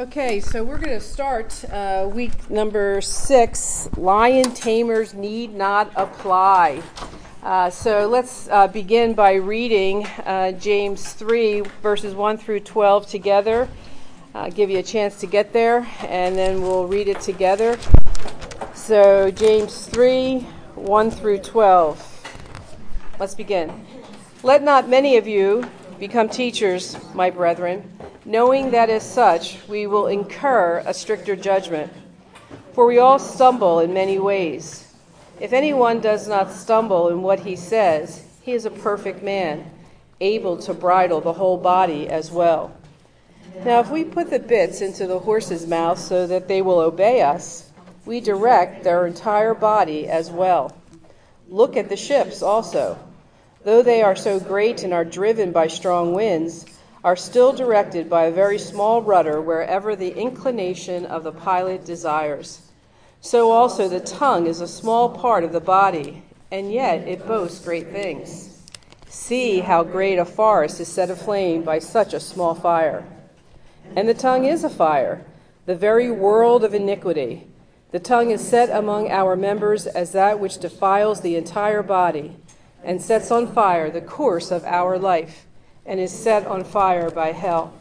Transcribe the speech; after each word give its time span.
Okay, 0.00 0.40
so 0.40 0.64
we're 0.64 0.78
going 0.78 0.98
to 0.98 1.04
start 1.04 1.62
uh, 1.70 2.08
week 2.10 2.48
number 2.48 3.02
six 3.02 3.86
Lion 3.98 4.54
Tamers 4.54 5.12
Need 5.12 5.52
Not 5.52 5.92
Apply. 5.94 6.82
Uh, 7.42 7.68
so 7.68 8.08
let's 8.08 8.48
uh, 8.48 8.66
begin 8.66 9.12
by 9.12 9.34
reading 9.34 10.06
uh, 10.24 10.52
James 10.52 11.12
3, 11.12 11.64
verses 11.82 12.14
1 12.14 12.38
through 12.38 12.60
12 12.60 13.08
together. 13.08 13.68
I'll 14.34 14.50
give 14.50 14.70
you 14.70 14.78
a 14.78 14.82
chance 14.82 15.20
to 15.20 15.26
get 15.26 15.52
there, 15.52 15.86
and 16.08 16.34
then 16.34 16.62
we'll 16.62 16.86
read 16.86 17.06
it 17.06 17.20
together. 17.20 17.78
So, 18.72 19.30
James 19.30 19.84
3, 19.84 20.38
1 20.76 21.10
through 21.10 21.40
12. 21.40 22.32
Let's 23.18 23.34
begin. 23.34 23.84
Let 24.42 24.62
not 24.62 24.88
many 24.88 25.18
of 25.18 25.28
you 25.28 25.68
become 25.98 26.30
teachers, 26.30 26.96
my 27.12 27.28
brethren 27.28 27.99
knowing 28.24 28.70
that 28.70 28.90
as 28.90 29.02
such 29.02 29.58
we 29.68 29.86
will 29.86 30.06
incur 30.06 30.82
a 30.84 30.94
stricter 30.94 31.34
judgment. 31.34 31.92
For 32.72 32.86
we 32.86 32.98
all 32.98 33.18
stumble 33.18 33.80
in 33.80 33.92
many 33.92 34.18
ways. 34.18 34.92
If 35.40 35.52
anyone 35.52 36.00
does 36.00 36.28
not 36.28 36.52
stumble 36.52 37.08
in 37.08 37.22
what 37.22 37.40
he 37.40 37.56
says, 37.56 38.24
he 38.42 38.52
is 38.52 38.66
a 38.66 38.70
perfect 38.70 39.22
man, 39.22 39.70
able 40.20 40.56
to 40.58 40.74
bridle 40.74 41.20
the 41.20 41.32
whole 41.32 41.56
body 41.56 42.08
as 42.08 42.30
well. 42.30 42.76
Now, 43.64 43.80
if 43.80 43.90
we 43.90 44.04
put 44.04 44.30
the 44.30 44.38
bits 44.38 44.80
into 44.80 45.06
the 45.06 45.18
horse's 45.18 45.66
mouth 45.66 45.98
so 45.98 46.26
that 46.26 46.46
they 46.46 46.62
will 46.62 46.78
obey 46.78 47.22
us, 47.22 47.70
we 48.04 48.20
direct 48.20 48.84
their 48.84 49.06
entire 49.06 49.54
body 49.54 50.08
as 50.08 50.30
well. 50.30 50.76
Look 51.48 51.76
at 51.76 51.88
the 51.88 51.96
ships 51.96 52.42
also. 52.42 52.98
Though 53.64 53.82
they 53.82 54.02
are 54.02 54.16
so 54.16 54.40
great 54.40 54.84
and 54.84 54.94
are 54.94 55.04
driven 55.04 55.52
by 55.52 55.66
strong 55.66 56.14
winds, 56.14 56.64
are 57.02 57.16
still 57.16 57.52
directed 57.52 58.10
by 58.10 58.24
a 58.24 58.32
very 58.32 58.58
small 58.58 59.00
rudder 59.00 59.40
wherever 59.40 59.96
the 59.96 60.14
inclination 60.14 61.06
of 61.06 61.24
the 61.24 61.32
pilot 61.32 61.84
desires. 61.84 62.62
So 63.20 63.50
also 63.50 63.88
the 63.88 64.00
tongue 64.00 64.46
is 64.46 64.60
a 64.60 64.68
small 64.68 65.08
part 65.10 65.44
of 65.44 65.52
the 65.52 65.60
body, 65.60 66.22
and 66.50 66.72
yet 66.72 67.06
it 67.08 67.26
boasts 67.26 67.64
great 67.64 67.90
things. 67.90 68.58
See 69.08 69.60
how 69.60 69.82
great 69.82 70.18
a 70.18 70.24
forest 70.24 70.80
is 70.80 70.88
set 70.88 71.10
aflame 71.10 71.62
by 71.62 71.78
such 71.78 72.12
a 72.12 72.20
small 72.20 72.54
fire. 72.54 73.04
And 73.96 74.08
the 74.08 74.14
tongue 74.14 74.44
is 74.44 74.62
a 74.62 74.70
fire, 74.70 75.24
the 75.66 75.74
very 75.74 76.10
world 76.10 76.64
of 76.64 76.74
iniquity. 76.74 77.46
The 77.92 77.98
tongue 77.98 78.30
is 78.30 78.46
set 78.46 78.70
among 78.70 79.10
our 79.10 79.36
members 79.36 79.86
as 79.86 80.12
that 80.12 80.38
which 80.38 80.58
defiles 80.58 81.22
the 81.22 81.36
entire 81.36 81.82
body, 81.82 82.36
and 82.84 83.02
sets 83.02 83.30
on 83.30 83.52
fire 83.52 83.90
the 83.90 84.00
course 84.00 84.50
of 84.50 84.64
our 84.64 84.98
life 84.98 85.46
and 85.86 86.00
is 86.00 86.12
set 86.12 86.46
on 86.46 86.64
fire 86.64 87.10
by 87.10 87.32
hell. 87.32 87.72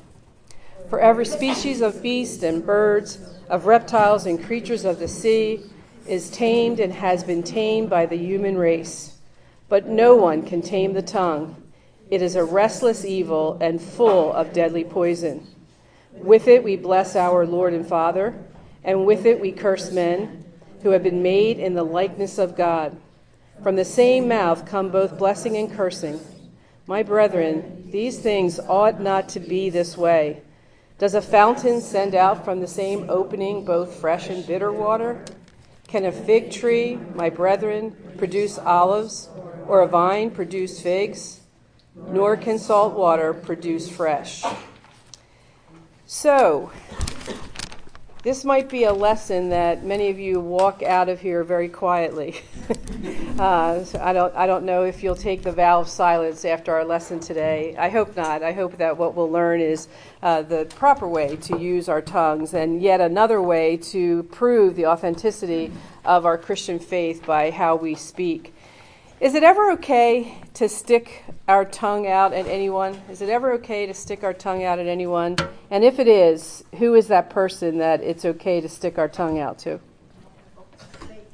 For 0.89 0.99
every 0.99 1.25
species 1.25 1.81
of 1.81 2.01
beast 2.01 2.41
and 2.43 2.65
birds, 2.65 3.19
of 3.49 3.65
reptiles 3.65 4.25
and 4.25 4.43
creatures 4.43 4.85
of 4.85 4.99
the 4.99 5.07
sea, 5.07 5.61
is 6.07 6.31
tamed 6.31 6.79
and 6.79 6.91
has 6.93 7.23
been 7.23 7.43
tamed 7.43 7.89
by 7.89 8.05
the 8.05 8.17
human 8.17 8.57
race. 8.57 9.17
But 9.67 9.87
no 9.87 10.15
one 10.15 10.43
can 10.43 10.61
tame 10.61 10.93
the 10.93 11.01
tongue. 11.03 11.55
It 12.09 12.23
is 12.23 12.35
a 12.35 12.43
restless 12.43 13.05
evil 13.05 13.57
and 13.61 13.79
full 13.79 14.33
of 14.33 14.51
deadly 14.51 14.83
poison. 14.83 15.45
With 16.13 16.47
it 16.47 16.63
we 16.63 16.75
bless 16.75 17.15
our 17.15 17.45
Lord 17.45 17.73
and 17.73 17.85
Father, 17.85 18.35
and 18.83 19.05
with 19.05 19.27
it 19.27 19.39
we 19.39 19.51
curse 19.51 19.91
men 19.91 20.43
who 20.81 20.89
have 20.89 21.03
been 21.03 21.21
made 21.21 21.59
in 21.59 21.75
the 21.75 21.83
likeness 21.83 22.39
of 22.39 22.57
God. 22.57 22.97
From 23.61 23.75
the 23.75 23.85
same 23.85 24.27
mouth 24.27 24.65
come 24.65 24.89
both 24.89 25.19
blessing 25.19 25.55
and 25.57 25.71
cursing. 25.71 26.19
My 26.89 27.03
brethren, 27.03 27.87
these 27.91 28.17
things 28.17 28.59
ought 28.59 28.99
not 28.99 29.29
to 29.29 29.39
be 29.39 29.69
this 29.69 29.95
way. 29.95 30.41
Does 30.97 31.13
a 31.13 31.21
fountain 31.21 31.81
send 31.81 32.15
out 32.15 32.43
from 32.43 32.61
the 32.61 32.67
same 32.67 33.11
opening 33.11 33.63
both 33.63 33.93
fresh 33.93 34.27
and 34.27 34.43
bitter 34.47 34.71
water? 34.71 35.23
Can 35.87 36.05
a 36.05 36.11
fig 36.11 36.49
tree, 36.49 36.97
my 37.13 37.29
brethren, 37.29 37.95
produce 38.17 38.57
olives, 38.57 39.29
or 39.67 39.81
a 39.81 39.87
vine 39.87 40.31
produce 40.31 40.81
figs? 40.81 41.41
Nor 41.93 42.35
can 42.35 42.57
salt 42.57 42.95
water 42.95 43.35
produce 43.35 43.87
fresh. 43.87 44.43
So, 46.07 46.71
this 48.21 48.43
might 48.43 48.67
be 48.67 48.83
a 48.83 48.91
lesson 48.91 49.49
that 49.49 49.85
many 49.85 50.09
of 50.09 50.19
you 50.19 50.41
walk 50.41 50.83
out 50.83 51.07
of 51.07 51.21
here 51.21 51.41
very 51.41 51.69
quietly. 51.69 52.35
uh, 53.39 53.81
so 53.85 53.97
I 54.01 54.11
don't, 54.11 54.35
I 54.35 54.45
don't 54.45 54.65
know 54.65 54.83
if 54.83 55.01
you'll 55.01 55.15
take 55.15 55.41
the 55.41 55.53
vow 55.53 55.79
of 55.79 55.87
silence 55.87 56.43
after 56.43 56.73
our 56.73 56.83
lesson 56.83 57.21
today. 57.21 57.77
I 57.77 57.87
hope 57.87 58.17
not. 58.17 58.43
I 58.43 58.51
hope 58.51 58.77
that 58.77 58.97
what 58.97 59.15
we'll 59.15 59.31
learn 59.31 59.61
is 59.61 59.87
uh, 60.21 60.41
the 60.41 60.65
proper 60.75 61.07
way 61.07 61.37
to 61.37 61.57
use 61.57 61.87
our 61.87 62.01
tongues 62.01 62.53
and 62.53 62.81
yet 62.81 62.99
another 62.99 63.41
way 63.41 63.77
to 63.77 64.23
prove 64.23 64.75
the 64.75 64.87
authenticity 64.87 65.71
of 66.03 66.25
our 66.25 66.37
Christian 66.37 66.77
faith 66.77 67.25
by 67.25 67.51
how 67.51 67.77
we 67.77 67.95
speak. 67.95 68.53
Is 69.21 69.35
it 69.35 69.43
ever 69.43 69.71
okay 69.71 70.37
to 70.53 70.69
stick 70.69 71.25
our 71.45 71.65
tongue 71.65 72.07
out 72.07 72.31
at 72.31 72.47
anyone? 72.47 73.01
Is 73.09 73.21
it 73.21 73.27
ever 73.27 73.51
okay 73.55 73.85
to 73.85 73.93
stick 73.93 74.23
our 74.23 74.31
tongue 74.31 74.63
out 74.63 74.79
at 74.79 74.87
anyone? 74.87 75.35
And 75.69 75.83
if 75.83 75.99
it 75.99 76.07
is, 76.07 76.63
who 76.77 76.95
is 76.95 77.07
that 77.09 77.29
person 77.29 77.79
that 77.79 78.01
it's 78.01 78.23
okay 78.23 78.61
to 78.61 78.69
stick 78.69 78.97
our 78.97 79.09
tongue 79.09 79.37
out 79.37 79.59
to? 79.59 79.81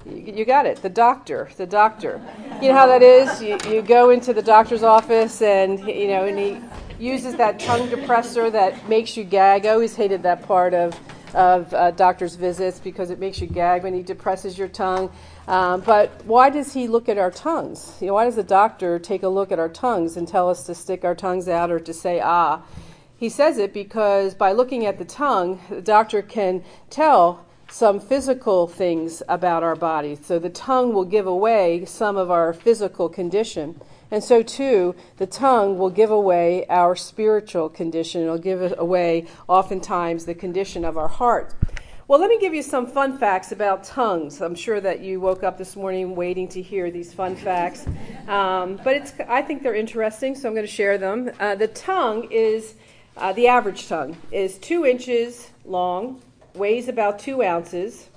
You, 0.04 0.46
got 0.46 0.66
it. 0.66 0.82
The 0.82 0.90
doctor. 0.90 1.48
The 1.58 1.68
doctor. 1.68 2.20
You 2.60 2.70
know 2.70 2.74
how 2.74 2.88
that 2.88 3.04
is? 3.04 3.40
You, 3.40 3.60
you 3.72 3.84
go 3.84 4.10
into 4.10 4.34
the 4.34 4.42
doctor's 4.42 4.82
office 4.82 5.44
and, 5.44 5.80
you 5.82 6.08
know, 6.08 6.26
and 6.26 6.40
he 6.40 6.60
uses 6.98 7.36
that 7.36 7.60
tongue 7.60 7.88
depressor 7.90 8.52
that 8.52 8.90
makes 8.90 9.16
you 9.16 9.24
gag. 9.24 9.68
I 9.68 9.70
always 9.70 9.96
hated 9.96 10.24
that 10.24 10.42
part 10.48 10.74
of, 10.74 11.00
of 11.36 11.72
uh, 11.72 11.92
doctor's 11.92 12.34
visits 12.34 12.80
because 12.80 13.12
it 13.12 13.20
makes 13.20 13.40
you 13.40 13.46
gag 13.46 13.84
when 13.84 13.94
he 13.94 14.02
depresses 14.02 14.58
your 14.58 14.70
tongue. 14.70 15.12
Um, 15.48 15.82
but 15.82 16.26
why 16.26 16.50
does 16.50 16.74
he 16.74 16.88
look 16.88 17.08
at 17.08 17.18
our 17.18 17.32
tongues? 17.32 17.98
You 18.02 18.08
know, 18.08 18.14
why 18.16 18.26
does 18.26 18.36
the 18.36 18.44
doctor 18.44 18.98
take 18.98 19.24
a 19.24 19.30
look 19.30 19.52
at 19.52 19.60
our 19.60 19.70
tongues 19.70 20.18
and 20.18 20.28
tell 20.28 20.50
us 20.50 20.64
to 20.66 20.76
stick 20.76 21.06
our 21.06 21.16
tongues 21.16 21.48
out 21.48 21.70
or 21.70 21.80
to 21.80 21.94
say 21.94 22.20
ah? 22.20 22.62
He 23.18 23.30
says 23.30 23.58
it 23.58 23.74
because 23.74 24.34
by 24.34 24.52
looking 24.52 24.86
at 24.86 24.98
the 24.98 25.06
tongue, 25.06 25.62
the 25.70 25.82
doctor 25.82 26.22
can 26.22 26.64
tell 26.90 27.46
some 27.70 28.00
physical 28.00 28.68
things 28.68 29.24
about 29.28 29.64
our 29.64 29.76
body. 29.76 30.16
So 30.22 30.40
the 30.40 30.50
tongue 30.50 30.94
will 30.94 31.06
give 31.06 31.28
away 31.28 31.86
some 31.86 32.18
of 32.18 32.30
our 32.30 32.54
physical 32.54 33.10
condition. 33.10 33.80
And 34.12 34.24
so, 34.24 34.44
too, 34.44 34.96
the 35.18 35.26
tongue 35.26 35.78
will 35.78 35.90
give 35.90 36.12
away 36.12 36.66
our 36.68 36.96
spiritual 36.96 37.70
condition. 37.70 38.22
It'll 38.22 38.38
give 38.38 38.74
away, 38.78 39.26
oftentimes, 39.48 40.26
the 40.26 40.36
condition 40.36 40.86
of 40.86 40.96
our 40.96 41.08
heart. 41.08 41.56
Well, 42.08 42.20
let 42.20 42.30
me 42.30 42.38
give 42.38 42.54
you 42.54 42.62
some 42.62 42.86
fun 42.86 43.18
facts 43.18 43.52
about 43.52 43.84
tongues. 43.84 44.40
I'm 44.40 44.54
sure 44.54 44.80
that 44.80 45.00
you 45.00 45.20
woke 45.20 45.42
up 45.42 45.58
this 45.58 45.76
morning 45.76 46.16
waiting 46.16 46.48
to 46.50 46.62
hear 46.62 46.92
these 46.92 47.12
fun 47.12 47.36
facts, 47.36 47.88
um, 48.28 48.80
but 48.84 49.12
I 49.28 49.42
think 49.42 49.64
they're 49.64 49.74
interesting, 49.74 50.36
so 50.36 50.48
I'm 50.48 50.54
going 50.54 50.68
to 50.68 50.72
share 50.72 51.00
them. 51.00 51.32
Uh, 51.40 51.56
the 51.56 51.68
tongue 51.68 52.28
is, 52.30 52.76
uh, 53.18 53.34
the 53.34 53.48
average 53.48 53.88
tongue 53.88 54.16
is 54.32 54.60
two 54.60 54.86
inches 54.86 55.50
long, 55.66 56.22
weighs 56.54 56.90
about 56.90 57.18
two 57.18 57.42
ounces. 57.42 58.08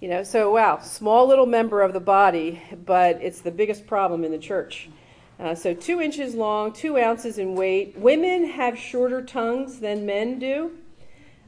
You 0.00 0.08
know, 0.08 0.24
so 0.24 0.50
wow, 0.50 0.80
small 0.80 1.28
little 1.28 1.46
member 1.46 1.82
of 1.82 1.92
the 1.92 2.00
body, 2.00 2.60
but 2.86 3.22
it's 3.22 3.40
the 3.40 3.52
biggest 3.52 3.86
problem 3.86 4.24
in 4.24 4.32
the 4.32 4.38
church. 4.38 4.90
Uh, 5.38 5.54
so 5.54 5.74
two 5.74 6.00
inches 6.00 6.34
long, 6.34 6.72
two 6.72 6.98
ounces 6.98 7.38
in 7.38 7.54
weight. 7.54 7.96
Women 7.96 8.46
have 8.46 8.76
shorter 8.76 9.22
tongues 9.22 9.78
than 9.78 10.06
men 10.06 10.40
do 10.40 10.72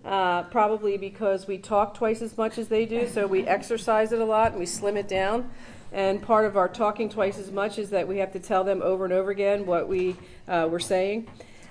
uh, 0.05 0.43
probably 0.45 0.97
because 0.97 1.47
we 1.47 1.59
talk 1.59 1.95
twice 1.95 2.23
as 2.23 2.37
much 2.37 2.59
as 2.59 2.69
they 2.69 2.85
do, 2.85 3.09
so 3.09 3.27
we 3.27 3.47
exercise 3.47 4.13
it 4.13 4.21
a 4.21 4.25
lot 4.25 4.51
and 4.51 4.59
we 4.59 4.67
slim 4.67 4.97
it 4.97 5.09
down. 5.09 5.51
And 5.93 6.23
part 6.23 6.47
of 6.47 6.57
our 6.57 6.69
talking 6.69 7.09
twice 7.09 7.39
as 7.39 7.51
much 7.51 7.79
is 7.79 7.91
that 7.91 8.09
we 8.09 8.19
have 8.19 8.33
to 8.33 8.41
tell 8.41 8.65
them 8.65 8.81
over 8.83 9.05
and 9.05 9.13
over 9.13 9.31
again 9.31 9.67
what 9.67 9.89
we 9.89 10.17
uh, 10.49 10.67
were 10.71 10.81
saying. 10.81 11.29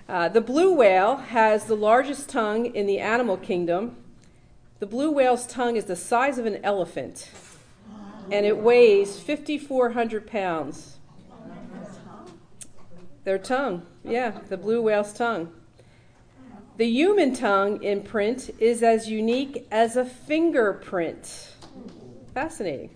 Uh, 0.07 0.29
the 0.29 0.41
blue 0.41 0.73
whale 0.73 1.17
has 1.17 1.65
the 1.65 1.75
largest 1.75 2.29
tongue 2.29 2.67
in 2.67 2.85
the 2.85 2.99
animal 2.99 3.37
kingdom. 3.37 3.95
The 4.79 4.85
blue 4.85 5.11
whale's 5.11 5.47
tongue 5.47 5.75
is 5.75 5.85
the 5.85 5.95
size 5.95 6.37
of 6.37 6.45
an 6.45 6.63
elephant, 6.63 7.29
and 8.31 8.45
it 8.45 8.57
weighs 8.57 9.19
5,400 9.19 10.27
pounds. 10.27 10.97
Their 13.23 13.37
tongue, 13.37 13.85
yeah, 14.03 14.39
the 14.49 14.57
blue 14.57 14.81
whale's 14.81 15.13
tongue. 15.13 15.53
The 16.77 16.87
human 16.87 17.35
tongue 17.35 17.83
imprint 17.83 18.49
is 18.57 18.81
as 18.81 19.09
unique 19.09 19.67
as 19.71 19.97
a 19.97 20.05
fingerprint. 20.05 21.51
Fascinating. 22.33 22.95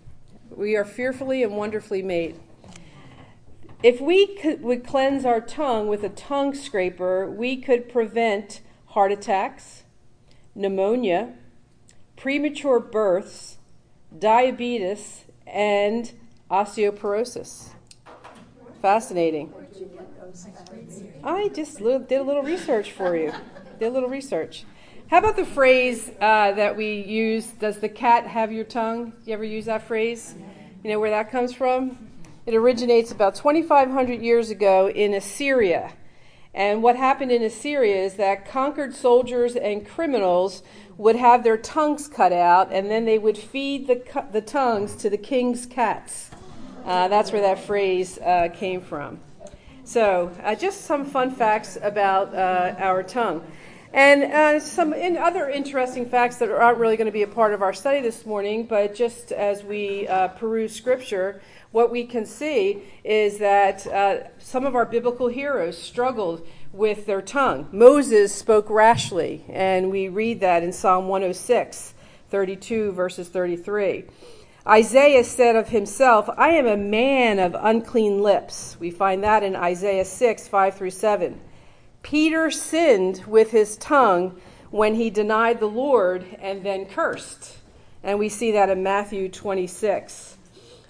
We 0.50 0.78
are 0.78 0.86
fearfully 0.86 1.44
and 1.44 1.58
wonderfully 1.58 2.02
made. 2.02 2.40
If 3.84 4.00
we 4.00 4.28
could, 4.38 4.64
would 4.64 4.86
cleanse 4.86 5.26
our 5.26 5.42
tongue 5.42 5.88
with 5.88 6.04
a 6.04 6.10
tongue 6.10 6.56
scraper, 6.56 7.30
we 7.30 7.58
could 7.58 7.90
prevent 7.90 8.62
heart 8.88 9.12
attacks, 9.12 9.84
pneumonia, 10.56 11.34
premature 12.16 12.80
births, 12.80 13.58
diabetes, 14.18 15.26
and 15.46 16.14
osteoporosis. 16.50 17.72
Fascinating. 18.82 19.54
I 21.24 21.50
just 21.50 21.78
did 21.80 22.12
a 22.14 22.24
little 22.24 22.42
research 22.44 22.92
for 22.92 23.18
you 23.18 23.34
did 23.80 23.88
a 23.88 23.92
little 23.92 24.10
research. 24.10 24.66
How 25.08 25.20
about 25.20 25.36
the 25.36 25.46
phrase 25.46 26.10
uh, 26.20 26.54
that 26.54 26.76
we 26.76 27.02
use, 27.02 27.46
does 27.48 27.80
the 27.80 27.90
cat 27.90 28.26
have 28.26 28.52
your 28.52 28.64
tongue? 28.64 29.14
You 29.26 29.34
ever 29.34 29.44
use 29.44 29.66
that 29.66 29.84
phrase? 29.84 30.36
You 30.84 30.92
know 30.92 31.00
where 31.00 31.12
that 31.12 31.32
comes 31.32 31.54
from? 31.54 32.10
It 32.46 32.56
originates 32.56 33.12
about 33.12 33.36
2,500 33.36 34.22
years 34.22 34.50
ago 34.50 34.90
in 34.90 35.14
Assyria. 35.14 35.94
And 36.54 36.82
what 36.82 36.96
happened 36.96 37.32
in 37.32 37.44
Assyria 37.44 38.04
is 38.04 38.16
that 38.16 38.48
conquered 38.50 38.96
soldiers 38.96 39.56
and 39.56 39.86
criminals 39.86 40.64
would 40.98 41.18
have 41.18 41.44
their 41.44 41.58
tongues 41.58 42.08
cut 42.08 42.32
out, 42.32 42.72
and 42.72 42.90
then 42.90 43.06
they 43.06 43.20
would 43.20 43.38
feed 43.38 43.88
the, 43.88 44.26
the 44.32 44.42
tongues 44.42 44.96
to 44.96 45.10
the 45.10 45.18
king's 45.18 45.66
cats. 45.66 46.32
Uh, 46.86 47.08
that's 47.10 47.32
where 47.32 47.42
that 47.42 47.60
phrase 47.60 48.18
uh, 48.20 48.48
came 48.54 48.80
from. 48.80 49.20
So, 49.84 50.32
uh, 50.44 50.56
just 50.56 50.82
some 50.82 51.06
fun 51.06 51.30
facts 51.30 51.78
about 51.82 52.34
uh, 52.34 52.76
our 52.80 53.04
tongue. 53.04 53.46
And 53.96 54.24
uh, 54.24 54.60
some 54.60 54.94
in 54.94 55.16
other 55.16 55.50
interesting 55.50 56.06
facts 56.06 56.36
that 56.40 56.52
aren't 56.52 56.80
really 56.80 56.98
going 56.98 57.06
to 57.06 57.14
be 57.14 57.22
a 57.22 57.28
part 57.28 57.54
of 57.54 57.62
our 57.62 57.72
study 57.72 58.02
this 58.02 58.26
morning, 58.26 58.66
but 58.66 58.94
just 58.94 59.32
as 59.32 59.64
we 59.64 60.06
uh, 60.10 60.28
peruse 60.28 60.76
scripture, 60.76 61.42
what 61.72 61.92
we 61.92 62.04
can 62.04 62.26
see 62.26 62.84
is 63.06 63.38
that 63.38 63.88
uh, 63.88 64.28
some 64.38 64.66
of 64.66 64.76
our 64.76 64.86
biblical 64.86 65.30
heroes 65.30 65.78
struggled 65.78 66.46
with 66.74 67.06
their 67.06 67.22
tongue. 67.22 67.70
Moses 67.72 68.36
spoke 68.36 68.70
rashly, 68.70 69.46
and 69.48 69.90
we 69.90 70.10
read 70.10 70.42
that 70.42 70.62
in 70.62 70.74
Psalm 70.74 71.08
106, 71.08 71.94
32, 72.32 72.92
verses 72.92 73.30
33. 73.30 74.04
Isaiah 74.68 75.24
said 75.24 75.56
of 75.56 75.70
himself, 75.70 76.30
I 76.36 76.50
am 76.50 76.68
a 76.68 76.76
man 76.76 77.40
of 77.40 77.56
unclean 77.58 78.22
lips. 78.22 78.76
We 78.78 78.92
find 78.92 79.24
that 79.24 79.42
in 79.42 79.56
Isaiah 79.56 80.04
6, 80.04 80.50
5 80.50 80.76
through 80.76 80.90
7. 80.90 81.40
Peter 82.06 82.52
sinned 82.52 83.24
with 83.26 83.50
his 83.50 83.78
tongue 83.78 84.40
when 84.70 84.94
he 84.94 85.10
denied 85.10 85.60
the 85.60 85.66
Lord 85.66 86.24
and 86.40 86.62
then 86.62 86.86
cursed. 86.86 87.58
And 88.04 88.20
we 88.20 88.30
see 88.30 88.52
that 88.52 88.70
in 88.70 88.84
Matthew 88.84 89.28
26. 89.28 90.38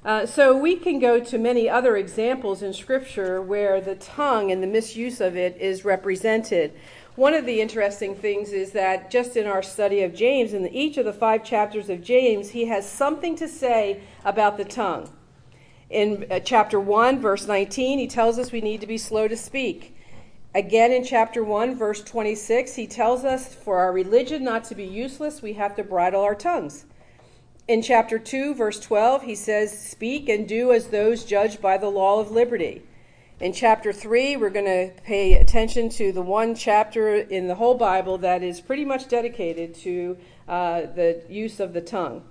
Uh, 0.04 0.26
so 0.26 0.58
we 0.58 0.76
can 0.76 1.00
go 1.00 1.22
to 1.22 1.38
many 1.38 1.70
other 1.70 1.96
examples 1.96 2.62
in 2.62 2.74
Scripture 2.74 3.42
where 3.42 3.80
the 3.80 3.96
tongue 3.96 4.52
and 4.52 4.62
the 4.62 4.68
misuse 4.68 5.22
of 5.22 5.38
it 5.38 5.56
is 5.56 5.86
represented. 5.86 6.74
One 7.16 7.34
of 7.34 7.46
the 7.46 7.62
interesting 7.62 8.14
things 8.14 8.52
is 8.52 8.74
that 8.74 9.10
just 9.10 9.38
in 9.38 9.48
our 9.48 9.64
study 9.64 10.04
of 10.04 10.14
James, 10.14 10.52
in 10.52 10.68
each 10.68 10.98
of 10.98 11.06
the 11.06 11.14
five 11.14 11.46
chapters 11.46 11.90
of 11.90 12.04
James, 12.04 12.50
he 12.50 12.66
has 12.66 12.86
something 12.86 13.38
to 13.38 13.48
say 13.48 14.02
about 14.26 14.58
the 14.58 14.66
tongue. 14.66 15.10
In 15.90 16.26
uh, 16.30 16.42
chapter 16.42 16.78
1, 16.78 17.22
verse 17.22 17.48
19, 17.48 18.00
he 18.00 18.08
tells 18.08 18.38
us 18.38 18.52
we 18.52 18.60
need 18.60 18.82
to 18.82 18.88
be 18.88 18.98
slow 18.98 19.30
to 19.30 19.38
speak. 19.38 19.95
Again, 20.56 20.94
in 20.94 21.04
chapter 21.04 21.44
1, 21.44 21.76
verse 21.76 22.02
26, 22.02 22.76
he 22.76 22.88
tells 22.88 23.26
us 23.26 23.54
for 23.54 23.80
our 23.80 23.92
religion 23.92 24.42
not 24.42 24.64
to 24.66 24.76
be 24.76 24.86
useless, 24.86 25.42
we 25.42 25.52
have 25.54 25.76
to 25.76 25.84
bridle 25.84 26.22
our 26.22 26.34
tongues. 26.34 26.86
In 27.68 27.82
chapter 27.82 28.18
2, 28.18 28.56
verse 28.56 28.80
12, 28.80 29.24
he 29.24 29.36
says, 29.36 29.78
Speak 29.78 30.30
and 30.30 30.48
do 30.48 30.72
as 30.72 30.88
those 30.88 31.26
judged 31.26 31.62
by 31.62 31.78
the 31.78 31.90
law 31.90 32.22
of 32.22 32.32
liberty. 32.32 32.84
In 33.42 33.52
chapter 33.52 33.92
3, 33.92 34.38
we're 34.38 34.50
going 34.50 34.64
to 34.64 34.94
pay 35.04 35.34
attention 35.34 35.90
to 35.90 36.14
the 36.14 36.22
one 36.22 36.56
chapter 36.56 37.16
in 37.16 37.50
the 37.50 37.56
whole 37.56 37.76
Bible 37.76 38.18
that 38.20 38.42
is 38.42 38.62
pretty 38.62 38.86
much 38.86 39.10
dedicated 39.10 39.76
to 39.76 40.18
uh, 40.48 40.84
the 40.84 41.22
use 41.28 41.60
of 41.60 41.74
the 41.74 41.82
tongue. 41.82 42.24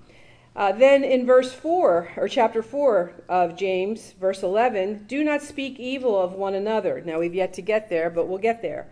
Uh, 0.56 0.70
then 0.70 1.02
in 1.02 1.26
verse 1.26 1.52
4, 1.52 2.12
or 2.16 2.28
chapter 2.28 2.62
4 2.62 3.12
of 3.28 3.56
James, 3.56 4.12
verse 4.20 4.42
11, 4.42 5.04
do 5.08 5.24
not 5.24 5.42
speak 5.42 5.80
evil 5.80 6.20
of 6.20 6.32
one 6.32 6.54
another. 6.54 7.02
Now 7.04 7.18
we've 7.18 7.34
yet 7.34 7.52
to 7.54 7.62
get 7.62 7.90
there, 7.90 8.08
but 8.08 8.28
we'll 8.28 8.38
get 8.38 8.62
there. 8.62 8.86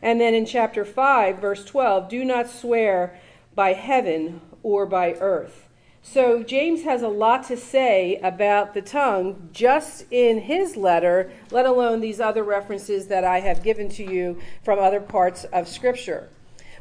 And 0.00 0.20
then 0.20 0.32
in 0.32 0.46
chapter 0.46 0.84
5, 0.84 1.40
verse 1.40 1.64
12, 1.64 2.08
do 2.08 2.24
not 2.24 2.48
swear 2.48 3.18
by 3.56 3.72
heaven 3.72 4.40
or 4.62 4.86
by 4.86 5.14
earth. 5.14 5.68
So 6.02 6.44
James 6.44 6.84
has 6.84 7.02
a 7.02 7.08
lot 7.08 7.44
to 7.48 7.56
say 7.56 8.20
about 8.22 8.72
the 8.72 8.80
tongue 8.80 9.50
just 9.52 10.04
in 10.12 10.42
his 10.42 10.76
letter, 10.76 11.32
let 11.50 11.66
alone 11.66 12.00
these 12.00 12.20
other 12.20 12.44
references 12.44 13.08
that 13.08 13.24
I 13.24 13.40
have 13.40 13.64
given 13.64 13.88
to 13.90 14.04
you 14.04 14.38
from 14.62 14.78
other 14.78 15.00
parts 15.00 15.44
of 15.44 15.66
Scripture. 15.66 16.28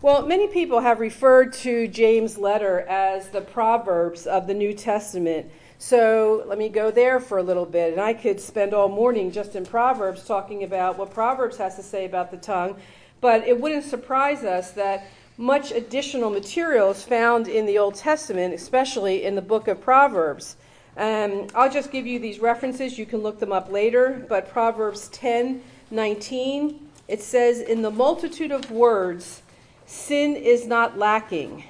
Well, 0.08 0.26
many 0.26 0.48
people 0.48 0.80
have 0.80 1.02
referred 1.02 1.52
to 1.64 1.86
James' 1.90 2.38
letter 2.38 2.80
as 2.80 3.28
the 3.28 3.42
Proverbs 3.42 4.26
of 4.26 4.48
the 4.48 4.54
New 4.54 4.74
Testament. 4.74 5.52
So 5.80 6.46
let 6.48 6.58
me 6.58 6.70
go 6.70 6.92
there 6.92 7.20
for 7.20 7.40
a 7.40 7.44
little 7.44 7.66
bit. 7.66 7.92
And 7.92 8.00
I 8.00 8.14
could 8.14 8.40
spend 8.40 8.74
all 8.74 8.88
morning 8.88 9.32
just 9.32 9.58
in 9.58 9.66
Proverbs 9.66 10.24
talking 10.24 10.64
about 10.64 10.98
what 10.98 11.12
Proverbs 11.12 11.58
has 11.58 11.76
to 11.76 11.84
say 11.84 12.06
about 12.06 12.32
the 12.32 12.38
tongue. 12.38 12.78
But 13.20 13.46
it 13.46 13.60
wouldn't 13.60 13.84
surprise 13.84 14.46
us 14.46 14.72
that 14.72 15.08
much 15.36 15.74
additional 15.74 16.30
material 16.30 16.92
is 16.92 17.04
found 17.04 17.50
in 17.50 17.66
the 17.66 17.78
Old 17.78 17.96
Testament, 17.96 18.54
especially 18.54 19.26
in 19.26 19.36
the 19.36 19.42
book 19.42 19.68
of 19.68 19.82
Proverbs. 19.82 20.56
Um, 20.96 21.48
I'll 21.54 21.70
just 21.70 21.92
give 21.92 22.08
you 22.08 22.18
these 22.18 22.40
references. 22.40 22.98
You 22.98 23.06
can 23.06 23.20
look 23.20 23.40
them 23.40 23.52
up 23.52 23.70
later. 23.70 24.26
But 24.30 24.50
Proverbs 24.50 25.10
10 25.10 25.62
19, 25.92 26.90
it 27.10 27.22
says, 27.22 27.60
In 27.60 27.82
the 27.82 27.92
multitude 27.92 28.54
of 28.54 28.72
words, 28.72 29.42
sin 29.88 30.36
is 30.36 30.68
not 30.68 31.00
lacking, 31.00 31.64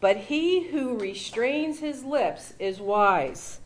but 0.00 0.16
he 0.16 0.68
who 0.68 0.98
restrains 0.98 1.78
his 1.78 2.02
lips 2.02 2.54
is 2.58 2.80
wise. 2.80 3.60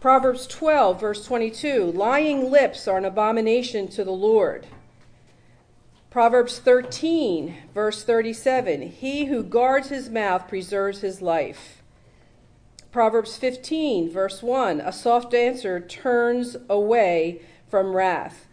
Proverbs 0.00 0.46
12, 0.46 1.00
verse 1.00 1.24
22, 1.26 1.92
lying 1.92 2.50
lips 2.50 2.88
are 2.88 2.98
an 2.98 3.04
abomination 3.04 3.86
to 3.88 4.02
the 4.02 4.10
Lord. 4.10 4.66
Proverbs 6.10 6.58
13, 6.58 7.56
verse 7.74 8.02
37 8.02 8.82
He 8.82 9.26
who 9.26 9.42
guards 9.42 9.90
his 9.90 10.08
mouth 10.08 10.48
preserves 10.48 11.02
his 11.02 11.20
life. 11.20 11.82
Proverbs 12.90 13.36
15, 13.36 14.10
verse 14.10 14.42
1 14.42 14.80
A 14.80 14.92
soft 14.92 15.34
answer 15.34 15.78
turns 15.78 16.56
away 16.70 17.42
from 17.68 17.94
wrath. 17.94 18.47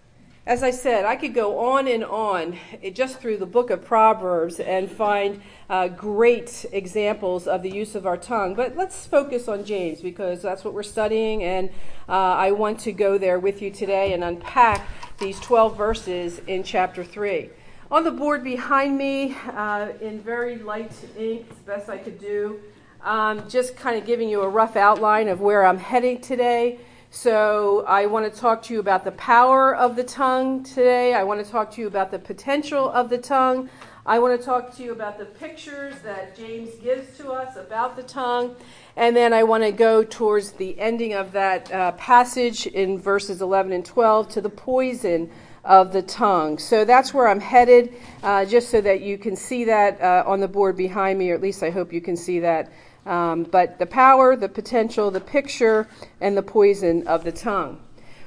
As 0.48 0.62
I 0.62 0.70
said, 0.70 1.06
I 1.06 1.16
could 1.16 1.34
go 1.34 1.58
on 1.58 1.88
and 1.88 2.06
on 2.06 2.60
eh, 2.84 2.92
just 2.92 3.20
through 3.20 3.38
the 3.38 3.48
book 3.48 3.72
of 3.72 3.84
Proverbs 3.84 4.60
and 4.60 4.92
find 4.92 5.42
uh, 5.72 5.88
great 5.88 6.68
examples 6.72 7.48
of 7.48 7.64
the 7.64 7.72
use 7.72 7.96
of 7.96 8.06
our 8.06 8.16
tongue. 8.16 8.54
But 8.54 8.78
let's 8.78 9.08
focus 9.08 9.48
on 9.48 9.66
James 9.66 10.02
because 10.02 10.44
that's 10.44 10.64
what 10.64 10.76
we're 10.76 10.84
studying, 10.84 11.42
and 11.42 11.72
uh, 12.08 12.12
I 12.12 12.52
want 12.52 12.80
to 12.82 12.92
go 12.92 13.18
there 13.18 13.40
with 13.40 13.60
you 13.60 13.72
today 13.72 14.14
and 14.14 14.24
unpack 14.24 14.88
these 15.18 15.40
12 15.40 15.76
verses 15.76 16.40
in 16.46 16.62
chapter 16.62 17.04
3. 17.04 17.50
On 17.90 18.04
the 18.04 18.12
board 18.12 18.44
behind 18.44 19.00
me, 19.00 19.36
uh, 19.48 19.94
in 20.00 20.22
very 20.22 20.58
light 20.58 20.92
ink, 21.18 21.48
as 21.50 21.58
best 21.58 21.90
I 21.90 21.98
could 21.98 22.20
do, 22.20 22.60
um, 23.02 23.50
just 23.50 23.76
kind 23.76 23.98
of 23.98 24.06
giving 24.06 24.30
you 24.30 24.42
a 24.42 24.50
rough 24.50 24.76
outline 24.76 25.28
of 25.28 25.42
where 25.42 25.66
I'm 25.66 25.80
heading 25.80 26.22
today. 26.22 26.80
So, 27.16 27.86
I 27.88 28.08
want 28.08 28.32
to 28.32 28.40
talk 28.42 28.62
to 28.64 28.74
you 28.74 28.82
about 28.82 29.06
the 29.06 29.14
power 29.14 29.74
of 29.74 29.96
the 29.96 30.04
tongue 30.04 30.64
today. 30.64 31.14
I 31.14 31.24
want 31.24 31.44
to 31.44 31.50
talk 31.50 31.72
to 31.72 31.82
you 31.82 31.88
about 31.88 32.12
the 32.12 32.20
potential 32.20 32.92
of 32.92 33.08
the 33.08 33.18
tongue. 33.18 33.70
I 34.06 34.20
want 34.20 34.38
to 34.38 34.46
talk 34.46 34.76
to 34.76 34.84
you 34.84 34.92
about 34.92 35.18
the 35.18 35.24
pictures 35.24 35.96
that 36.04 36.36
James 36.36 36.76
gives 36.84 37.18
to 37.20 37.32
us 37.32 37.56
about 37.56 37.96
the 37.96 38.04
tongue. 38.04 38.58
And 38.98 39.16
then 39.16 39.32
I 39.32 39.44
want 39.44 39.64
to 39.64 39.72
go 39.72 40.04
towards 40.04 40.52
the 40.52 40.78
ending 40.78 41.14
of 41.14 41.32
that 41.32 41.72
uh, 41.72 41.94
passage 41.94 42.68
in 42.68 43.00
verses 43.00 43.42
11 43.42 43.72
and 43.72 43.86
12 43.86 44.28
to 44.32 44.42
the 44.42 44.50
poison 44.50 45.32
of 45.64 45.94
the 45.94 46.02
tongue. 46.02 46.58
So 46.58 46.84
that's 46.84 47.14
where 47.14 47.30
I'm 47.30 47.40
headed, 47.40 47.96
uh, 48.24 48.44
just 48.44 48.70
so 48.70 48.82
that 48.82 49.00
you 49.00 49.18
can 49.18 49.38
see 49.38 49.64
that 49.64 50.02
uh, 50.02 50.26
on 50.28 50.42
the 50.42 50.50
board 50.50 50.76
behind 50.76 51.18
me, 51.18 51.32
or 51.32 51.36
at 51.36 51.42
least 51.42 51.64
I 51.64 51.70
hope 51.70 51.94
you 51.94 52.02
can 52.02 52.18
see 52.18 52.42
that. 52.42 52.74
Um, 53.06 53.44
but 53.44 53.78
the 53.78 53.86
power, 53.86 54.36
the 54.36 54.50
potential, 54.50 55.12
the 55.12 55.22
picture, 55.22 55.88
and 56.20 56.36
the 56.36 56.42
poison 56.42 57.08
of 57.08 57.24
the 57.24 57.32
tongue. 57.32 57.80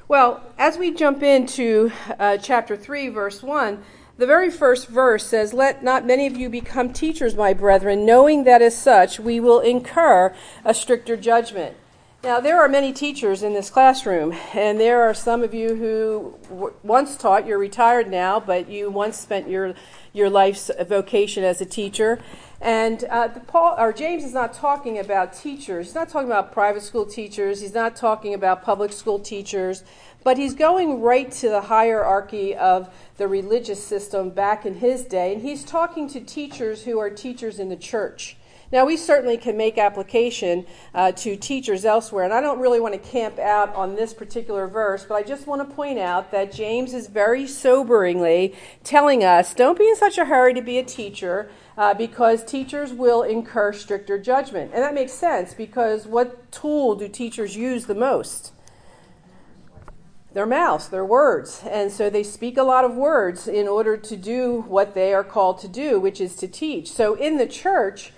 Well, 0.07 0.41
as 0.57 0.77
we 0.77 0.93
jump 0.93 1.21
into 1.21 1.91
uh, 2.17 2.37
chapter 2.37 2.75
3, 2.75 3.09
verse 3.09 3.43
1, 3.43 3.83
the 4.17 4.25
very 4.25 4.49
first 4.49 4.87
verse 4.87 5.25
says, 5.25 5.53
Let 5.53 5.83
not 5.83 6.05
many 6.05 6.27
of 6.27 6.35
you 6.35 6.49
become 6.49 6.91
teachers, 6.91 7.35
my 7.35 7.53
brethren, 7.53 8.05
knowing 8.05 8.43
that 8.43 8.61
as 8.61 8.77
such 8.77 9.19
we 9.19 9.39
will 9.39 9.59
incur 9.59 10.35
a 10.65 10.73
stricter 10.73 11.15
judgment. 11.15 11.77
Now, 12.21 12.41
there 12.41 12.61
are 12.61 12.67
many 12.67 12.91
teachers 12.91 13.43
in 13.43 13.53
this 13.53 13.69
classroom, 13.69 14.35
and 14.53 14.77
there 14.77 15.03
are 15.03 15.13
some 15.13 15.41
of 15.41 15.53
you 15.53 15.75
who 15.75 16.35
w- 16.49 16.73
once 16.83 17.15
taught, 17.15 17.47
you're 17.47 17.57
retired 17.57 18.11
now, 18.11 18.41
but 18.41 18.67
you 18.67 18.89
once 18.89 19.17
spent 19.17 19.47
your, 19.47 19.73
your 20.11 20.29
life's 20.29 20.69
vocation 20.85 21.45
as 21.45 21.61
a 21.61 21.65
teacher. 21.65 22.19
And 22.61 23.05
uh, 23.09 23.29
Paul, 23.47 23.75
or 23.77 23.93
James 23.93 24.23
is 24.23 24.33
not 24.33 24.53
talking 24.53 24.99
about 24.99 25.33
teachers. 25.33 25.87
He's 25.87 25.95
not 25.95 26.09
talking 26.09 26.27
about 26.27 26.51
private 26.51 26.83
school 26.83 27.05
teachers. 27.05 27.61
He's 27.61 27.73
not 27.73 27.95
talking 27.95 28.33
about 28.33 28.63
public 28.63 28.91
school 28.91 29.19
teachers. 29.19 29.83
But 30.23 30.37
he's 30.37 30.53
going 30.53 31.01
right 31.01 31.31
to 31.31 31.49
the 31.49 31.61
hierarchy 31.61 32.53
of 32.53 32.93
the 33.15 33.29
religious 33.29 33.81
system 33.81 34.31
back 34.31 34.65
in 34.65 34.75
his 34.75 35.03
day, 35.03 35.33
and 35.33 35.41
he's 35.41 35.63
talking 35.63 36.09
to 36.09 36.19
teachers 36.19 36.83
who 36.83 36.99
are 36.99 37.09
teachers 37.09 37.59
in 37.59 37.69
the 37.69 37.77
church. 37.77 38.35
Now, 38.71 38.85
we 38.85 38.97
certainly 38.97 39.37
can 39.37 39.57
make 39.57 39.79
application 39.79 40.67
uh, 40.93 41.11
to 41.13 41.35
teachers 41.35 41.85
elsewhere, 41.85 42.23
and 42.23 42.33
I 42.33 42.39
don't 42.39 42.59
really 42.59 42.79
want 42.79 42.93
to 42.93 42.99
camp 42.99 43.39
out 43.39 43.73
on 43.73 43.95
this 43.95 44.13
particular 44.13 44.67
verse, 44.67 45.05
but 45.05 45.15
I 45.15 45.23
just 45.23 45.47
want 45.47 45.67
to 45.67 45.75
point 45.75 45.97
out 45.97 46.31
that 46.31 46.53
James 46.53 46.93
is 46.93 47.07
very 47.07 47.45
soberingly 47.45 48.55
telling 48.83 49.23
us 49.23 49.55
don't 49.55 49.77
be 49.77 49.87
in 49.87 49.95
such 49.95 50.19
a 50.19 50.25
hurry 50.25 50.53
to 50.53 50.61
be 50.61 50.77
a 50.77 50.83
teacher. 50.83 51.49
Uh, 51.79 51.93
because 51.93 52.43
teachers 52.43 52.91
will 52.91 53.23
incur 53.23 53.71
stricter 53.71 54.19
judgment. 54.19 54.71
And 54.73 54.83
that 54.83 54.93
makes 54.93 55.13
sense 55.13 55.53
because 55.53 56.05
what 56.05 56.51
tool 56.51 56.93
do 56.95 57.07
teachers 57.07 57.55
use 57.55 57.85
the 57.85 57.95
most? 57.95 58.51
Their 60.33 60.45
mouths, 60.45 60.89
their 60.89 61.05
words. 61.05 61.63
And 61.65 61.89
so 61.89 62.09
they 62.09 62.21
speak 62.21 62.57
a 62.57 62.63
lot 62.63 62.83
of 62.83 62.95
words 62.95 63.47
in 63.47 63.65
order 63.69 63.95
to 63.95 64.17
do 64.17 64.65
what 64.67 64.93
they 64.93 65.13
are 65.13 65.23
called 65.23 65.57
to 65.59 65.69
do, 65.69 66.01
which 66.01 66.19
is 66.19 66.35
to 66.35 66.49
teach. 66.49 66.91
So 66.91 67.13
in 67.15 67.37
the 67.37 67.47
church, 67.47 68.11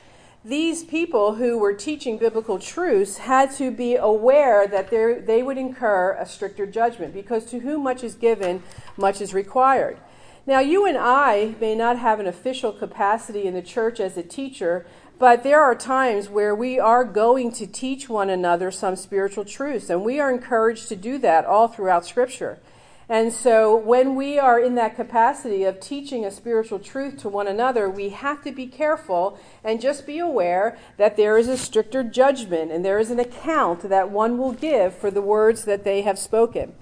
these 0.44 0.84
people 0.84 1.36
who 1.36 1.60
were 1.60 1.75
teaching 1.75 2.18
biblical 2.18 2.58
truths 2.58 3.20
had 3.20 3.51
to 3.58 3.70
be 3.70 3.96
aware 3.96 4.65
that 4.65 4.89
they 4.89 5.44
would 5.44 5.60
incur 5.60 6.18
a 6.20 6.25
stricter 6.25 6.65
judgment 6.65 7.13
because 7.13 7.46
to 7.51 7.60
whom 7.60 7.84
much 7.84 8.03
is 8.03 8.15
given, 8.15 8.63
much 8.98 9.22
is 9.22 9.36
required. 9.36 10.00
Now, 10.48 10.60
you 10.60 10.88
and 10.88 10.98
I 10.98 11.55
may 11.62 11.75
not 11.75 12.00
have 12.00 12.19
an 12.19 12.25
official 12.25 12.71
capacity 12.71 13.43
in 13.45 13.53
the 13.53 13.62
church 13.62 14.00
as 14.00 14.17
a 14.17 14.24
teacher, 14.24 14.88
but 15.19 15.43
there 15.43 15.62
are 15.62 15.75
times 15.75 16.29
where 16.29 16.55
we 16.55 16.79
are 16.79 17.03
going 17.03 17.51
to 17.53 17.67
teach 17.67 18.10
one 18.10 18.27
another 18.27 18.71
some 18.71 18.95
spiritual 18.95 19.45
truths, 19.45 19.91
and 19.91 20.03
we 20.03 20.19
are 20.19 20.31
encouraged 20.31 20.88
to 20.89 20.95
do 20.95 21.19
that 21.19 21.45
all 21.45 21.67
throughout 21.67 22.07
Scripture. 22.07 22.57
And 23.07 23.31
so, 23.31 23.75
when 23.75 24.15
we 24.15 24.39
are 24.39 24.60
in 24.60 24.74
that 24.75 24.95
capacity 24.95 25.63
of 25.63 25.79
teaching 25.79 26.25
a 26.25 26.31
spiritual 26.31 26.79
truth 26.79 27.19
to 27.19 27.29
one 27.29 27.45
another, 27.45 27.88
we 27.88 28.10
have 28.10 28.43
to 28.43 28.51
be 28.51 28.65
careful 28.65 29.38
and 29.63 29.79
just 29.79 30.07
be 30.07 30.17
aware 30.17 30.79
that 30.98 31.17
there 31.17 31.38
is 31.38 31.50
a 31.50 31.57
stricter 31.57 32.03
judgment 32.03 32.71
and 32.71 32.83
there 32.83 32.98
is 33.00 33.12
an 33.12 33.19
account 33.19 33.88
that 33.89 34.10
one 34.10 34.39
will 34.39 34.53
give 34.53 34.95
for 34.95 35.12
the 35.12 35.21
words 35.21 35.65
that 35.65 35.83
they 35.83 36.01
have 36.01 36.17
spoken. 36.17 36.74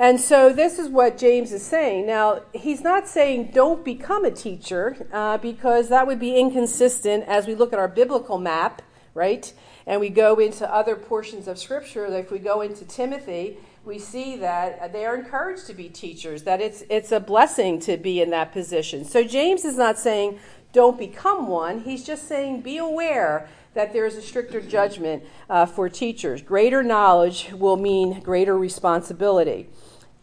And 0.00 0.18
so, 0.18 0.50
this 0.50 0.78
is 0.78 0.88
what 0.88 1.18
James 1.18 1.52
is 1.52 1.62
saying. 1.62 2.06
Now, 2.06 2.40
he's 2.54 2.80
not 2.80 3.06
saying 3.06 3.50
don't 3.52 3.84
become 3.84 4.24
a 4.24 4.30
teacher 4.30 5.06
uh, 5.12 5.36
because 5.36 5.90
that 5.90 6.06
would 6.06 6.18
be 6.18 6.38
inconsistent 6.38 7.24
as 7.28 7.46
we 7.46 7.54
look 7.54 7.74
at 7.74 7.78
our 7.78 7.86
biblical 7.86 8.38
map, 8.38 8.80
right? 9.12 9.52
And 9.86 10.00
we 10.00 10.08
go 10.08 10.36
into 10.36 10.66
other 10.72 10.96
portions 10.96 11.46
of 11.46 11.58
Scripture. 11.58 12.06
If 12.06 12.30
we 12.30 12.38
go 12.38 12.62
into 12.62 12.86
Timothy, 12.86 13.58
we 13.84 13.98
see 13.98 14.36
that 14.36 14.90
they 14.90 15.04
are 15.04 15.14
encouraged 15.14 15.66
to 15.66 15.74
be 15.74 15.90
teachers, 15.90 16.44
that 16.44 16.62
it's, 16.62 16.82
it's 16.88 17.12
a 17.12 17.20
blessing 17.20 17.78
to 17.80 17.98
be 17.98 18.22
in 18.22 18.30
that 18.30 18.52
position. 18.52 19.04
So 19.04 19.22
James 19.22 19.66
is 19.66 19.76
not 19.76 19.98
saying 19.98 20.38
don't 20.72 20.98
become 20.98 21.46
one, 21.46 21.80
he's 21.80 22.06
just 22.06 22.26
saying 22.26 22.62
be 22.62 22.78
aware 22.78 23.48
that 23.74 23.92
there 23.92 24.06
is 24.06 24.16
a 24.16 24.22
stricter 24.22 24.60
judgment 24.60 25.24
uh, 25.48 25.66
for 25.66 25.88
teachers. 25.88 26.42
Greater 26.42 26.82
knowledge 26.82 27.50
will 27.52 27.76
mean 27.76 28.20
greater 28.20 28.56
responsibility. 28.56 29.68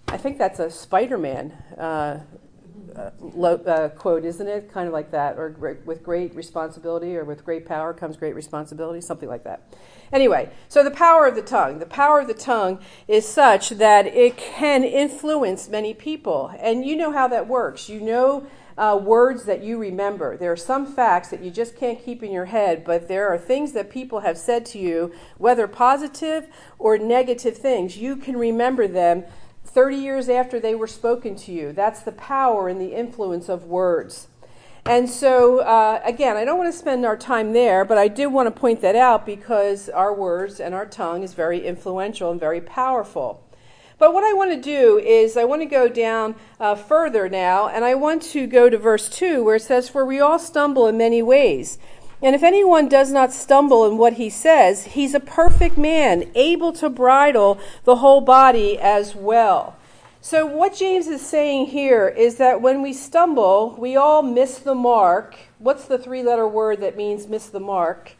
I 0.10 0.18
think 0.18 0.38
that's 0.38 0.60
a 0.60 0.72
Spider 0.72 1.18
Man 1.18 1.52
uh, 1.78 2.22
uh, 2.96 3.12
uh, 3.46 3.90
quote, 3.90 4.24
isn't 4.24 4.48
it? 4.48 4.72
Kind 4.72 4.88
of 4.88 4.94
like 4.94 5.12
that, 5.12 5.38
or 5.38 5.80
with 5.86 6.02
great 6.02 6.34
responsibility, 6.34 7.18
or 7.18 7.26
with 7.26 7.44
great 7.44 7.66
power 7.66 7.94
comes 7.94 8.16
great 8.16 8.34
responsibility, 8.34 9.02
something 9.02 9.28
like 9.28 9.44
that. 9.44 9.76
Anyway, 10.14 10.50
so 10.70 10.84
the 10.84 10.92
power 10.92 11.28
of 11.28 11.36
the 11.36 11.42
tongue. 11.42 11.80
The 11.80 11.86
power 11.86 12.22
of 12.22 12.28
the 12.28 12.34
tongue 12.34 12.80
is 13.08 13.28
such 13.28 13.72
that 13.72 14.08
it 14.08 14.38
can 14.38 14.86
influence 14.86 15.68
many 15.68 15.94
people. 15.94 16.52
And 16.58 16.86
you 16.86 16.96
know 16.96 17.12
how 17.12 17.28
that 17.28 17.48
works. 17.48 17.90
You 17.90 18.00
know 18.00 18.48
uh, 18.78 19.00
words 19.02 19.46
that 19.46 19.64
you 19.64 19.78
remember. 19.78 20.38
There 20.38 20.52
are 20.52 20.58
some 20.58 20.86
facts 20.86 21.30
that 21.30 21.42
you 21.42 21.52
just 21.52 21.76
can't 21.76 22.04
keep 22.04 22.24
in 22.24 22.32
your 22.32 22.46
head, 22.46 22.84
but 22.86 23.08
there 23.08 23.28
are 23.28 23.38
things 23.38 23.74
that 23.74 23.90
people 23.90 24.22
have 24.22 24.38
said 24.38 24.66
to 24.68 24.80
you, 24.80 25.14
whether 25.38 25.68
positive 25.68 26.48
or 26.78 26.98
negative 26.98 27.58
things. 27.58 27.98
You 27.98 28.16
can 28.16 28.38
remember 28.38 28.88
them 28.88 29.26
30 29.68 29.96
years 29.96 30.30
after 30.30 30.60
they 30.60 30.74
were 30.74 30.88
spoken 30.88 31.36
to 31.36 31.52
you. 31.52 31.72
That's 31.72 32.02
the 32.02 32.12
power 32.12 32.68
and 32.68 32.80
the 32.80 32.94
influence 32.94 33.50
of 33.50 33.66
words. 33.66 34.28
And 34.86 35.10
so, 35.10 35.60
uh, 35.60 36.02
again, 36.06 36.38
I 36.38 36.46
don't 36.46 36.58
want 36.58 36.72
to 36.72 36.78
spend 36.78 37.06
our 37.06 37.18
time 37.18 37.52
there, 37.52 37.84
but 37.84 37.98
I 37.98 38.08
did 38.08 38.28
want 38.28 38.48
to 38.48 38.60
point 38.60 38.80
that 38.82 38.96
out 38.96 39.26
because 39.26 39.90
our 39.90 40.14
words 40.14 40.62
and 40.62 40.74
our 40.74 40.86
tongue 40.86 41.24
is 41.24 41.34
very 41.34 41.66
influential 41.66 42.32
and 42.32 42.40
very 42.40 42.62
powerful. 42.62 43.44
But 44.00 44.14
what 44.14 44.24
I 44.24 44.34
want 44.34 44.52
to 44.52 44.62
do 44.62 45.00
is 45.00 45.36
I 45.36 45.44
want 45.44 45.62
to 45.62 45.66
go 45.66 45.90
down 45.90 46.36
uh, 46.60 46.76
further 46.76 47.28
now, 47.28 47.68
and 47.68 47.84
I 47.84 47.96
want 47.96 48.22
to 48.24 48.46
go 48.46 48.70
to 48.70 48.78
verse 48.78 49.10
2 49.10 49.44
where 49.44 49.56
it 49.56 49.64
says, 49.64 49.90
For 49.90 50.06
we 50.06 50.20
all 50.20 50.40
stumble 50.40 50.88
in 50.88 50.98
many 50.98 51.22
ways. 51.22 51.80
And 52.22 52.34
if 52.36 52.42
anyone 52.42 52.90
does 52.90 53.12
not 53.12 53.32
stumble 53.32 53.86
in 53.86 53.98
what 53.98 54.14
he 54.14 54.30
says, 54.30 54.86
he's 54.86 55.14
a 55.14 55.20
perfect 55.20 55.78
man, 55.78 56.32
able 56.34 56.74
to 56.74 56.90
bridle 56.90 57.60
the 57.84 57.98
whole 57.98 58.22
body 58.22 58.80
as 58.80 59.16
well. 59.16 59.76
So, 60.20 60.46
what 60.46 60.76
James 60.76 61.08
is 61.08 61.26
saying 61.26 61.68
here 61.68 62.08
is 62.08 62.38
that 62.38 62.60
when 62.60 62.82
we 62.82 62.92
stumble, 62.92 63.76
we 63.78 63.96
all 63.96 64.24
miss 64.24 64.58
the 64.58 64.76
mark. 64.76 65.38
What's 65.60 65.86
the 65.86 66.00
three 66.00 66.24
letter 66.24 66.48
word 66.48 66.82
that 66.82 66.98
means 66.98 67.28
miss 67.28 67.48
the 67.48 67.60
mark? 67.60 68.14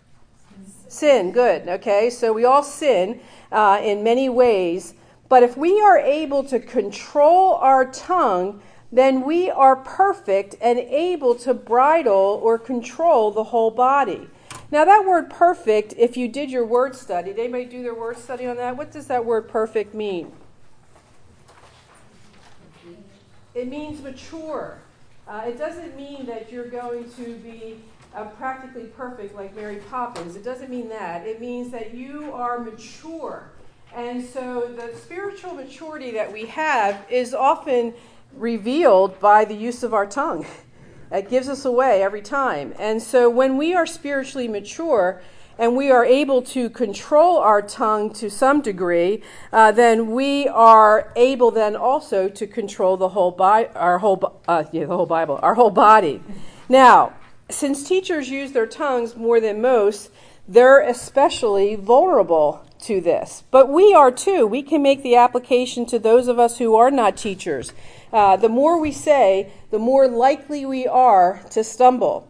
Sin. 0.88 1.32
Good. 1.32 1.68
Okay. 1.68 2.10
So, 2.12 2.32
we 2.32 2.46
all 2.46 2.64
sin 2.64 3.20
uh, 3.52 3.82
in 3.84 4.04
many 4.04 4.30
ways. 4.30 4.94
But 5.28 5.44
if 5.44 5.58
we 5.58 5.82
are 5.82 5.98
able 5.98 6.44
to 6.46 6.60
control 6.60 7.56
our 7.56 7.84
tongue, 7.92 8.62
then 8.92 9.22
we 9.22 9.50
are 9.50 9.76
perfect 9.76 10.56
and 10.62 10.80
able 10.80 11.36
to 11.36 11.54
bridle 11.54 12.40
or 12.42 12.58
control 12.58 13.32
the 13.32 13.46
whole 13.46 13.72
body. 13.72 14.30
Now, 14.72 14.86
that 14.86 15.06
word 15.06 15.30
perfect, 15.30 15.94
if 15.98 16.18
you 16.18 16.28
did 16.28 16.52
your 16.52 16.66
word 16.66 16.96
study, 16.96 17.32
they 17.32 17.48
may 17.48 17.66
do 17.66 17.84
their 17.84 17.94
word 17.94 18.18
study 18.18 18.46
on 18.46 18.58
that. 18.58 18.76
What 18.76 18.92
does 18.92 19.08
that 19.08 19.24
word 19.24 19.48
perfect 19.48 19.94
mean? 19.94 20.32
It 23.54 23.68
means 23.70 24.02
mature. 24.02 24.80
Uh, 25.28 25.44
it 25.48 25.58
doesn't 25.58 25.96
mean 25.96 26.26
that 26.26 26.52
you're 26.52 26.68
going 26.68 27.10
to 27.12 27.36
be 27.38 27.80
uh, 28.14 28.26
practically 28.26 28.86
perfect 28.86 29.36
like 29.36 29.56
Mary 29.56 29.78
Poppins. 29.90 30.36
It 30.36 30.44
doesn't 30.44 30.70
mean 30.70 30.90
that. 30.90 31.26
It 31.26 31.42
means 31.42 31.72
that 31.72 31.94
you 31.94 32.32
are 32.34 32.60
mature. 32.60 33.50
And 33.96 34.24
so 34.24 34.74
the 34.74 34.96
spiritual 34.98 35.54
maturity 35.54 36.12
that 36.12 36.32
we 36.32 36.46
have 36.48 37.06
is 37.10 37.34
often 37.34 37.94
revealed 38.40 39.20
by 39.20 39.46
the 39.46 39.56
use 39.56 39.84
of 39.84 39.94
our 39.94 40.06
tongue. 40.06 40.46
It 41.12 41.30
gives 41.30 41.48
us 41.48 41.66
away 41.66 42.04
every 42.04 42.22
time. 42.22 42.74
And 42.78 43.02
so 43.02 43.30
when 43.30 43.58
we 43.58 43.74
are 43.74 43.86
spiritually 43.86 44.48
mature, 44.48 45.22
and 45.60 45.76
we 45.76 45.90
are 45.90 46.06
able 46.06 46.42
to 46.42 46.70
control 46.70 47.38
our 47.38 47.62
tongue 47.62 48.14
to 48.14 48.30
some 48.30 48.62
degree, 48.62 49.22
uh, 49.52 49.72
then 49.72 50.12
we 50.12 50.48
are 50.48 51.12
able 51.16 51.52
then 51.52 51.76
also 51.76 52.30
to 52.30 52.48
control 52.48 52.98
the 52.98 53.10
whole 53.10 53.32
Bi- 53.32 53.70
our 53.76 54.00
whole 54.00 54.40
uh, 54.48 54.64
yeah, 54.72 54.86
the 54.86 54.96
whole 54.96 55.06
Bible, 55.06 55.40
our 55.42 55.56
whole 55.56 55.72
body. 55.72 56.22
Now, 56.70 57.14
since 57.50 57.88
teachers 57.88 58.30
use 58.30 58.52
their 58.52 58.68
tongues 58.68 59.16
more 59.16 59.40
than 59.40 59.62
most, 59.62 60.12
they're 60.48 60.82
especially 60.82 61.76
vulnerable 61.76 62.64
to 62.82 63.02
this. 63.02 63.44
But 63.50 63.70
we 63.70 63.94
are 63.94 64.12
too. 64.12 64.46
We 64.46 64.62
can 64.62 64.82
make 64.82 65.02
the 65.02 65.16
application 65.16 65.86
to 65.88 66.00
those 66.00 66.28
of 66.28 66.40
us 66.40 66.58
who 66.58 66.76
are 66.76 66.92
not 66.92 67.18
teachers. 67.18 67.74
Uh, 68.12 68.38
the 68.38 68.50
more 68.50 68.80
we 68.80 68.92
say, 68.92 69.52
the 69.72 69.80
more 69.80 70.08
likely 70.08 70.66
we 70.66 70.88
are 70.88 71.42
to 71.52 71.64
stumble 71.64 72.28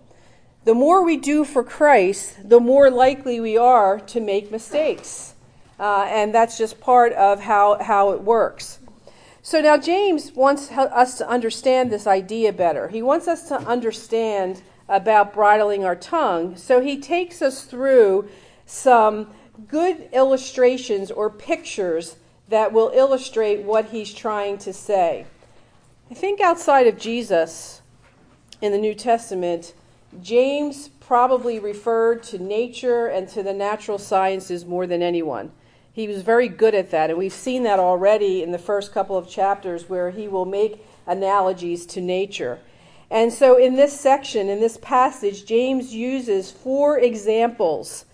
the 0.67 0.75
more 0.75 1.01
we 1.01 1.15
do 1.15 1.45
for 1.45 1.63
Christ, 1.63 2.49
the 2.49 2.59
more 2.59 2.91
likely 2.91 3.39
we 3.39 3.57
are 3.57 4.01
to 4.01 4.19
make 4.19 4.51
mistakes. 4.51 5.33
Uh, 5.79 6.05
and 6.09 6.35
that's 6.35 6.57
just 6.57 6.81
part 6.81 7.13
of 7.13 7.39
how, 7.39 7.81
how 7.81 8.11
it 8.11 8.21
works. 8.21 8.79
So 9.41 9.61
now 9.61 9.77
James 9.77 10.33
wants 10.33 10.69
us 10.69 11.17
to 11.19 11.29
understand 11.29 11.89
this 11.89 12.05
idea 12.05 12.51
better. 12.51 12.89
He 12.89 13.01
wants 13.01 13.29
us 13.29 13.47
to 13.47 13.55
understand 13.59 14.61
about 14.89 15.33
bridling 15.33 15.85
our 15.85 15.95
tongue. 15.95 16.57
So 16.57 16.81
he 16.81 16.99
takes 16.99 17.41
us 17.41 17.63
through 17.63 18.27
some 18.65 19.33
good 19.69 20.09
illustrations 20.11 21.11
or 21.11 21.29
pictures 21.29 22.17
that 22.49 22.73
will 22.73 22.91
illustrate 22.93 23.63
what 23.63 23.85
he's 23.91 24.13
trying 24.13 24.57
to 24.57 24.73
say. 24.73 25.27
I 26.09 26.13
think 26.13 26.39
outside 26.39 26.87
of 26.87 26.97
Jesus 26.97 27.81
in 28.61 28.71
the 28.71 28.77
New 28.77 28.95
Testament, 28.95 29.73
James 30.21 30.87
probably 31.01 31.59
referred 31.59 32.23
to 32.23 32.39
nature 32.39 33.07
and 33.07 33.27
to 33.29 33.43
the 33.43 33.53
natural 33.53 33.97
sciences 33.97 34.65
more 34.65 34.87
than 34.87 35.01
anyone. 35.01 35.51
He 35.91 36.07
was 36.07 36.21
very 36.21 36.47
good 36.47 36.73
at 36.73 36.91
that, 36.91 37.09
and 37.09 37.19
we've 37.19 37.33
seen 37.33 37.63
that 37.63 37.79
already 37.79 38.41
in 38.41 38.51
the 38.51 38.57
first 38.57 38.93
couple 38.93 39.17
of 39.17 39.27
chapters 39.27 39.89
where 39.89 40.11
he 40.11 40.29
will 40.29 40.45
make 40.45 40.85
analogies 41.05 41.85
to 41.87 41.99
nature. 41.99 42.59
And 43.09 43.33
so, 43.33 43.57
in 43.57 43.75
this 43.75 43.99
section, 43.99 44.47
in 44.47 44.61
this 44.61 44.77
passage, 44.77 45.45
James 45.45 45.93
uses 45.93 46.51
four 46.51 46.99
examples 46.99 48.05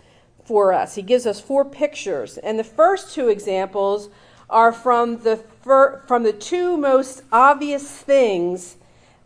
for 0.45 0.73
us. 0.73 0.95
He 0.95 1.03
gives 1.03 1.27
us 1.27 1.39
four 1.39 1.63
pictures. 1.63 2.37
And 2.39 2.57
the 2.57 2.63
first 2.63 3.13
two 3.13 3.27
examples 3.27 4.09
are 4.53 4.71
from 4.71 5.17
the, 5.23 5.35
fir- 5.35 6.01
from 6.07 6.23
the 6.23 6.31
two 6.31 6.77
most 6.77 7.23
obvious 7.31 7.89
things 7.89 8.77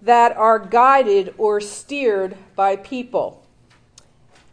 that 0.02 0.36
are 0.38 0.58
guided 0.58 1.36
or 1.38 1.60
steered 1.60 2.38
by 2.56 2.76
people 2.76 3.44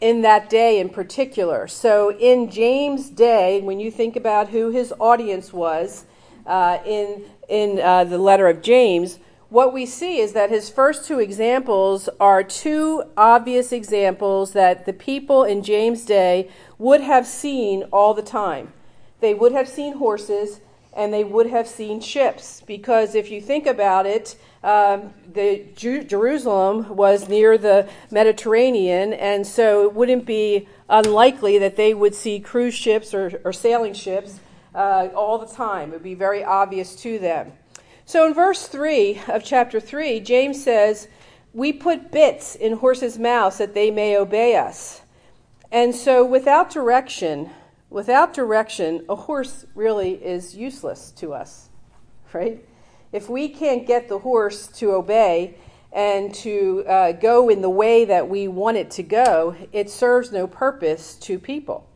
in 0.01 0.23
that 0.23 0.51
day 0.51 0.81
in 0.81 0.89
particular. 0.89 1.69
So, 1.69 2.13
in 2.19 2.51
James' 2.51 3.09
day, 3.09 3.61
when 3.61 3.81
you 3.81 3.91
think 3.91 4.17
about 4.17 4.49
who 4.49 4.71
his 4.71 4.93
audience 4.99 5.53
was 5.53 6.05
uh, 6.45 6.79
in, 6.85 7.25
in 7.49 7.81
uh, 7.81 8.05
the 8.05 8.19
letter 8.19 8.49
of 8.49 8.61
James, 8.61 9.19
what 9.49 9.73
we 9.73 9.87
see 9.87 10.19
is 10.19 10.33
that 10.33 10.51
his 10.51 10.69
first 10.69 11.07
two 11.07 11.21
examples 11.21 12.09
are 12.19 12.43
two 12.43 13.05
obvious 13.17 13.71
examples 13.71 14.53
that 14.53 14.85
the 14.85 14.93
people 14.93 15.45
in 15.45 15.63
James' 15.63 16.05
day 16.05 16.51
would 16.77 17.01
have 17.01 17.27
seen 17.27 17.85
all 17.93 18.15
the 18.15 18.23
time. 18.23 18.73
They 19.21 19.33
would 19.33 19.53
have 19.53 19.69
seen 19.69 19.99
horses 19.99 20.61
and 20.95 21.13
they 21.13 21.25
would 21.25 21.47
have 21.47 21.67
seen 21.67 22.01
ships. 22.01 22.63
Because 22.67 23.15
if 23.15 23.31
you 23.31 23.41
think 23.41 23.67
about 23.67 24.07
it, 24.07 24.37
um, 24.63 25.13
the 25.33 25.67
Ju- 25.77 26.05
Jerusalem 26.05 26.97
was 26.97 27.29
near 27.29 27.59
the 27.59 27.89
Mediterranean, 28.11 29.13
and 29.13 29.47
so 29.47 29.85
it 29.85 29.95
wouldn't 29.95 30.25
be 30.25 30.69
unlikely 30.89 31.59
that 31.59 31.77
they 31.77 31.93
would 31.93 32.15
see 32.15 32.41
cruise 32.41 32.75
ships 32.75 33.13
or, 33.13 33.41
or 33.45 33.53
sailing 33.53 33.93
ships 33.93 34.41
uh, 34.75 35.09
all 35.15 35.39
the 35.39 35.53
time. 35.53 35.91
It 35.91 35.95
would 35.95 36.03
be 36.03 36.15
very 36.15 36.43
obvious 36.43 36.97
to 37.03 37.19
them. 37.19 37.53
So 38.07 38.27
in 38.27 38.35
verse 38.35 38.67
3 38.69 39.23
of 39.29 39.45
chapter 39.45 39.81
3, 39.81 40.21
James 40.21 40.63
says, 40.63 41.09
We 41.53 41.73
put 41.73 42.11
bits 42.11 42.55
in 42.55 42.79
horses' 42.79 43.19
mouths 43.19 43.59
that 43.59 43.75
they 43.75 43.91
may 43.91 44.17
obey 44.17 44.57
us. 44.57 45.03
And 45.73 45.95
so 45.95 46.25
without 46.25 46.71
direction, 46.71 47.51
without 47.95 48.35
direction, 48.35 49.05
a 49.09 49.15
horse 49.15 49.67
really 49.77 50.15
is 50.15 50.57
useless 50.57 51.13
to 51.13 51.33
us, 51.33 51.69
right? 52.33 52.67
If 53.13 53.31
we 53.31 53.49
can't 53.49 53.87
get 53.87 54.09
the 54.09 54.19
horse 54.19 54.67
to 54.79 54.91
obey 54.91 55.55
and 55.93 56.35
to 56.35 56.85
uh, 56.89 57.13
go 57.13 57.49
in 57.49 57.63
the 57.63 57.71
way 57.71 58.05
that 58.05 58.29
we 58.29 58.49
want 58.49 58.79
it 58.79 58.91
to 58.91 59.05
go, 59.05 59.55
it 59.73 59.89
serves 59.89 60.33
no 60.33 60.49
purpose 60.49 61.15
to 61.21 61.39
people. 61.39 61.89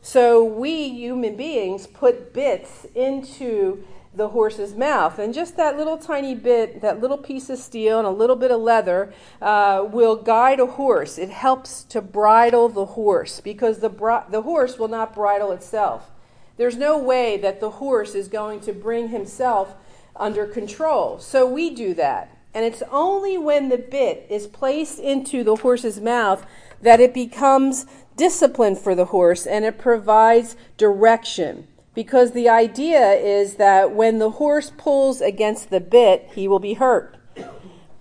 So 0.00 0.44
we 0.44 0.88
human 0.88 1.34
beings 1.36 1.88
put 1.88 2.32
bits 2.32 2.86
into 2.94 3.84
the 4.12 4.28
horse's 4.28 4.74
mouth. 4.74 5.18
And 5.18 5.32
just 5.32 5.56
that 5.56 5.76
little 5.76 5.96
tiny 5.96 6.34
bit, 6.34 6.80
that 6.80 7.00
little 7.00 7.18
piece 7.18 7.48
of 7.48 7.58
steel 7.58 7.98
and 7.98 8.06
a 8.06 8.10
little 8.10 8.36
bit 8.36 8.50
of 8.50 8.60
leather 8.60 9.12
uh, 9.40 9.86
will 9.90 10.16
guide 10.16 10.58
a 10.58 10.66
horse. 10.66 11.16
It 11.16 11.30
helps 11.30 11.84
to 11.84 12.00
bridle 12.00 12.68
the 12.68 12.86
horse 12.86 13.40
because 13.40 13.78
the, 13.78 13.88
bri- 13.88 14.26
the 14.28 14.42
horse 14.42 14.78
will 14.78 14.88
not 14.88 15.14
bridle 15.14 15.52
itself. 15.52 16.10
There's 16.56 16.76
no 16.76 16.98
way 16.98 17.36
that 17.38 17.60
the 17.60 17.70
horse 17.70 18.14
is 18.14 18.28
going 18.28 18.60
to 18.60 18.72
bring 18.72 19.08
himself 19.08 19.74
under 20.16 20.46
control. 20.46 21.18
So 21.18 21.46
we 21.46 21.70
do 21.70 21.94
that. 21.94 22.36
And 22.52 22.64
it's 22.64 22.82
only 22.90 23.38
when 23.38 23.68
the 23.68 23.78
bit 23.78 24.26
is 24.28 24.48
placed 24.48 24.98
into 24.98 25.44
the 25.44 25.56
horse's 25.56 26.00
mouth 26.00 26.44
that 26.82 26.98
it 26.98 27.14
becomes 27.14 27.86
discipline 28.16 28.74
for 28.74 28.94
the 28.94 29.06
horse 29.06 29.46
and 29.46 29.64
it 29.64 29.78
provides 29.78 30.56
direction 30.76 31.66
because 31.94 32.32
the 32.32 32.48
idea 32.48 33.12
is 33.12 33.56
that 33.56 33.94
when 33.94 34.18
the 34.18 34.30
horse 34.30 34.70
pulls 34.76 35.20
against 35.20 35.70
the 35.70 35.80
bit, 35.80 36.30
he 36.34 36.46
will 36.46 36.58
be 36.58 36.74
hurt. 36.74 37.16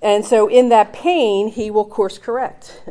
And 0.02 0.24
so, 0.26 0.48
in 0.48 0.70
that 0.70 0.94
pain, 0.94 1.50
he 1.50 1.70
will 1.70 1.86
course 1.86 2.18
correct. 2.18 2.84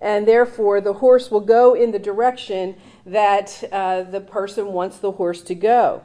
And 0.00 0.26
therefore, 0.26 0.80
the 0.80 0.94
horse 0.94 1.30
will 1.30 1.40
go 1.40 1.74
in 1.74 1.90
the 1.90 1.98
direction 1.98 2.76
that 3.04 3.64
uh, 3.72 4.02
the 4.02 4.20
person 4.20 4.68
wants 4.68 4.98
the 4.98 5.12
horse 5.12 5.42
to 5.42 5.54
go. 5.54 6.02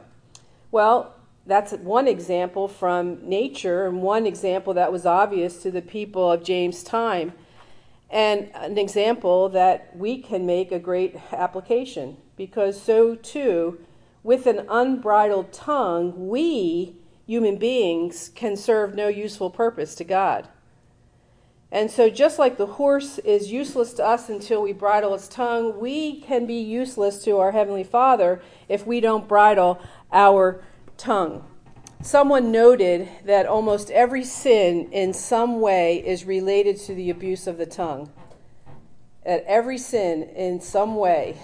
Well, 0.70 1.14
that's 1.46 1.72
one 1.72 2.08
example 2.08 2.68
from 2.68 3.28
nature, 3.28 3.86
and 3.86 4.02
one 4.02 4.26
example 4.26 4.74
that 4.74 4.90
was 4.90 5.06
obvious 5.06 5.62
to 5.62 5.70
the 5.70 5.82
people 5.82 6.32
of 6.32 6.42
James' 6.42 6.82
time, 6.82 7.34
and 8.10 8.50
an 8.54 8.78
example 8.78 9.48
that 9.50 9.94
we 9.96 10.18
can 10.18 10.46
make 10.46 10.72
a 10.72 10.78
great 10.78 11.16
application, 11.32 12.16
because 12.36 12.80
so 12.80 13.14
too 13.14 13.78
with 14.24 14.46
an 14.46 14.66
unbridled 14.68 15.52
tongue, 15.52 16.28
we, 16.28 16.96
human 17.26 17.56
beings, 17.56 18.30
can 18.34 18.56
serve 18.56 18.94
no 18.94 19.06
useful 19.06 19.50
purpose 19.50 19.94
to 19.94 20.02
God. 20.02 20.48
And 21.70 21.90
so, 21.90 22.08
just 22.08 22.38
like 22.38 22.56
the 22.56 22.66
horse 22.66 23.18
is 23.18 23.52
useless 23.52 23.92
to 23.94 24.04
us 24.04 24.28
until 24.28 24.62
we 24.62 24.72
bridle 24.72 25.14
its 25.14 25.28
tongue, 25.28 25.78
we 25.78 26.20
can 26.20 26.46
be 26.46 26.54
useless 26.54 27.22
to 27.24 27.38
our 27.38 27.52
Heavenly 27.52 27.84
Father 27.84 28.40
if 28.68 28.86
we 28.86 29.00
don't 29.00 29.28
bridle 29.28 29.80
our 30.12 30.62
tongue. 30.96 31.44
Someone 32.00 32.52
noted 32.52 33.08
that 33.24 33.46
almost 33.46 33.90
every 33.90 34.24
sin 34.24 34.88
in 34.92 35.12
some 35.12 35.60
way 35.60 35.96
is 36.06 36.24
related 36.24 36.78
to 36.82 36.94
the 36.94 37.10
abuse 37.10 37.46
of 37.46 37.58
the 37.58 37.66
tongue. 37.66 38.10
That 39.24 39.42
every 39.46 39.78
sin 39.78 40.22
in 40.22 40.60
some 40.60 40.96
way 40.96 41.36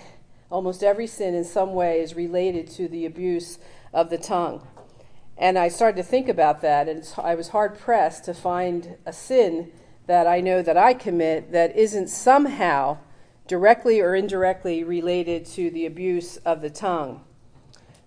Almost 0.51 0.83
every 0.83 1.07
sin 1.07 1.35
in 1.35 1.45
some 1.45 1.75
way 1.75 2.01
is 2.01 2.15
related 2.15 2.69
to 2.73 2.89
the 2.89 3.07
abuse 3.07 3.59
of 3.93 4.11
the 4.11 4.19
tongue. 4.19 4.67
And 5.39 5.59
I 5.59 5.69
started 5.69 5.97
to 5.97 6.03
think 6.03 6.29
about 6.29 6.61
that, 6.61 6.89
and 6.89 7.09
I 7.17 7.35
was 7.35 7.49
hard 7.49 7.79
pressed 7.79 8.25
to 8.25 8.35
find 8.35 8.97
a 9.07 9.13
sin 9.13 9.71
that 10.07 10.27
I 10.27 10.41
know 10.41 10.61
that 10.61 10.77
I 10.77 10.93
commit 10.93 11.53
that 11.53 11.77
isn't 11.77 12.09
somehow 12.09 12.99
directly 13.47 14.01
or 14.01 14.15
indirectly 14.15 14.85
related 14.85 15.47
to 15.47 15.71
the 15.71 15.87
abuse 15.87 16.37
of 16.39 16.61
the 16.61 16.71
tongue. 16.71 17.25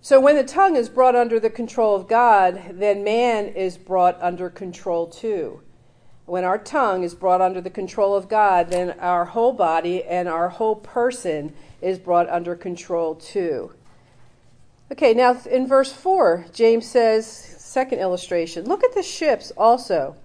So 0.02 0.20
when 0.20 0.36
the 0.36 0.44
tongue 0.44 0.76
is 0.76 0.90
brought 0.90 1.16
under 1.16 1.40
the 1.40 1.48
control 1.48 1.96
of 1.96 2.08
God, 2.08 2.74
then 2.74 3.02
man 3.02 3.46
is 3.46 3.78
brought 3.78 4.18
under 4.22 4.50
control 4.50 5.06
too. 5.06 5.62
When 6.26 6.44
our 6.44 6.58
tongue 6.58 7.02
is 7.02 7.14
brought 7.14 7.42
under 7.42 7.60
the 7.60 7.70
control 7.70 8.16
of 8.16 8.28
God, 8.28 8.70
then 8.70 8.98
our 8.98 9.26
whole 9.26 9.52
body 9.52 10.02
and 10.02 10.26
our 10.26 10.48
whole 10.48 10.76
person 10.76 11.52
is 11.82 11.98
brought 11.98 12.30
under 12.30 12.54
control 12.54 13.14
too. 13.14 13.72
Okay, 14.90 15.12
now 15.12 15.36
in 15.50 15.66
verse 15.66 15.92
4, 15.92 16.46
James 16.52 16.86
says, 16.86 17.26
second 17.26 17.98
illustration, 17.98 18.64
look 18.64 18.82
at 18.82 18.94
the 18.94 19.02
ships 19.02 19.52
also. 19.56 20.16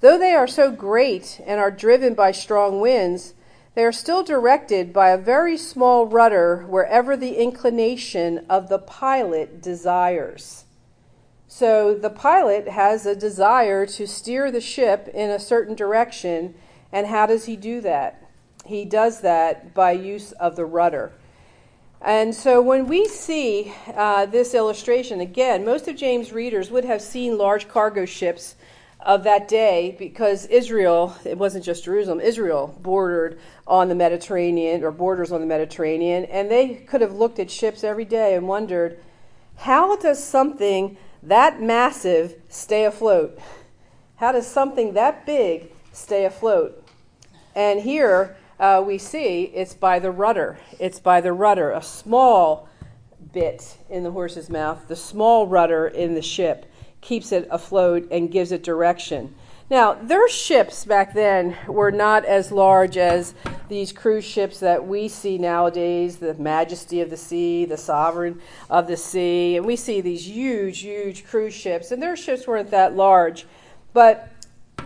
Though 0.00 0.18
they 0.18 0.34
are 0.34 0.46
so 0.48 0.70
great 0.70 1.40
and 1.46 1.60
are 1.60 1.70
driven 1.70 2.14
by 2.14 2.32
strong 2.32 2.80
winds, 2.80 3.34
they 3.74 3.84
are 3.84 3.92
still 3.92 4.24
directed 4.24 4.92
by 4.92 5.10
a 5.10 5.18
very 5.18 5.56
small 5.56 6.06
rudder 6.06 6.64
wherever 6.68 7.16
the 7.16 7.36
inclination 7.36 8.44
of 8.48 8.68
the 8.68 8.78
pilot 8.78 9.62
desires. 9.62 10.64
So 11.48 11.94
the 11.94 12.10
pilot 12.10 12.68
has 12.68 13.06
a 13.06 13.16
desire 13.16 13.86
to 13.86 14.06
steer 14.06 14.50
the 14.50 14.60
ship 14.60 15.08
in 15.12 15.30
a 15.30 15.40
certain 15.40 15.74
direction, 15.74 16.54
and 16.92 17.06
how 17.08 17.26
does 17.26 17.46
he 17.46 17.56
do 17.56 17.80
that? 17.80 18.28
he 18.68 18.84
does 18.84 19.22
that 19.22 19.74
by 19.74 19.92
use 19.92 20.32
of 20.32 20.54
the 20.54 20.64
rudder. 20.64 21.12
And 22.00 22.34
so 22.34 22.62
when 22.62 22.86
we 22.86 23.06
see 23.06 23.72
uh, 23.92 24.26
this 24.26 24.54
illustration, 24.54 25.20
again, 25.20 25.64
most 25.64 25.88
of 25.88 25.96
James' 25.96 26.32
readers 26.32 26.70
would 26.70 26.84
have 26.84 27.02
seen 27.02 27.38
large 27.38 27.66
cargo 27.66 28.04
ships 28.04 28.54
of 29.00 29.24
that 29.24 29.48
day 29.48 29.96
because 29.98 30.46
Israel, 30.46 31.16
it 31.24 31.38
wasn't 31.38 31.64
just 31.64 31.84
Jerusalem, 31.84 32.20
Israel 32.20 32.78
bordered 32.82 33.40
on 33.66 33.88
the 33.88 33.94
Mediterranean 33.94 34.84
or 34.84 34.92
borders 34.92 35.32
on 35.32 35.40
the 35.40 35.46
Mediterranean, 35.46 36.24
and 36.26 36.50
they 36.50 36.74
could 36.74 37.00
have 37.00 37.14
looked 37.14 37.38
at 37.38 37.50
ships 37.50 37.82
every 37.82 38.04
day 38.04 38.34
and 38.34 38.46
wondered, 38.46 39.00
how 39.56 39.96
does 39.96 40.22
something 40.22 40.96
that 41.22 41.60
massive 41.60 42.36
stay 42.48 42.84
afloat? 42.84 43.38
How 44.16 44.32
does 44.32 44.46
something 44.46 44.94
that 44.94 45.26
big 45.26 45.72
stay 45.92 46.24
afloat? 46.24 46.84
And 47.54 47.80
here, 47.80 48.36
uh, 48.60 48.82
we 48.84 48.98
see 48.98 49.44
it's 49.54 49.74
by 49.74 49.98
the 49.98 50.10
rudder. 50.10 50.58
It's 50.78 51.00
by 51.00 51.20
the 51.20 51.32
rudder, 51.32 51.70
a 51.72 51.82
small 51.82 52.68
bit 53.32 53.78
in 53.90 54.02
the 54.02 54.10
horse's 54.10 54.48
mouth, 54.48 54.88
the 54.88 54.96
small 54.96 55.46
rudder 55.46 55.86
in 55.86 56.14
the 56.14 56.22
ship 56.22 56.66
keeps 57.00 57.32
it 57.32 57.46
afloat 57.50 58.08
and 58.10 58.30
gives 58.30 58.52
it 58.52 58.62
direction. 58.62 59.34
Now, 59.70 59.92
their 59.92 60.28
ships 60.30 60.86
back 60.86 61.12
then 61.12 61.54
were 61.66 61.90
not 61.90 62.24
as 62.24 62.50
large 62.50 62.96
as 62.96 63.34
these 63.68 63.92
cruise 63.92 64.24
ships 64.24 64.60
that 64.60 64.86
we 64.86 65.08
see 65.08 65.36
nowadays 65.36 66.16
the 66.16 66.32
Majesty 66.34 67.02
of 67.02 67.10
the 67.10 67.18
Sea, 67.18 67.66
the 67.66 67.76
Sovereign 67.76 68.40
of 68.70 68.86
the 68.86 68.96
Sea. 68.96 69.58
And 69.58 69.66
we 69.66 69.76
see 69.76 70.00
these 70.00 70.26
huge, 70.26 70.80
huge 70.80 71.26
cruise 71.26 71.52
ships, 71.52 71.90
and 71.90 72.02
their 72.02 72.16
ships 72.16 72.46
weren't 72.46 72.70
that 72.70 72.96
large. 72.96 73.46
But 73.92 74.30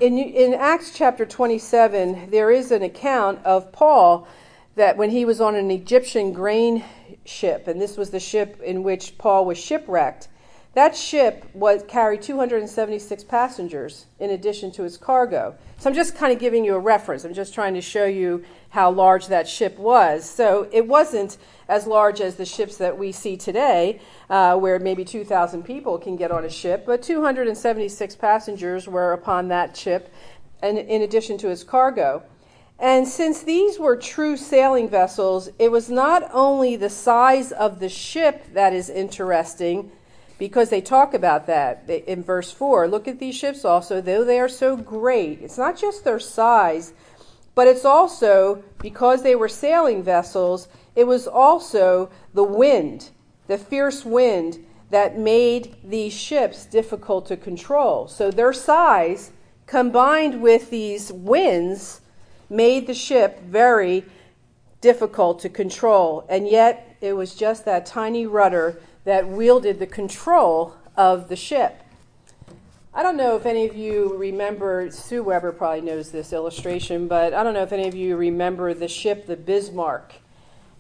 in, 0.01 0.19
in 0.19 0.53
Acts 0.53 0.93
chapter 0.93 1.25
27, 1.25 2.31
there 2.31 2.51
is 2.51 2.73
an 2.73 2.83
account 2.83 3.45
of 3.45 3.71
Paul 3.71 4.27
that 4.75 4.97
when 4.97 5.11
he 5.11 5.25
was 5.25 5.41
on 5.41 5.55
an 5.55 5.71
Egyptian 5.71 6.33
grain 6.33 6.83
ship, 7.25 7.69
and 7.69 7.81
this 7.81 7.97
was 7.97 8.11
the 8.11 8.19
ship 8.19 8.61
in 8.61 8.83
which 8.83 9.17
Paul 9.17 9.45
was 9.45 9.59
shipwrecked, 9.59 10.27
that 10.75 10.97
ship 10.97 11.45
was 11.53 11.85
carried 11.87 12.23
276 12.23 13.25
passengers 13.25 14.07
in 14.19 14.31
addition 14.31 14.73
to 14.73 14.85
its 14.85 14.97
cargo. 14.97 15.55
So 15.77 15.91
I'm 15.91 15.95
just 15.95 16.17
kind 16.17 16.33
of 16.33 16.39
giving 16.39 16.65
you 16.65 16.75
a 16.75 16.79
reference. 16.79 17.25
I'm 17.25 17.35
just 17.35 17.53
trying 17.53 17.75
to 17.75 17.83
show 17.83 18.07
you 18.07 18.43
how 18.71 18.91
large 18.91 19.27
that 19.27 19.47
ship 19.47 19.79
was. 19.79 20.29
So 20.29 20.69
it 20.73 20.87
wasn't 20.87 21.37
as 21.69 21.87
large 21.87 22.23
as 22.23 22.37
the 22.37 22.47
ships 22.47 22.79
that 22.79 22.97
we 22.97 23.13
see 23.13 23.37
today, 23.37 24.01
uh, 24.31 24.57
where 24.57 24.79
maybe 24.79 25.05
2,000 25.05 25.63
people 25.63 25.99
can 25.99 26.17
get 26.17 26.31
on 26.31 26.45
a 26.45 26.51
ship, 26.51 26.85
but 26.87 27.03
276 27.03 28.17
passengers 28.17 28.89
were 28.89 29.13
upon 29.13 29.49
that 29.49 29.77
ship, 29.77 30.13
and 30.63 30.79
in 30.79 31.03
addition 31.03 31.37
to 31.39 31.51
its 31.51 31.65
cargo. 31.65 32.23
And 32.79 33.07
since 33.07 33.43
these 33.43 33.79
were 33.79 33.97
true 33.97 34.37
sailing 34.37 34.89
vessels, 34.89 35.51
it 35.59 35.71
was 35.71 35.91
not 35.91 36.29
only 36.33 36.77
the 36.77 36.91
size 36.91 37.53
of 37.53 37.79
the 37.79 37.89
ship 37.91 38.55
that 38.55 38.73
is 38.73 38.89
interesting 38.89 39.93
because 40.43 40.71
they 40.71 40.81
talk 40.81 41.15
about 41.15 41.47
that 41.47 41.89
in 41.89 42.21
verse 42.21 42.51
4. 42.51 42.89
Look 42.89 43.07
at 43.07 43.21
these 43.21 43.37
ships 43.37 43.65
also, 43.65 44.01
though 44.01 44.25
they 44.25 44.41
are 44.41 44.49
so 44.49 44.77
great. 44.77 45.41
It's 45.41 45.57
not 45.57 45.79
just 45.79 46.03
their 46.03 46.19
size, 46.19 46.95
but 47.55 47.69
it's 47.69 47.85
also 47.85 48.65
because 48.81 49.23
they 49.23 49.37
were 49.37 49.49
sailing 49.49 50.03
vessels, 50.03 50.67
it 50.97 51.07
was 51.07 51.29
also 51.29 52.11
the 52.35 52.43
wind, 52.43 53.11
the 53.47 53.57
fierce 53.57 54.05
wind 54.05 54.67
that 54.91 55.17
made 55.17 55.77
these 55.85 56.13
ships 56.13 56.67
difficult 56.67 57.27
to 57.27 57.37
control. 57.37 58.09
So 58.09 58.33
their 58.33 58.53
size 58.53 59.31
combined 59.69 60.43
with 60.43 60.71
these 60.71 61.13
winds 61.13 62.01
made 62.51 62.89
the 62.89 62.95
ship 62.95 63.43
very 63.43 64.05
difficult 64.81 65.39
to 65.43 65.49
control. 65.49 66.27
And 66.29 66.49
yet 66.49 66.97
it 67.01 67.13
was 67.13 67.37
just 67.37 67.65
that 67.67 67.87
tiny 67.87 68.27
rudder 68.27 68.81
that 69.05 69.29
wielded 69.29 69.79
the 69.79 69.87
control 69.87 70.77
of 70.97 71.29
the 71.29 71.37
ship. 71.37 71.83
I 72.95 73.03
don't 73.03 73.17
know 73.17 73.37
if 73.37 73.47
any 73.47 73.67
of 73.67 73.75
you 73.75 74.15
remember, 74.17 74.91
Sue 74.91 75.23
Weber 75.23 75.53
probably 75.53 75.81
knows 75.81 76.11
this 76.11 76.33
illustration, 76.33 77.09
but 77.09 77.33
I 77.33 77.43
don't 77.43 77.55
know 77.55 77.63
if 77.63 77.73
any 77.73 77.89
of 77.89 77.95
you 77.95 78.17
remember 78.17 78.75
the 78.75 78.89
ship, 78.89 79.27
the 79.27 79.37
Bismarck. 79.37 80.13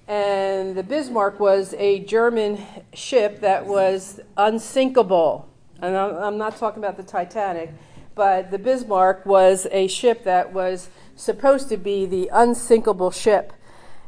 And 0.06 0.76
the 0.76 0.82
Bismarck 0.82 1.40
was 1.40 1.74
a 1.78 2.00
German 2.00 2.58
ship 2.92 3.40
that 3.40 3.66
was 3.66 4.20
unsinkable. 4.37 5.48
And 5.80 5.96
I'm 5.96 6.37
not 6.37 6.58
talking 6.58 6.82
about 6.82 6.98
the 6.98 7.02
Titanic, 7.02 7.72
but 8.14 8.50
the 8.50 8.58
Bismarck 8.58 9.24
was 9.24 9.66
a 9.70 9.87
ship 9.87 10.24
that 10.24 10.52
was 10.52 10.90
supposed 11.16 11.70
to 11.70 11.78
be 11.78 12.04
the 12.04 12.28
unsinkable 12.30 13.11
ship. 13.11 13.54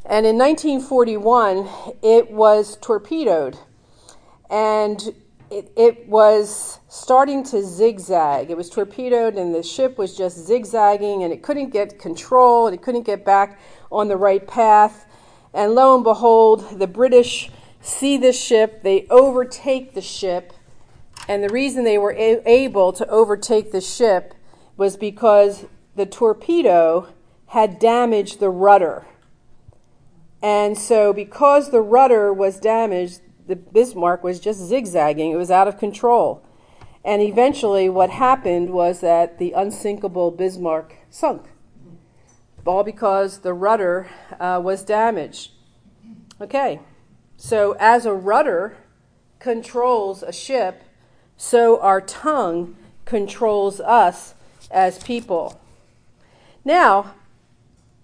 And 0.04 0.26
in 0.26 0.36
1941, 0.36 1.68
it 2.02 2.30
was 2.30 2.76
torpedoed. 2.82 3.56
And 4.50 5.14
it, 5.50 5.72
it 5.76 6.08
was 6.08 6.80
starting 6.88 7.44
to 7.44 7.62
zigzag. 7.62 8.50
It 8.50 8.56
was 8.56 8.70
torpedoed, 8.70 9.34
and 9.34 9.54
the 9.54 9.62
ship 9.62 9.98
was 9.98 10.16
just 10.16 10.38
zigzagging, 10.38 11.22
and 11.22 11.32
it 11.32 11.42
couldn't 11.42 11.70
get 11.70 11.98
control, 11.98 12.66
and 12.66 12.74
it 12.74 12.82
couldn't 12.82 13.04
get 13.04 13.24
back 13.24 13.60
on 13.92 14.08
the 14.08 14.16
right 14.16 14.46
path. 14.46 15.06
And 15.52 15.74
lo 15.74 15.94
and 15.94 16.02
behold, 16.02 16.78
the 16.78 16.86
British 16.86 17.50
see 17.80 18.16
this 18.16 18.40
ship, 18.40 18.82
they 18.82 19.06
overtake 19.10 19.94
the 19.94 20.00
ship, 20.00 20.52
and 21.28 21.42
the 21.42 21.48
reason 21.48 21.84
they 21.84 21.98
were 21.98 22.12
a- 22.12 22.42
able 22.48 22.92
to 22.92 23.06
overtake 23.08 23.70
the 23.70 23.80
ship 23.80 24.34
was 24.76 24.96
because 24.96 25.66
the 25.94 26.06
torpedo 26.06 27.08
had 27.48 27.78
damaged 27.78 28.40
the 28.40 28.50
rudder. 28.50 29.06
And 30.42 30.76
so, 30.76 31.12
because 31.12 31.70
the 31.70 31.80
rudder 31.80 32.32
was 32.32 32.58
damaged, 32.58 33.20
the 33.46 33.56
Bismarck 33.56 34.22
was 34.22 34.40
just 34.40 34.60
zigzagging, 34.60 35.30
it 35.30 35.36
was 35.36 35.50
out 35.50 35.68
of 35.68 35.78
control. 35.78 36.42
And 37.04 37.20
eventually, 37.20 37.88
what 37.88 38.10
happened 38.10 38.70
was 38.70 39.00
that 39.00 39.38
the 39.38 39.52
unsinkable 39.52 40.30
Bismarck 40.30 40.96
sunk, 41.10 41.46
all 42.64 42.82
because 42.82 43.40
the 43.40 43.52
rudder 43.52 44.08
uh, 44.40 44.60
was 44.62 44.82
damaged. 44.82 45.50
Okay, 46.40 46.80
so 47.36 47.76
as 47.78 48.06
a 48.06 48.14
rudder 48.14 48.76
controls 49.38 50.22
a 50.22 50.32
ship, 50.32 50.82
so 51.36 51.78
our 51.80 52.00
tongue 52.00 52.76
controls 53.04 53.80
us 53.80 54.34
as 54.70 55.02
people. 55.02 55.60
Now, 56.64 57.14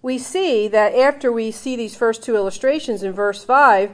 we 0.03 0.19
see 0.19 0.69
that 0.69 0.95
after 0.95 1.33
we 1.33 1.51
see 1.51 1.77
these 1.77 1.97
first 1.97 2.23
two 2.23 2.37
illustrations 2.37 3.03
in 3.03 3.13
verse 3.13 3.45
5, 3.45 3.93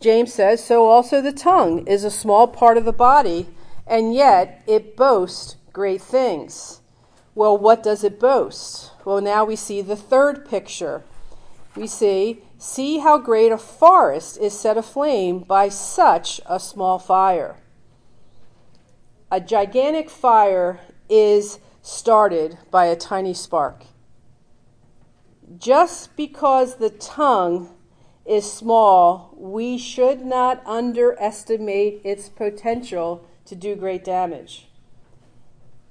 James 0.00 0.32
says, 0.32 0.62
So 0.62 0.86
also 0.86 1.20
the 1.20 1.32
tongue 1.32 1.86
is 1.86 2.04
a 2.04 2.10
small 2.10 2.46
part 2.46 2.76
of 2.76 2.84
the 2.84 2.92
body, 2.92 3.48
and 3.86 4.14
yet 4.14 4.62
it 4.66 4.96
boasts 4.96 5.56
great 5.72 6.02
things. 6.02 6.80
Well, 7.34 7.56
what 7.56 7.82
does 7.82 8.04
it 8.04 8.20
boast? 8.20 8.92
Well, 9.04 9.20
now 9.20 9.44
we 9.44 9.56
see 9.56 9.82
the 9.82 9.96
third 9.96 10.48
picture. 10.48 11.02
We 11.76 11.86
see, 11.86 12.42
See 12.60 12.98
how 12.98 13.18
great 13.18 13.52
a 13.52 13.56
forest 13.56 14.36
is 14.38 14.58
set 14.58 14.76
aflame 14.76 15.38
by 15.38 15.68
such 15.68 16.40
a 16.44 16.58
small 16.58 16.98
fire. 16.98 17.56
A 19.30 19.40
gigantic 19.40 20.10
fire 20.10 20.80
is 21.08 21.60
started 21.82 22.58
by 22.72 22.86
a 22.86 22.96
tiny 22.96 23.32
spark. 23.32 23.84
Just 25.56 26.16
because 26.16 26.76
the 26.76 26.90
tongue 26.90 27.72
is 28.28 28.50
small, 28.50 29.34
we 29.36 29.78
should 29.78 30.24
not 30.24 30.62
underestimate 30.66 32.02
its 32.04 32.28
potential 32.28 33.26
to 33.46 33.56
do 33.56 33.74
great 33.74 34.04
damage. 34.04 34.66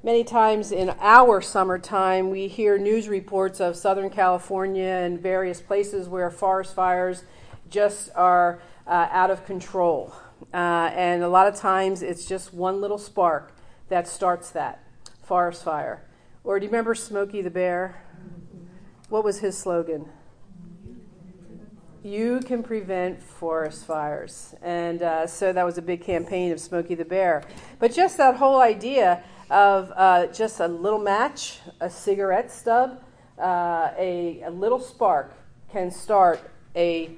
Many 0.03 0.23
times 0.23 0.71
in 0.71 0.93
our 0.99 1.41
summertime, 1.41 2.29
we 2.29 2.47
hear 2.47 2.77
news 2.77 3.09
reports 3.09 3.59
of 3.59 3.75
Southern 3.75 4.11
California 4.11 4.85
and 4.85 5.19
various 5.19 5.59
places 5.59 6.07
where 6.07 6.29
forest 6.29 6.75
fires 6.75 7.23
just 7.69 8.11
are 8.15 8.61
uh, 8.85 9.07
out 9.11 9.31
of 9.31 9.43
control. 9.45 10.13
Uh, 10.53 10.91
and 10.93 11.23
a 11.23 11.29
lot 11.29 11.47
of 11.47 11.55
times 11.55 12.03
it's 12.03 12.25
just 12.25 12.53
one 12.53 12.79
little 12.79 12.99
spark 12.99 13.51
that 13.89 14.07
starts 14.07 14.51
that 14.51 14.83
forest 15.23 15.63
fire. 15.63 16.05
Or 16.43 16.59
do 16.59 16.65
you 16.65 16.69
remember 16.69 16.93
Smokey 16.93 17.41
the 17.41 17.49
Bear? 17.49 18.03
What 19.09 19.23
was 19.23 19.39
his 19.39 19.57
slogan? 19.57 20.09
You 22.03 22.39
can 22.41 22.63
prevent 22.63 23.21
forest 23.21 23.85
fires. 23.85 24.55
And 24.61 25.01
uh, 25.01 25.27
so 25.27 25.51
that 25.51 25.65
was 25.65 25.77
a 25.77 25.81
big 25.81 26.01
campaign 26.01 26.51
of 26.51 26.59
Smokey 26.59 26.95
the 26.95 27.05
Bear. 27.05 27.43
But 27.79 27.93
just 27.93 28.17
that 28.17 28.35
whole 28.35 28.61
idea 28.61 29.23
of 29.49 29.91
uh, 29.95 30.27
just 30.27 30.59
a 30.59 30.67
little 30.67 30.99
match, 30.99 31.59
a 31.79 31.89
cigarette 31.89 32.51
stub, 32.51 33.01
uh, 33.39 33.91
a, 33.97 34.41
a 34.43 34.51
little 34.51 34.79
spark 34.79 35.33
can 35.71 35.91
start 35.91 36.39
a 36.75 37.11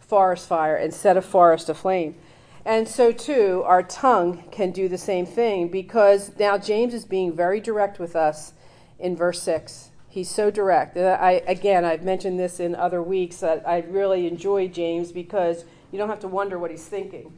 forest 0.00 0.48
fire 0.48 0.76
and 0.76 0.92
set 0.92 1.16
a 1.16 1.22
forest 1.22 1.68
aflame. 1.68 2.16
And 2.64 2.88
so, 2.88 3.12
too, 3.12 3.62
our 3.66 3.82
tongue 3.82 4.44
can 4.50 4.70
do 4.70 4.88
the 4.88 4.98
same 4.98 5.26
thing 5.26 5.68
because 5.68 6.32
now 6.38 6.56
James 6.56 6.94
is 6.94 7.04
being 7.04 7.34
very 7.34 7.60
direct 7.60 7.98
with 7.98 8.16
us 8.16 8.54
in 8.98 9.16
verse 9.16 9.42
6. 9.42 9.90
He's 10.14 10.30
so 10.30 10.48
direct. 10.48 10.96
I, 10.96 11.42
again, 11.48 11.84
I've 11.84 12.04
mentioned 12.04 12.38
this 12.38 12.60
in 12.60 12.76
other 12.76 13.02
weeks 13.02 13.38
that 13.38 13.68
I 13.68 13.78
really 13.80 14.28
enjoy 14.28 14.68
James 14.68 15.10
because 15.10 15.64
you 15.90 15.98
don't 15.98 16.08
have 16.08 16.20
to 16.20 16.28
wonder 16.28 16.56
what 16.56 16.70
he's 16.70 16.86
thinking. 16.86 17.32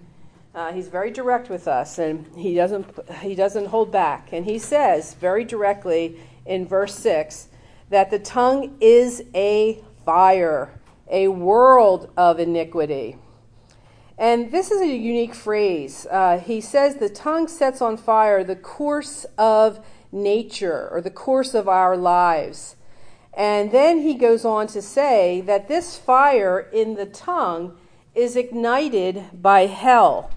Uh, 0.55 0.73
he's 0.73 0.89
very 0.89 1.11
direct 1.11 1.49
with 1.49 1.67
us, 1.69 1.99
and 1.99 2.27
he 2.37 2.55
doesn't 2.55 2.87
he 3.23 3.35
doesn't 3.35 3.69
hold 3.69 3.91
back. 3.91 4.31
And 4.31 4.45
he 4.45 4.59
says 4.59 5.15
very 5.15 5.43
directly 5.43 6.21
in 6.45 6.69
verse 6.69 6.95
six 6.95 7.49
that 7.89 8.11
the 8.11 8.19
tongue 8.19 8.77
is 8.79 9.25
a 9.35 9.83
fire, 10.05 10.79
a 11.11 11.29
world 11.29 12.11
of 12.15 12.39
iniquity. 12.39 13.17
And 14.19 14.53
this 14.53 14.71
is 14.71 14.83
a 14.83 14.87
unique 14.87 15.35
phrase. 15.35 16.07
Uh, 16.11 16.39
he 16.41 16.61
says 16.61 16.97
the 16.97 17.09
tongue 17.09 17.49
sets 17.49 17.81
on 17.81 17.97
fire 17.97 18.45
the 18.45 18.55
course 18.55 19.25
of 19.39 19.83
nature 20.17 20.89
or 20.91 21.01
the 21.01 21.11
course 21.11 21.55
of 21.55 21.69
our 21.69 21.97
lives. 21.97 22.77
And 23.35 23.71
then 23.71 24.01
he 24.01 24.15
goes 24.15 24.45
on 24.45 24.67
to 24.69 24.81
say 24.81 25.43
that 25.43 25.69
this 25.69 25.97
fire 25.97 26.59
in 26.73 26.95
the 26.95 27.07
tongue 27.07 27.77
is 28.15 28.35
ignited 28.35 29.43
by 29.43 29.67
hell. 29.67 30.31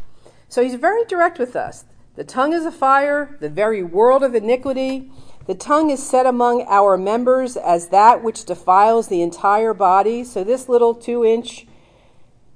So 0.50 0.62
he's 0.62 0.76
very 0.76 1.06
direct 1.06 1.40
with 1.40 1.56
us. 1.56 1.86
The 2.16 2.26
tongue 2.26 2.52
is 2.52 2.66
a 2.66 2.72
fire, 2.72 3.38
the 3.40 3.50
very 3.50 3.82
world 3.82 4.22
of 4.22 4.36
iniquity. 4.36 5.10
The 5.48 5.56
tongue 5.56 5.90
is 5.90 6.06
set 6.06 6.26
among 6.26 6.64
our 6.68 6.98
members 6.98 7.56
as 7.56 7.88
that 7.88 8.22
which 8.22 8.44
defiles 8.44 9.08
the 9.08 9.22
entire 9.22 9.74
body. 9.74 10.26
So 10.26 10.44
this 10.44 10.68
little 10.68 10.94
two 10.94 11.24
inch, 11.24 11.66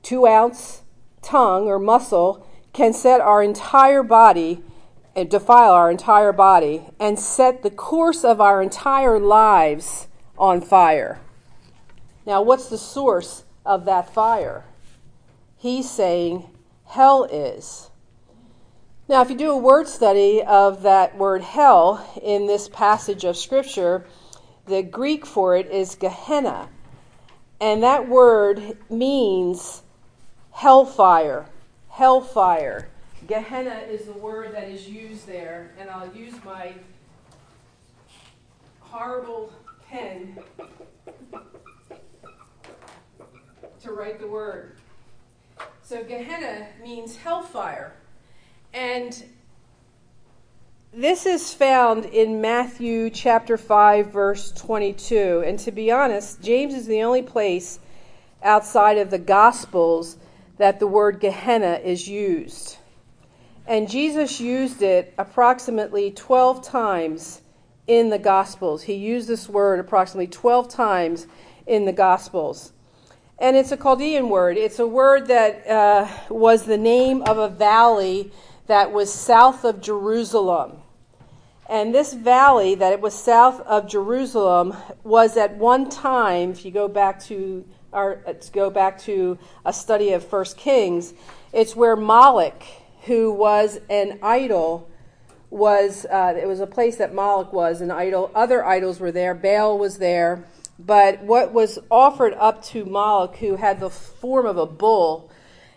two 0.02 0.28
ounce 0.28 0.82
tongue 1.22 1.68
or 1.68 1.80
muscle 1.80 2.46
can 2.74 2.92
set 2.92 3.22
our 3.22 3.42
entire 3.42 4.04
body 4.04 4.62
defile 5.16 5.72
our 5.72 5.92
entire 5.92 6.32
body 6.32 6.88
and 7.00 7.20
set 7.20 7.62
the 7.62 7.70
course 7.70 8.24
of 8.24 8.42
our 8.42 8.62
entire 8.62 9.20
lives 9.20 10.08
on 10.38 10.62
fire. 10.62 11.20
Now, 12.26 12.42
what's 12.42 12.70
the 12.70 12.78
source 12.78 13.44
of 13.66 13.86
that 13.86 14.14
fire? 14.14 14.66
He's 15.58 15.90
saying 15.90 16.50
hell 16.86 17.26
is. 17.26 17.90
Now, 19.08 19.22
if 19.22 19.30
you 19.30 19.36
do 19.36 19.52
a 19.52 19.58
word 19.58 19.88
study 19.88 20.42
of 20.42 20.82
that 20.84 21.18
word 21.18 21.42
hell 21.42 22.08
in 22.22 22.48
this 22.48 22.70
passage 22.70 23.26
of 23.26 23.38
Scripture, 23.38 24.06
the 24.66 24.82
Greek 24.82 25.26
for 25.26 25.56
it 25.56 25.70
is 25.70 25.96
Gehenna. 25.96 26.70
And 27.60 27.84
that 27.84 28.08
word 28.08 28.78
means 28.90 29.84
hellfire. 30.52 31.48
Hellfire. 31.90 32.90
Gehenna 33.28 33.86
is 33.90 34.06
the 34.06 34.14
word 34.14 34.54
that 34.54 34.68
is 34.68 34.90
used 34.90 35.28
there, 35.28 35.72
and 35.80 35.90
I'll 35.90 36.14
use 36.14 36.34
my 36.44 36.74
horrible 38.80 39.52
pen 39.88 40.38
to 43.82 43.92
write 43.92 44.20
the 44.20 44.28
word. 44.28 44.76
So 45.84 46.04
Gehenna 46.04 46.68
means 46.82 47.16
hellfire. 47.18 47.94
And 48.74 49.24
this 50.92 51.26
is 51.26 51.54
found 51.54 52.06
in 52.06 52.42
Matthew 52.42 53.10
chapter 53.10 53.58
5, 53.58 54.08
verse 54.08 54.52
22. 54.52 55.44
And 55.46 55.58
to 55.60 55.72
be 55.72 55.92
honest, 55.92 56.42
James 56.42 56.74
is 56.74 56.88
the 56.88 57.04
only 57.04 57.22
place 57.22 57.80
outside 58.42 58.98
of 58.98 59.10
the 59.10 59.20
Gospels 59.20 60.18
that 60.58 60.80
the 60.80 60.88
word 60.88 61.20
Gehenna 61.20 61.80
is 61.84 62.08
used. 62.08 62.78
And 63.66 63.90
Jesus 63.90 64.42
used 64.42 64.82
it 64.82 65.14
approximately 65.18 66.12
12 66.12 66.64
times 66.64 67.42
in 67.88 68.10
the 68.10 68.20
Gospels. 68.20 68.84
He 68.84 68.94
used 68.94 69.28
this 69.28 69.48
word 69.48 69.80
approximately 69.80 70.28
12 70.28 70.70
times 70.70 71.28
in 71.66 71.86
the 71.86 71.94
Gospels. 71.94 72.74
And 73.40 73.56
it's 73.56 73.72
a 73.72 73.78
Chaldean 73.78 74.30
word. 74.30 74.58
It's 74.58 74.80
a 74.80 74.88
word 74.88 75.28
that 75.28 75.68
uh, 75.68 76.08
was 76.30 76.64
the 76.64 76.78
name 76.78 77.22
of 77.24 77.38
a 77.38 77.50
valley 77.50 78.32
that 78.68 78.92
was 78.92 79.14
south 79.14 79.64
of 79.64 79.82
Jerusalem. 79.82 80.78
And 81.70 81.96
this 81.96 82.14
valley 82.14 82.76
that 82.76 82.92
it 82.92 83.02
was 83.02 83.14
south 83.14 83.62
of 83.62 83.88
Jerusalem 83.88 84.76
was 85.04 85.38
at 85.38 85.56
one 85.56 85.90
time, 85.90 86.52
if 86.52 86.66
you 86.66 86.72
go 86.72 86.88
back 86.88 87.22
to 87.24 87.66
our, 87.94 88.16
to 88.16 88.52
go 88.52 88.70
back 88.70 89.00
to 89.02 89.38
a 89.66 89.72
study 89.72 90.12
of 90.12 90.26
First 90.26 90.58
Kings, 90.58 91.14
it's 91.54 91.76
where 91.76 91.96
Moloch 91.96 92.64
who 93.06 93.32
was 93.32 93.80
an 93.90 94.20
idol, 94.22 94.90
was 95.50 96.06
uh, 96.06 96.34
it 96.42 96.48
was 96.48 96.60
a 96.60 96.68
place 96.68 96.96
that 96.98 97.14
Moloch 97.14 97.54
was 97.54 97.82
an 97.82 97.92
idol. 97.92 98.32
Other 98.34 98.66
idols 98.66 99.00
were 99.00 99.12
there. 99.12 99.36
Baal 99.36 99.78
was 99.78 99.98
there. 99.98 100.46
But 100.80 101.22
what 101.22 101.54
was 101.54 101.80
offered 101.92 102.34
up 102.34 102.64
to 102.66 102.86
Moloch, 102.86 103.38
who 103.38 103.58
had 103.58 103.80
the 103.80 103.90
form 103.90 104.46
of 104.46 104.58
a 104.58 104.66
bull, 104.66 105.30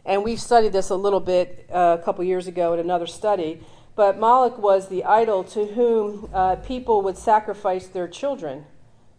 and 0.05 0.25
we've 0.25 0.41
studied 0.41 0.73
this 0.73 0.89
a 0.89 0.97
little 0.97 1.21
bit 1.21 1.69
uh, 1.71 1.99
a 2.01 2.03
couple 2.03 2.25
years 2.25 2.47
ago 2.47 2.73
in 2.73 2.81
another 2.81 3.07
study. 3.07 3.61
But 3.95 4.19
Moloch 4.19 4.59
was 4.59 4.89
the 4.89 5.05
idol 5.05 5.45
to 5.45 5.67
whom 5.67 6.31
uh, 6.33 6.57
people 6.57 7.03
would 7.03 7.19
sacrifice 7.19 7.87
their 7.89 8.09
children, 8.09 8.65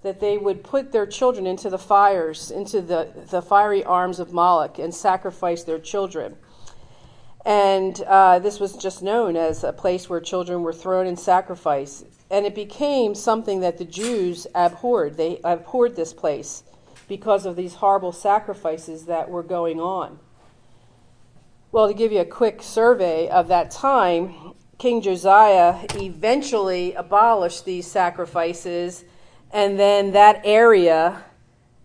that 0.02 0.20
they 0.20 0.38
would 0.38 0.64
put 0.64 0.92
their 0.92 1.06
children 1.06 1.46
into 1.46 1.70
the 1.70 1.78
fires, 1.78 2.50
into 2.50 2.82
the, 2.82 3.10
the 3.30 3.42
fiery 3.42 3.84
arms 3.84 4.20
of 4.20 4.34
Moloch, 4.34 4.80
and 4.80 4.94
sacrifice 4.94 5.64
their 5.64 5.80
children. 5.80 6.38
And 7.48 8.04
uh, 8.06 8.40
this 8.40 8.60
was 8.60 8.76
just 8.76 9.02
known 9.02 9.38
as 9.38 9.64
a 9.64 9.72
place 9.72 10.10
where 10.10 10.20
children 10.20 10.64
were 10.64 10.74
thrown 10.74 11.08
in 11.08 11.16
sacrifice. 11.16 12.04
And 12.30 12.46
it 12.46 12.54
became 12.54 13.16
something 13.16 13.62
that 13.62 13.78
the 13.78 13.86
Jews 13.86 14.48
abhorred. 14.54 15.16
They 15.16 15.40
abhorred 15.46 15.96
this 15.96 16.12
place 16.12 16.64
because 17.08 17.46
of 17.46 17.56
these 17.56 17.76
horrible 17.76 18.12
sacrifices 18.12 19.06
that 19.06 19.30
were 19.30 19.44
going 19.44 19.80
on. 19.80 20.20
Well, 21.72 21.88
to 21.88 21.94
give 21.94 22.12
you 22.12 22.20
a 22.20 22.26
quick 22.26 22.62
survey 22.62 23.30
of 23.30 23.48
that 23.48 23.72
time, 23.72 24.54
King 24.78 25.02
Josiah 25.02 25.86
eventually 25.96 26.96
abolished 26.96 27.64
these 27.64 27.88
sacrifices, 27.88 29.06
and 29.54 29.80
then 29.80 30.12
that 30.12 30.42
area, 30.44 31.24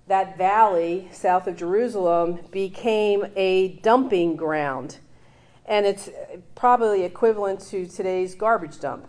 that 0.09 0.37
valley 0.37 1.09
south 1.12 1.46
of 1.46 1.57
Jerusalem, 1.57 2.40
became 2.51 3.27
a 3.37 3.77
dumping 3.83 4.35
ground 4.35 4.98
and 5.73 5.87
it's 5.87 6.11
probably 6.55 7.03
equivalent 7.03 7.59
to 7.59 7.87
today's 7.87 8.35
garbage 8.35 8.79
dump. 8.79 9.09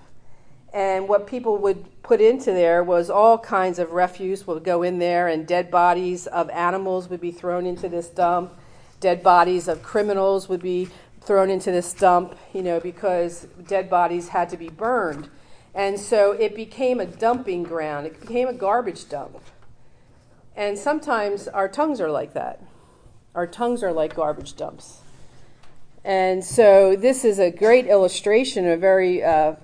And 0.73 1.09
what 1.09 1.27
people 1.27 1.57
would 1.57 2.01
put 2.03 2.21
into 2.21 2.53
there 2.53 2.81
was 2.81 3.09
all 3.09 3.37
kinds 3.37 3.79
of 3.79 3.91
refuse 3.91 4.47
would 4.47 4.63
go 4.63 4.81
in 4.81 4.97
there, 4.97 5.27
and 5.27 5.45
dead 5.45 5.69
bodies 5.69 6.25
of 6.25 6.49
animals 6.51 7.09
would 7.09 7.19
be 7.19 7.31
thrown 7.31 7.65
into 7.65 7.89
this 7.89 8.07
dump. 8.07 8.53
Dead 9.01 9.21
bodies 9.21 9.67
of 9.67 9.83
criminals 9.83 10.47
would 10.47 10.61
be 10.61 10.87
thrown 11.19 11.49
into 11.49 11.69
this 11.69 11.91
dump, 11.91 12.37
you 12.53 12.63
know, 12.63 12.79
because 12.79 13.45
dead 13.67 13.89
bodies 13.89 14.29
had 14.29 14.47
to 14.47 14.55
be 14.55 14.69
burned. 14.69 15.27
And 15.75 15.99
so 15.99 16.31
it 16.31 16.55
became 16.55 17.01
a 17.01 17.05
dumping 17.05 17.63
ground, 17.63 18.07
it 18.07 18.21
became 18.21 18.47
a 18.47 18.53
garbage 18.53 19.09
dump. 19.09 19.37
And 20.55 20.79
sometimes 20.79 21.49
our 21.49 21.67
tongues 21.67 21.99
are 21.99 22.09
like 22.09 22.33
that. 22.35 22.63
Our 23.35 23.47
tongues 23.47 23.83
are 23.83 23.91
like 23.91 24.15
garbage 24.15 24.55
dumps. 24.55 25.02
And 26.03 26.43
so 26.43 26.95
this 26.95 27.23
is 27.23 27.39
a 27.39 27.49
great 27.49 27.87
illustration, 27.87 28.67
a 28.67 28.75
very 28.75 29.23
uh, 29.23 29.55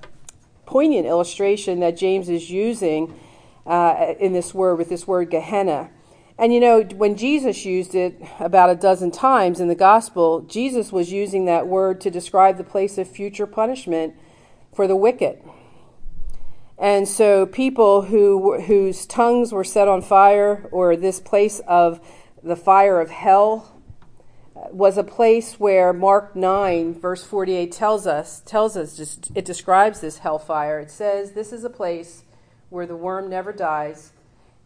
poignant 0.66 1.06
illustration 1.06 1.82
that 1.82 1.98
James 1.98 2.30
is 2.30 2.50
using 2.50 3.20
uh, 3.66 4.14
in 4.20 4.32
this 4.32 4.54
word 4.54 4.78
with 4.78 4.90
this 4.90 5.06
word 5.06 5.30
Gehenna. 5.30 5.90
And 6.38 6.54
you 6.54 6.62
know, 6.62 6.84
when 6.84 7.18
Jesus 7.18 7.66
used 7.66 7.94
it 7.94 8.22
about 8.40 8.70
a 8.70 8.76
dozen 8.76 9.12
times 9.12 9.60
in 9.60 9.68
the 9.68 9.76
gospel, 9.76 10.40
Jesus 10.42 10.92
was 10.92 11.12
using 11.12 11.44
that 11.46 11.68
word 11.68 12.00
to 12.02 12.10
describe 12.10 12.58
the 12.58 12.64
place 12.64 12.98
of 12.98 13.10
future 13.10 13.46
punishment 13.46 14.14
for 14.74 14.88
the 14.88 14.96
wicked. 14.96 15.42
And 16.78 17.06
so 17.10 17.46
people 17.46 18.04
who 18.04 18.62
whose 18.62 19.06
tongues 19.06 19.52
were 19.52 19.66
set 19.66 19.90
on 19.90 20.02
fire 20.02 20.70
or 20.72 20.96
this 20.96 21.20
place 21.20 21.60
of 21.68 22.00
the 22.42 22.56
fire 22.56 23.02
of 23.02 23.10
hell 23.10 23.79
was 24.72 24.98
a 24.98 25.04
place 25.04 25.60
where 25.60 25.94
Mark 25.94 26.36
9 26.36 27.00
verse 27.00 27.24
48 27.24 27.72
tells 27.72 28.06
us 28.06 28.42
tells 28.46 28.76
us 28.76 28.98
just 28.98 29.32
it 29.36 29.46
describes 29.46 30.02
this 30.02 30.20
hellfire. 30.20 30.80
It 30.80 30.92
says 30.92 31.32
this 31.32 31.54
is 31.54 31.64
a 31.64 31.70
place 31.70 32.24
where 32.70 32.86
the 32.86 32.96
worm 32.96 33.30
never 33.30 33.52
dies 33.52 34.12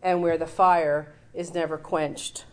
and 0.01 0.21
where 0.21 0.37
the 0.37 0.47
fire 0.47 1.13
is 1.33 1.53
never 1.53 1.77
quenched. 1.77 2.45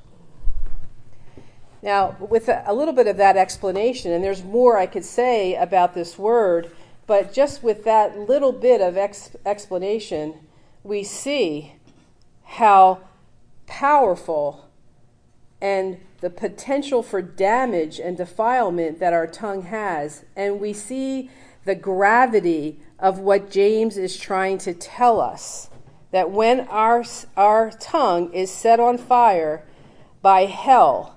Now, 1.83 2.17
with 2.21 2.49
a, 2.49 2.63
a 2.67 2.75
little 2.75 2.93
bit 2.95 3.07
of 3.07 3.17
that 3.17 3.37
explanation, 3.37 4.13
and 4.13 4.23
there's 4.23 4.45
more 4.45 4.79
I 4.79 4.87
could 4.87 5.05
say 5.05 5.55
about 5.55 5.95
this 5.95 6.19
word, 6.19 6.71
but 7.07 7.33
just 7.33 7.63
with 7.63 7.85
that 7.85 8.19
little 8.19 8.53
bit 8.53 8.81
of 8.81 8.97
ex- 8.97 9.35
explanation, 9.45 10.35
we 10.85 11.03
see 11.03 11.75
how 12.45 13.01
powerful 13.67 14.69
and 15.61 15.99
the 16.21 16.31
potential 16.31 17.03
for 17.03 17.23
damage 17.23 17.99
and 17.99 18.17
defilement 18.17 18.99
that 18.99 19.13
our 19.13 19.27
tongue 19.27 19.63
has. 19.63 20.25
And 20.37 20.61
we 20.61 20.73
see 20.73 21.31
the 21.65 21.75
gravity 21.75 22.79
of 22.99 23.19
what 23.19 23.51
James 23.51 23.97
is 23.97 24.19
trying 24.19 24.59
to 24.59 24.75
tell 24.75 25.21
us 25.21 25.71
that 26.11 26.31
when 26.31 26.61
our, 26.69 27.05
our 27.37 27.71
tongue 27.71 28.33
is 28.33 28.51
set 28.51 28.81
on 28.81 28.99
fire 28.99 29.65
by 30.23 30.45
hell, 30.45 31.17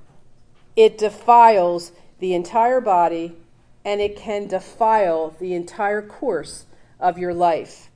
it 0.75 0.97
defiles 0.97 1.91
the 2.19 2.33
entire 2.33 2.79
body 2.79 3.35
and 3.83 3.99
it 3.99 4.15
can 4.15 4.47
defile 4.47 5.35
the 5.39 5.53
entire 5.53 6.01
course 6.01 6.65
of 6.99 7.17
your 7.17 7.33
life. 7.33 7.89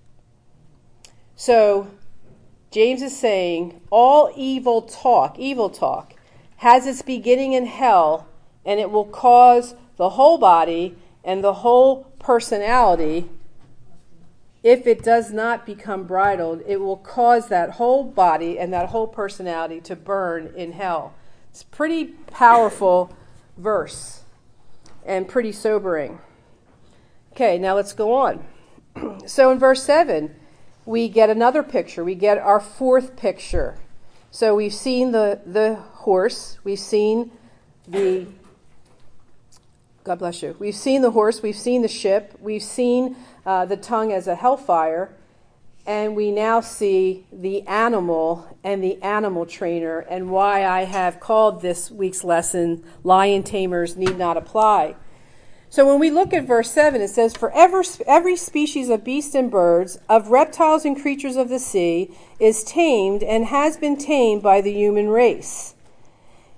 So, 1.36 1.90
James 2.72 3.02
is 3.02 3.18
saying 3.18 3.80
all 3.90 4.32
evil 4.36 4.82
talk, 4.82 5.40
evil 5.40 5.70
talk, 5.70 6.14
has 6.58 6.86
its 6.86 7.02
beginning 7.02 7.54
in 7.54 7.66
hell, 7.66 8.28
and 8.66 8.80
it 8.80 8.92
will 8.92 9.06
cause 9.06 9.76
the 9.98 10.10
whole 10.10 10.38
body 10.38 10.96
and 11.24 11.44
the 11.44 11.56
whole 11.56 12.04
personality, 12.20 13.30
if 14.64 14.88
it 14.88 15.04
does 15.04 15.32
not 15.32 15.66
become 15.66 16.04
bridled, 16.04 16.62
it 16.68 16.78
will 16.78 16.98
cause 16.98 17.48
that 17.48 17.72
whole 17.72 18.04
body 18.04 18.58
and 18.58 18.74
that 18.74 18.90
whole 18.90 19.08
personality 19.08 19.80
to 19.82 19.96
burn 19.96 20.54
in 20.56 20.74
hell. 20.74 21.14
It's 21.50 21.64
pretty 21.64 22.06
powerful 22.06 23.16
verse 23.58 24.22
and 25.06 25.28
pretty 25.28 25.52
sobering. 25.52 26.20
Okay, 27.34 27.58
now 27.58 27.76
let's 27.76 27.94
go 27.94 28.14
on. 28.14 28.46
so 29.26 29.52
in 29.52 29.60
verse 29.60 29.84
7, 29.84 30.36
we 30.86 31.08
get 31.10 31.30
another 31.30 31.62
picture. 31.62 32.04
We 32.04 32.16
get 32.16 32.38
our 32.38 32.60
fourth 32.60 33.16
picture. 33.16 33.78
So 34.32 34.56
we've 34.56 34.74
seen 34.74 35.12
the, 35.12 35.42
the 35.46 35.76
horse, 36.08 36.58
we've 36.64 36.80
seen 36.80 37.30
the 37.86 38.26
God 40.06 40.20
bless 40.20 40.42
you. 40.42 40.56
We've 40.58 40.74
seen 40.74 41.02
the 41.02 41.12
horse, 41.12 41.42
we've 41.42 41.58
seen 41.58 41.82
the 41.82 41.90
ship, 41.90 42.34
we've 42.40 42.64
seen 42.64 43.18
uh, 43.46 43.66
the 43.66 43.76
tongue 43.76 44.14
as 44.14 44.26
a 44.26 44.36
hellfire, 44.36 45.14
and 45.86 46.16
we 46.16 46.32
now 46.32 46.62
see 46.62 47.26
the 47.30 47.68
animal 47.68 48.58
and 48.64 48.82
the 48.82 49.04
animal 49.04 49.46
trainer, 49.46 50.00
and 50.00 50.32
why 50.32 50.66
I 50.66 50.86
have 50.86 51.20
called 51.20 51.62
this 51.62 51.92
week's 51.92 52.24
lesson 52.24 52.86
Lion 53.04 53.44
Tamers 53.44 53.98
Need 53.98 54.18
Not 54.18 54.38
Apply. 54.38 54.96
So 55.70 55.86
when 55.86 56.00
we 56.00 56.10
look 56.10 56.34
at 56.34 56.48
verse 56.48 56.72
7, 56.72 57.02
it 57.02 57.10
says, 57.10 57.36
For 57.36 57.52
every, 57.52 57.84
every 58.08 58.38
species 58.38 58.88
of 58.88 59.04
beasts 59.04 59.36
and 59.36 59.52
birds, 59.52 60.00
of 60.08 60.30
reptiles 60.30 60.86
and 60.86 60.98
creatures 60.98 61.36
of 61.36 61.50
the 61.50 61.60
sea, 61.60 62.16
is 62.40 62.64
tamed 62.64 63.24
and 63.24 63.48
has 63.48 63.76
been 63.76 63.98
tamed 63.98 64.42
by 64.42 64.62
the 64.62 64.72
human 64.72 65.10
race. 65.10 65.74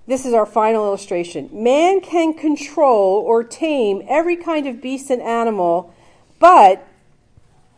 This 0.09 0.25
is 0.25 0.33
our 0.33 0.47
final 0.47 0.87
illustration. 0.87 1.51
Man 1.53 2.01
can 2.01 2.33
control 2.33 3.19
or 3.19 3.43
tame 3.43 4.01
every 4.09 4.35
kind 4.35 4.65
of 4.65 4.81
beast 4.81 5.11
and 5.11 5.21
animal, 5.21 5.93
but, 6.39 6.87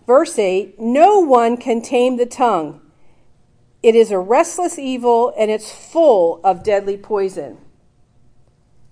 verse 0.08 0.40
8, 0.40 0.80
no 0.80 1.20
one 1.20 1.58
can 1.58 1.82
tame 1.82 2.16
the 2.16 2.26
tongue. 2.26 2.80
It 3.84 3.96
is 3.96 4.12
a 4.12 4.18
restless 4.18 4.80
evil 4.80 5.34
and 5.38 5.52
it's 5.52 5.74
full 5.74 6.40
of 6.42 6.64
deadly 6.64 6.96
poison. 6.96 7.58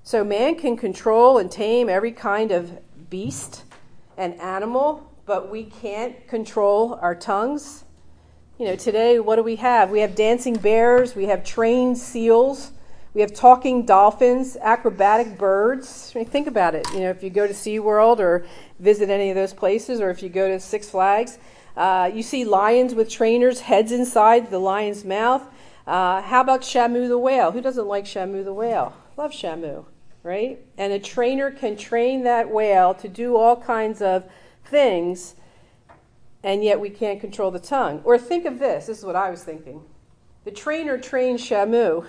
So 0.03 0.25
man 0.25 0.55
can 0.55 0.75
control 0.75 1.37
and 1.37 1.49
tame 1.49 1.87
every 1.87 2.11
kind 2.11 2.51
of 2.51 2.77
beast, 3.09 3.63
and 4.17 4.33
animal, 4.41 5.09
but 5.25 5.49
we 5.49 5.63
can't 5.63 6.27
control 6.27 6.99
our 7.01 7.15
tongues? 7.15 7.85
You 8.57 8.65
know, 8.65 8.75
today, 8.75 9.17
what 9.17 9.37
do 9.37 9.43
we 9.43 9.55
have? 9.55 9.91
We 9.91 10.01
have 10.01 10.13
dancing 10.13 10.55
bears, 10.55 11.15
we 11.15 11.27
have 11.27 11.45
trained 11.45 11.97
seals, 11.97 12.73
we 13.19 13.23
have 13.23 13.33
talking 13.33 13.85
dolphins, 13.85 14.55
acrobatic 14.61 15.37
birds. 15.37 16.13
I 16.15 16.19
mean, 16.19 16.27
think 16.29 16.47
about 16.47 16.73
it. 16.73 16.87
You 16.93 17.01
know, 17.01 17.09
if 17.09 17.21
you 17.21 17.29
go 17.29 17.45
to 17.45 17.51
SeaWorld 17.51 18.19
or 18.19 18.45
visit 18.79 19.09
any 19.09 19.29
of 19.29 19.35
those 19.35 19.53
places, 19.53 19.99
or 19.99 20.09
if 20.09 20.23
you 20.23 20.29
go 20.29 20.47
to 20.47 20.57
Six 20.57 20.89
Flags, 20.89 21.37
uh, 21.75 22.09
you 22.13 22.23
see 22.23 22.45
lions 22.45 22.95
with 22.95 23.09
trainers, 23.09 23.59
heads 23.59 23.91
inside 23.91 24.49
the 24.49 24.59
lion's 24.59 25.03
mouth. 25.03 25.43
Uh, 25.85 26.21
how 26.21 26.39
about 26.39 26.61
Shamu 26.61 27.09
the 27.09 27.17
whale? 27.17 27.51
Who 27.51 27.59
doesn't 27.59 27.87
like 27.87 28.05
Shamu 28.05 28.41
the 28.45 28.53
whale? 28.53 28.93
Love 29.17 29.31
Shamu, 29.31 29.83
right? 30.23 30.57
And 30.77 30.93
a 30.93 30.99
trainer 30.99 31.51
can 31.51 31.75
train 31.75 32.23
that 32.23 32.49
whale 32.49 32.93
to 32.93 33.09
do 33.09 33.35
all 33.35 33.57
kinds 33.57 34.01
of 34.01 34.23
things, 34.63 35.35
and 36.41 36.63
yet 36.63 36.79
we 36.79 36.89
can't 36.89 37.19
control 37.19 37.51
the 37.51 37.59
tongue. 37.59 38.01
Or 38.05 38.17
think 38.17 38.45
of 38.45 38.59
this 38.59 38.85
this 38.85 38.99
is 38.99 39.03
what 39.03 39.17
I 39.17 39.29
was 39.29 39.43
thinking. 39.43 39.81
The 40.45 40.51
trainer 40.51 40.97
trains 40.97 41.41
Shamu, 41.41 42.05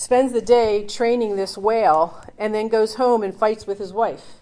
spends 0.00 0.32
the 0.32 0.40
day 0.40 0.82
training 0.86 1.36
this 1.36 1.58
whale, 1.58 2.24
and 2.38 2.54
then 2.54 2.68
goes 2.68 2.94
home 2.94 3.22
and 3.22 3.34
fights 3.34 3.66
with 3.66 3.78
his 3.78 3.92
wife. 3.92 4.40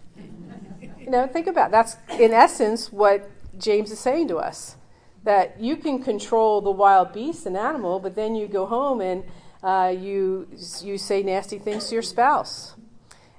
you 1.01 1.11
know, 1.11 1.27
think 1.27 1.49
about 1.49 1.71
it. 1.71 1.73
that's 1.73 1.97
in 2.17 2.33
essence 2.33 2.93
what 2.93 3.29
James 3.59 3.91
is 3.91 3.99
saying 3.99 4.29
to 4.29 4.37
us 4.37 4.77
that 5.25 5.61
you 5.61 5.75
can 5.77 6.01
control 6.01 6.61
the 6.61 6.71
wild 6.71 7.13
beast 7.13 7.45
and 7.45 7.57
animal, 7.57 7.99
but 7.99 8.15
then 8.15 8.37
you 8.37 8.47
go 8.47 8.67
home 8.67 9.01
and 9.01 9.25
uh, 9.65 9.93
you 9.93 10.47
you 10.81 10.97
say 10.97 11.25
nasty 11.25 11.59
things 11.59 11.89
to 11.89 11.95
your 11.95 12.03
spouse, 12.03 12.77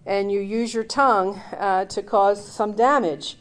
and 0.05 0.29
you 0.29 0.41
use 0.41 0.73
your 0.73 0.83
tongue 0.83 1.41
uh, 1.57 1.85
to 1.85 2.03
cause 2.03 2.45
some 2.45 2.73
damage, 2.73 3.37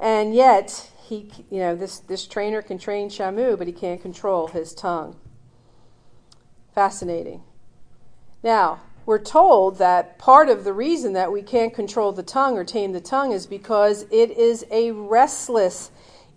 and 0.00 0.34
yet 0.34 0.90
he 0.98 1.30
you 1.48 1.60
know 1.60 1.76
this 1.76 2.00
this 2.00 2.26
trainer 2.26 2.60
can 2.60 2.76
train 2.76 3.08
Shamu, 3.08 3.56
but 3.56 3.68
he 3.68 3.72
can't 3.72 4.02
control 4.02 4.48
his 4.48 4.74
tongue. 4.74 5.14
Fascinating. 6.74 7.45
Now, 8.42 8.80
we're 9.06 9.22
told 9.22 9.78
that 9.78 10.18
part 10.18 10.48
of 10.48 10.64
the 10.64 10.72
reason 10.72 11.12
that 11.12 11.32
we 11.32 11.42
can't 11.42 11.72
control 11.72 12.12
the 12.12 12.22
tongue 12.22 12.56
or 12.58 12.64
tame 12.64 12.92
the 12.92 13.00
tongue 13.00 13.32
is 13.32 13.46
because 13.46 14.02
it 14.10 14.30
is 14.32 14.66
a 14.70 14.90
restless 14.90 15.90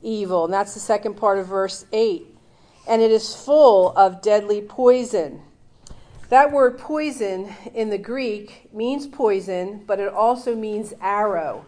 evil. 0.04 0.46
And 0.46 0.54
that's 0.54 0.76
the 0.76 0.80
second 0.80 1.16
part 1.16 1.40
of 1.40 1.48
verse 1.48 1.86
8. 1.92 2.28
And 2.88 3.02
it 3.02 3.12
is 3.12 3.36
full 3.36 3.92
of 3.98 4.22
deadly 4.22 4.62
poison. 4.62 5.42
That 6.30 6.52
word 6.52 6.78
poison 6.78 7.52
in 7.74 7.90
the 7.90 7.98
Greek 7.98 8.70
means 8.72 9.08
poison, 9.08 9.84
but 9.88 10.00
it 10.00 10.14
also 10.14 10.56
means 10.56 10.94
arrow. 11.02 11.66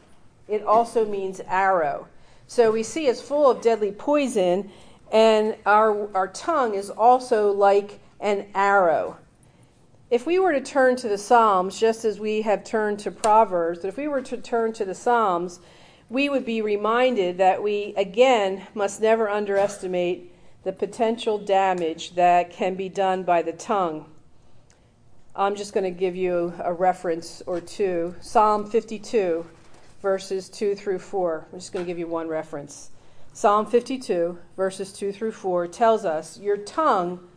It 0.48 0.64
also 0.64 1.04
means 1.04 1.42
arrow. 1.48 2.08
So 2.46 2.72
we 2.72 2.84
see 2.84 3.08
it's 3.08 3.22
full 3.22 3.50
of 3.50 3.62
deadly 3.62 3.92
poison, 3.92 4.70
and 5.12 5.56
our, 5.66 6.16
our 6.16 6.28
tongue 6.28 6.76
is 6.76 6.92
also 6.92 7.52
like 7.52 8.00
an 8.20 8.48
arrow. 8.54 9.18
If 10.12 10.26
we 10.26 10.40
were 10.40 10.52
to 10.52 10.60
turn 10.60 10.98
to 10.98 11.08
the 11.08 11.18
Psalms, 11.18 11.80
just 11.80 12.04
as 12.04 12.20
we 12.20 12.42
have 12.42 12.66
turned 12.66 13.00
to 13.00 13.12
Proverbs, 13.12 13.86
if 13.86 13.96
we 13.96 14.10
were 14.10 14.22
to 14.24 14.36
turn 14.36 14.74
to 14.74 14.84
the 14.84 14.94
Psalms, 14.94 15.62
we 16.10 16.28
would 16.28 16.44
be 16.44 16.62
reminded 16.62 17.38
that 17.38 17.64
we, 17.64 17.94
again, 17.96 18.68
must 18.74 19.00
never 19.00 19.30
underestimate 19.30 20.36
the 20.66 20.74
potential 20.74 21.38
damage 21.38 22.16
that 22.16 22.52
can 22.52 22.76
be 22.76 22.90
done 22.90 23.24
by 23.24 23.42
the 23.42 23.54
tongue. 23.54 24.06
I'm 25.34 25.56
just 25.56 25.74
going 25.74 25.86
to 25.86 25.98
give 25.98 26.18
you 26.18 26.56
a 26.62 26.74
reference 26.74 27.42
or 27.48 27.62
two. 27.62 28.14
Psalm 28.20 28.70
52, 28.70 29.46
verses 30.02 30.50
2 30.50 30.76
through 30.76 31.00
4. 31.00 31.48
I'm 31.54 31.60
just 31.60 31.72
going 31.72 31.86
to 31.86 31.90
give 31.90 31.98
you 31.98 32.08
one 32.08 32.28
reference. 32.28 32.90
Psalm 33.32 33.66
52, 33.66 34.38
verses 34.58 34.92
2 34.92 35.14
through 35.14 35.32
4, 35.32 35.68
tells 35.68 36.04
us 36.04 36.38
Your 36.38 36.58
tongue 36.58 37.30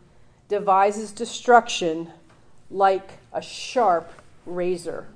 devises 0.49 1.13
destruction 1.13 2.11
like 2.69 3.19
a 3.33 3.41
sharp 3.41 4.11
razor. 4.45 5.07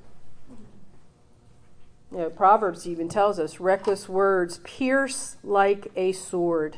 You 2.12 2.18
know, 2.18 2.30
Proverbs 2.30 2.88
even 2.88 3.08
tells 3.08 3.40
us 3.40 3.60
reckless 3.60 4.10
words 4.10 4.60
pierce 4.64 5.38
like 5.44 5.92
a 5.96 6.12
sword. 6.12 6.78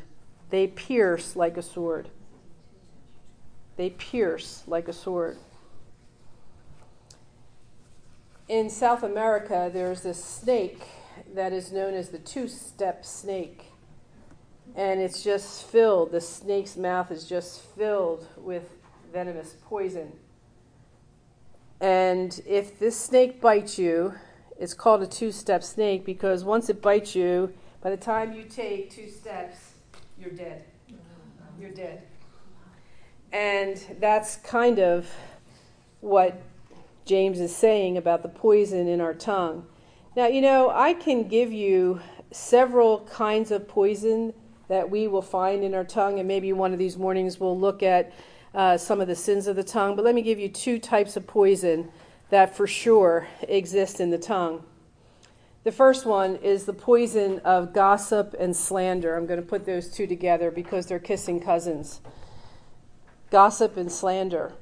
They 0.49 0.67
pierce 0.67 1.35
like 1.35 1.55
a 1.55 1.61
sword. 1.61 2.09
They 3.77 3.91
pierce 3.91 4.63
like 4.67 4.87
a 4.87 4.93
sword. 4.93 5.37
In 8.49 8.69
South 8.69 9.01
America, 9.03 9.71
there's 9.73 10.01
this 10.01 10.21
snake 10.21 10.83
that 11.33 11.53
is 11.53 11.71
known 11.71 11.93
as 11.93 12.09
the 12.09 12.19
two 12.19 12.49
step 12.49 13.05
snake. 13.05 13.67
And 14.75 14.99
it's 14.99 15.23
just 15.23 15.65
filled, 15.65 16.11
the 16.11 16.21
snake's 16.21 16.75
mouth 16.75 17.11
is 17.11 17.25
just 17.25 17.61
filled 17.61 18.27
with 18.37 18.69
venomous 19.13 19.55
poison. 19.65 20.11
And 21.81 22.39
if 22.45 22.77
this 22.77 22.95
snake 22.95 23.41
bites 23.41 23.79
you, 23.79 24.13
it's 24.59 24.75
called 24.75 25.01
a 25.01 25.07
two 25.07 25.31
step 25.31 25.63
snake 25.63 26.05
because 26.05 26.43
once 26.43 26.69
it 26.69 26.81
bites 26.81 27.15
you, 27.15 27.51
by 27.81 27.89
the 27.89 27.97
time 27.97 28.33
you 28.33 28.43
take 28.43 28.91
two 28.91 29.09
steps, 29.09 29.57
you're 30.19 30.29
dead. 30.29 30.63
You're 31.59 31.71
dead. 31.71 32.03
And 33.33 33.83
that's 33.99 34.35
kind 34.37 34.79
of 34.79 35.09
what 36.01 36.39
James 37.05 37.39
is 37.39 37.55
saying 37.55 37.97
about 37.97 38.21
the 38.21 38.29
poison 38.29 38.87
in 38.87 39.01
our 39.01 39.15
tongue. 39.15 39.65
Now, 40.15 40.27
you 40.27 40.41
know, 40.41 40.69
I 40.69 40.93
can 40.93 41.27
give 41.27 41.51
you 41.51 42.01
several 42.31 42.99
kinds 43.01 43.49
of 43.49 43.67
poison 43.67 44.33
that 44.67 44.89
we 44.89 45.07
will 45.07 45.21
find 45.21 45.63
in 45.63 45.73
our 45.73 45.83
tongue, 45.83 46.19
and 46.19 46.27
maybe 46.27 46.53
one 46.53 46.73
of 46.73 46.79
these 46.79 46.97
mornings 46.97 47.39
we'll 47.39 47.57
look 47.57 47.81
at 47.81 48.11
uh, 48.53 48.77
some 48.77 49.01
of 49.01 49.07
the 49.07 49.15
sins 49.15 49.47
of 49.47 49.55
the 49.55 49.63
tongue. 49.63 49.95
But 49.95 50.05
let 50.05 50.15
me 50.15 50.21
give 50.21 50.39
you 50.39 50.49
two 50.49 50.79
types 50.79 51.15
of 51.15 51.27
poison 51.27 51.91
that 52.29 52.55
for 52.55 52.67
sure 52.67 53.27
exist 53.47 53.99
in 53.99 54.09
the 54.09 54.17
tongue. 54.17 54.63
The 55.63 55.71
first 55.71 56.05
one 56.05 56.37
is 56.37 56.65
the 56.65 56.73
poison 56.73 57.39
of 57.39 57.73
gossip 57.73 58.35
and 58.39 58.55
slander. 58.55 59.15
I'm 59.15 59.27
going 59.27 59.39
to 59.39 59.45
put 59.45 59.65
those 59.65 59.89
two 59.89 60.07
together 60.07 60.49
because 60.49 60.87
they're 60.87 60.99
kissing 60.99 61.39
cousins. 61.39 62.01
Gossip 63.29 63.77
and 63.77 63.91
slander. 63.91 64.53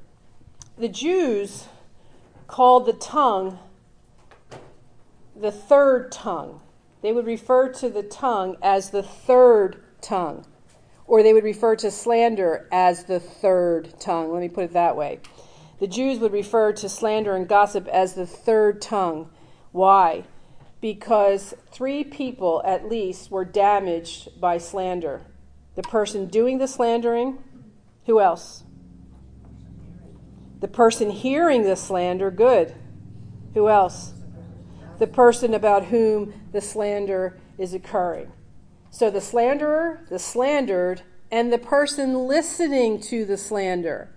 The 0.78 0.90
Jews 0.90 1.68
called 2.48 2.86
the 2.86 2.94
tongue 2.94 3.60
the 5.40 5.52
third 5.52 6.12
tongue. 6.12 6.60
They 7.02 7.14
would 7.14 7.26
refer 7.26 7.70
to 7.74 7.90
the 7.90 8.04
tongue 8.04 8.58
as 8.62 8.90
the 8.90 9.04
third 9.04 9.82
tongue, 10.02 10.46
or 11.10 11.24
they 11.24 11.34
would 11.34 11.44
refer 11.44 11.76
to 11.76 11.90
slander 11.90 12.68
as 12.72 13.04
the 13.04 13.20
third 13.20 14.00
tongue. 14.00 14.32
Let 14.32 14.42
me 14.42 14.48
put 14.48 14.66
it 14.66 14.74
that 14.74 14.96
way. 14.96 15.20
The 15.80 15.88
Jews 15.88 16.20
would 16.20 16.32
refer 16.32 16.72
to 16.74 16.88
slander 16.88 17.36
and 17.36 17.48
gossip 17.48 17.88
as 17.88 18.14
the 18.14 18.28
third 18.28 18.82
tongue. 18.82 19.30
Why? 19.72 20.26
Because 20.80 21.56
three 21.72 22.04
people 22.04 22.62
at 22.64 22.88
least 22.88 23.32
were 23.32 23.44
damaged 23.44 24.40
by 24.40 24.60
slander 24.60 25.26
the 25.76 25.84
person 25.84 26.26
doing 26.26 26.58
the 26.58 26.68
slandering, 26.68 27.42
who 28.06 28.20
else? 28.20 28.64
The 30.60 30.68
person 30.68 31.10
hearing 31.10 31.64
the 31.64 31.78
slander, 31.78 32.30
good. 32.30 32.76
Who 33.54 33.70
else? 33.70 34.14
The 34.98 35.08
person 35.08 35.54
about 35.54 35.86
whom 35.86 36.34
the 36.52 36.60
slander 36.60 37.40
is 37.58 37.74
occurring. 37.74 38.30
So 38.92 39.10
the 39.10 39.22
slanderer, 39.22 40.02
the 40.10 40.20
slandered, 40.20 41.04
and 41.32 41.54
the 41.54 41.60
person 41.60 42.28
listening 42.28 43.00
to 43.02 43.24
the 43.24 43.38
slander. 43.38 44.10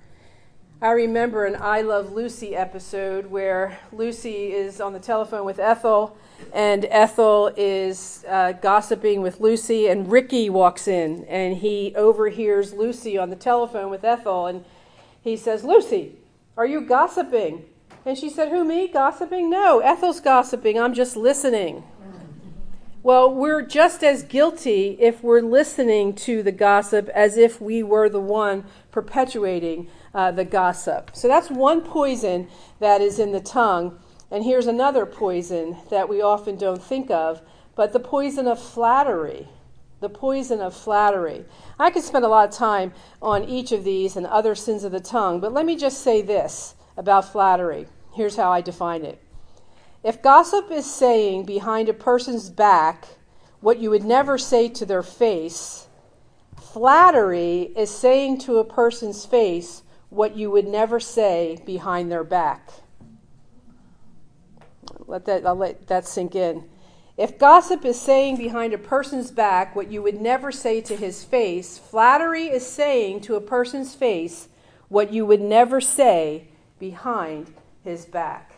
I 0.81 0.91
remember 0.91 1.45
an 1.45 1.57
I 1.61 1.83
Love 1.83 2.13
Lucy 2.13 2.57
episode 2.57 3.27
where 3.27 3.79
Lucy 3.93 4.53
is 4.53 4.81
on 4.81 4.95
the 4.95 4.99
telephone 4.99 5.45
with 5.45 5.61
Ethel, 5.61 6.17
and 6.53 6.87
Ethel 6.87 7.53
is 7.57 8.25
uh, 8.29 8.53
gossiping 8.53 9.21
with 9.23 9.39
Lucy, 9.39 9.87
and 9.87 10.11
Ricky 10.11 10.51
walks 10.51 10.89
in 10.89 11.25
and 11.27 11.59
he 11.59 11.95
overhears 11.95 12.73
Lucy 12.73 13.17
on 13.17 13.31
the 13.31 13.37
telephone 13.37 13.91
with 13.91 14.03
Ethel, 14.05 14.47
and 14.47 14.65
he 15.21 15.37
says, 15.37 15.63
Lucy, 15.63 16.17
are 16.57 16.67
you 16.67 16.81
gossiping? 16.81 17.67
And 18.05 18.19
she 18.19 18.29
said, 18.29 18.49
Who, 18.49 18.65
me? 18.65 18.89
Gossiping? 18.89 19.49
No, 19.49 19.79
Ethel's 19.79 20.21
gossiping. 20.21 20.81
I'm 20.81 20.95
just 20.95 21.17
listening. 21.17 21.85
Well, 23.05 23.35
we're 23.35 23.63
just 23.63 24.05
as 24.05 24.23
guilty 24.23 24.97
if 25.01 25.25
we're 25.25 25.41
listening 25.41 26.15
to 26.17 26.41
the 26.45 26.53
gossip 26.53 27.09
as 27.09 27.37
if 27.37 27.61
we 27.61 27.83
were 27.83 28.09
the 28.09 28.21
one 28.21 28.65
perpetuating 28.93 29.89
uh, 30.15 30.31
the 30.31 30.45
gossip. 30.45 31.11
So 31.13 31.27
that's 31.27 31.51
one 31.51 31.81
poison 31.81 32.47
that 32.79 33.01
is 33.01 33.19
in 33.19 33.33
the 33.33 33.41
tongue. 33.41 33.99
And 34.31 34.45
here's 34.45 34.69
another 34.69 35.05
poison 35.05 35.79
that 35.91 36.09
we 36.09 36.23
often 36.23 36.55
don't 36.55 36.81
think 36.81 37.11
of, 37.11 37.43
but 37.75 37.93
the 37.93 37.99
poison 37.99 38.47
of 38.47 38.63
flattery. 38.63 39.49
The 39.99 40.09
poison 40.09 40.61
of 40.61 40.73
flattery. 40.73 41.45
I 41.81 41.91
could 41.91 42.05
spend 42.05 42.25
a 42.25 42.29
lot 42.29 42.51
of 42.51 42.55
time 42.55 42.93
on 43.21 43.43
each 43.43 43.73
of 43.73 43.83
these 43.83 44.15
and 44.15 44.27
other 44.29 44.55
sins 44.55 44.85
of 44.85 44.93
the 44.93 45.01
tongue, 45.01 45.41
but 45.41 45.53
let 45.53 45.67
me 45.67 45.75
just 45.75 46.03
say 46.03 46.23
this 46.23 46.77
about 46.97 47.33
flattery. 47.33 47.89
Here's 48.15 48.37
how 48.37 48.53
I 48.53 48.61
define 48.61 49.05
it 49.05 49.21
If 50.03 50.21
gossip 50.21 50.71
is 50.71 50.93
saying 50.93 51.45
behind 51.45 51.89
a 51.89 51.95
person's 51.95 52.51
back 52.51 53.07
what 53.61 53.79
you 53.79 53.91
would 53.91 54.05
never 54.05 54.37
say 54.37 54.69
to 54.69 54.85
their 54.85 55.03
face, 55.03 55.87
flattery 56.61 57.73
is 57.77 57.91
saying 57.91 58.39
to 58.41 58.59
a 58.59 58.65
person's 58.65 59.25
face 59.25 59.83
what 60.11 60.37
you 60.37 60.51
would 60.51 60.67
never 60.67 60.99
say 60.99 61.63
behind 61.65 62.11
their 62.11 62.25
back. 62.25 62.71
Let 65.07 65.25
that, 65.27 65.47
I'll 65.47 65.55
let 65.55 65.87
that 65.87 66.07
sink 66.09 66.35
in. 66.35 66.69
If 67.17 67.39
gossip 67.39 67.85
is 67.85 68.01
saying 68.01 68.39
behind 68.39 68.73
a 68.73 68.79
person's 68.79 69.31
back 69.31 69.77
what 69.77 69.93
you 69.93 70.03
would 70.03 70.21
never 70.21 70.51
say 70.51 70.81
to 70.81 70.97
his 70.97 71.23
face, 71.23 71.79
flattery 71.79 72.47
is 72.47 72.67
saying 72.67 73.21
to 73.23 73.37
a 73.37 73.41
person's 73.41 73.95
face 73.95 74.49
what 74.89 75.13
you 75.13 75.25
would 75.27 75.41
never 75.41 75.81
say 75.81 76.49
behind 76.79 77.55
his 77.85 78.07
back. 78.07 78.52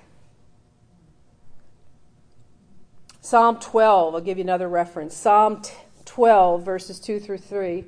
Psalm 3.25 3.59
12, 3.59 4.15
I'll 4.15 4.21
give 4.21 4.37
you 4.37 4.45
another 4.45 4.69
reference. 4.69 5.17
Psalm 5.17 5.63
12, 6.05 6.63
verses 6.63 7.01
2 7.01 7.19
through 7.19 7.39
3. 7.39 7.87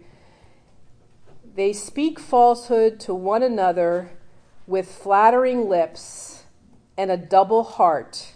They 1.55 1.75
speak 1.75 2.19
falsehood 2.19 2.99
to 3.01 3.15
one 3.15 3.43
another 3.43 4.13
with 4.67 4.91
flattering 4.91 5.69
lips 5.69 6.45
and 6.97 7.11
a 7.11 7.19
double 7.19 7.65
heart. 7.65 8.33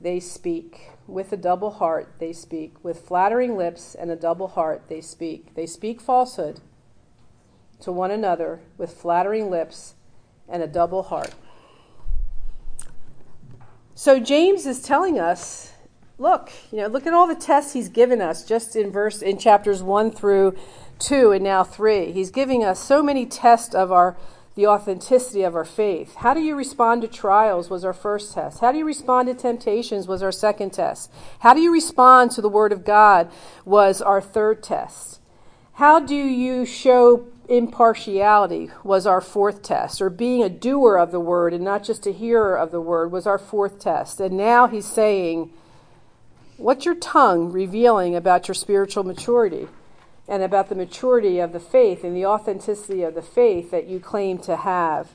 They 0.00 0.18
speak. 0.18 0.88
With 1.06 1.30
a 1.30 1.36
double 1.36 1.72
heart, 1.72 2.14
they 2.20 2.32
speak. 2.32 2.82
With 2.82 3.00
flattering 3.00 3.58
lips 3.58 3.94
and 3.94 4.10
a 4.10 4.16
double 4.16 4.48
heart, 4.48 4.84
they 4.88 5.02
speak. 5.02 5.54
They 5.54 5.66
speak 5.66 6.00
falsehood 6.00 6.60
to 7.80 7.92
one 7.92 8.10
another 8.10 8.62
with 8.78 8.94
flattering 8.94 9.50
lips 9.50 9.94
and 10.48 10.62
a 10.62 10.66
double 10.66 11.02
heart. 11.02 11.34
So 13.94 14.18
James 14.18 14.64
is 14.64 14.80
telling 14.80 15.20
us 15.20 15.71
look, 16.22 16.50
you 16.70 16.78
know, 16.78 16.86
look 16.86 17.06
at 17.06 17.12
all 17.12 17.26
the 17.26 17.34
tests 17.34 17.72
he's 17.72 17.88
given 17.88 18.22
us 18.22 18.44
just 18.44 18.76
in 18.76 18.90
verse 18.90 19.20
in 19.20 19.36
chapters 19.36 19.82
1 19.82 20.12
through 20.12 20.56
2 21.00 21.32
and 21.32 21.44
now 21.44 21.64
3. 21.64 22.12
He's 22.12 22.30
giving 22.30 22.64
us 22.64 22.78
so 22.78 23.02
many 23.02 23.26
tests 23.26 23.74
of 23.74 23.92
our 23.92 24.16
the 24.54 24.66
authenticity 24.66 25.42
of 25.42 25.56
our 25.56 25.64
faith. 25.64 26.14
How 26.16 26.34
do 26.34 26.40
you 26.40 26.54
respond 26.54 27.00
to 27.00 27.08
trials 27.08 27.70
was 27.70 27.86
our 27.86 27.94
first 27.94 28.34
test. 28.34 28.60
How 28.60 28.70
do 28.70 28.76
you 28.76 28.84
respond 28.84 29.28
to 29.28 29.34
temptations 29.34 30.06
was 30.06 30.22
our 30.22 30.30
second 30.30 30.74
test. 30.74 31.10
How 31.38 31.54
do 31.54 31.60
you 31.60 31.72
respond 31.72 32.32
to 32.32 32.42
the 32.42 32.50
word 32.50 32.70
of 32.70 32.84
God 32.84 33.30
was 33.64 34.02
our 34.02 34.20
third 34.20 34.62
test. 34.62 35.20
How 35.74 36.00
do 36.00 36.14
you 36.14 36.66
show 36.66 37.28
impartiality 37.48 38.70
was 38.84 39.06
our 39.06 39.22
fourth 39.22 39.62
test, 39.62 40.02
or 40.02 40.10
being 40.10 40.42
a 40.42 40.50
doer 40.50 40.96
of 40.96 41.12
the 41.12 41.20
word 41.20 41.54
and 41.54 41.64
not 41.64 41.82
just 41.82 42.06
a 42.06 42.12
hearer 42.12 42.54
of 42.54 42.72
the 42.72 42.80
word 42.80 43.10
was 43.10 43.26
our 43.26 43.38
fourth 43.38 43.80
test. 43.80 44.20
And 44.20 44.36
now 44.36 44.66
he's 44.66 44.86
saying, 44.86 45.50
What's 46.62 46.84
your 46.84 46.94
tongue 46.94 47.50
revealing 47.50 48.14
about 48.14 48.46
your 48.46 48.54
spiritual 48.54 49.02
maturity 49.02 49.66
and 50.28 50.44
about 50.44 50.68
the 50.68 50.76
maturity 50.76 51.40
of 51.40 51.52
the 51.52 51.58
faith 51.58 52.04
and 52.04 52.14
the 52.14 52.24
authenticity 52.24 53.02
of 53.02 53.16
the 53.16 53.20
faith 53.20 53.72
that 53.72 53.88
you 53.88 53.98
claim 53.98 54.38
to 54.42 54.54
have? 54.54 55.14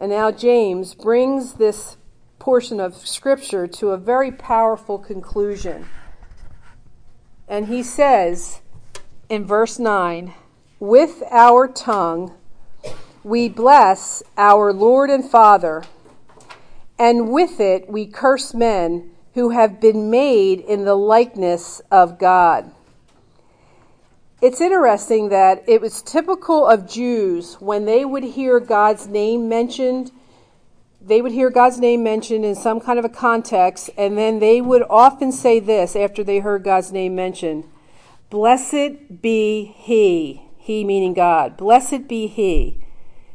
And 0.00 0.10
now 0.10 0.30
James 0.30 0.94
brings 0.94 1.54
this 1.54 1.98
portion 2.38 2.80
of 2.80 3.06
Scripture 3.06 3.66
to 3.66 3.90
a 3.90 3.98
very 3.98 4.32
powerful 4.32 4.98
conclusion. 4.98 5.84
And 7.46 7.66
he 7.66 7.82
says 7.82 8.62
in 9.28 9.44
verse 9.44 9.78
9, 9.78 10.32
With 10.80 11.22
our 11.30 11.68
tongue 11.68 12.32
we 13.22 13.50
bless 13.50 14.22
our 14.38 14.72
Lord 14.72 15.10
and 15.10 15.30
Father, 15.30 15.84
and 16.98 17.30
with 17.30 17.60
it 17.60 17.90
we 17.90 18.06
curse 18.06 18.54
men 18.54 19.10
who 19.36 19.50
have 19.50 19.78
been 19.82 20.08
made 20.10 20.60
in 20.60 20.86
the 20.86 20.94
likeness 20.94 21.82
of 21.90 22.18
God. 22.18 22.72
It's 24.40 24.62
interesting 24.62 25.28
that 25.28 25.62
it 25.68 25.82
was 25.82 26.00
typical 26.00 26.66
of 26.66 26.88
Jews 26.88 27.56
when 27.60 27.84
they 27.84 28.02
would 28.02 28.24
hear 28.24 28.58
God's 28.60 29.06
name 29.06 29.46
mentioned, 29.46 30.10
they 31.02 31.20
would 31.20 31.32
hear 31.32 31.50
God's 31.50 31.78
name 31.78 32.02
mentioned 32.02 32.46
in 32.46 32.54
some 32.54 32.80
kind 32.80 32.98
of 32.98 33.04
a 33.04 33.10
context, 33.10 33.90
and 33.98 34.16
then 34.16 34.38
they 34.38 34.62
would 34.62 34.84
often 34.88 35.30
say 35.32 35.60
this 35.60 35.94
after 35.94 36.24
they 36.24 36.38
heard 36.38 36.64
God's 36.64 36.90
name 36.90 37.14
mentioned 37.14 37.64
Blessed 38.30 39.20
be 39.20 39.74
He, 39.76 40.46
He 40.56 40.82
meaning 40.82 41.12
God. 41.12 41.58
Blessed 41.58 42.08
be 42.08 42.26
He. 42.26 42.82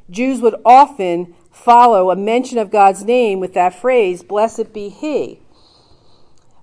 Jews 0.09 0.41
would 0.41 0.55
often 0.65 1.35
follow 1.51 2.09
a 2.09 2.15
mention 2.15 2.57
of 2.57 2.71
God's 2.71 3.03
name 3.03 3.39
with 3.39 3.53
that 3.53 3.75
phrase, 3.75 4.23
Blessed 4.23 4.73
be 4.73 4.89
He. 4.89 5.40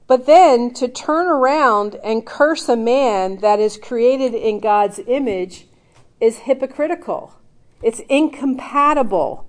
But 0.08 0.24
then 0.24 0.72
to 0.74 0.88
turn 0.88 1.26
around 1.26 1.96
and 2.02 2.26
curse 2.26 2.68
a 2.68 2.76
man 2.76 3.36
that 3.40 3.60
is 3.60 3.76
created 3.76 4.34
in 4.34 4.58
God's 4.58 4.98
image 5.06 5.68
is 6.18 6.38
hypocritical. 6.38 7.34
It's 7.82 8.00
incompatible. 8.08 9.46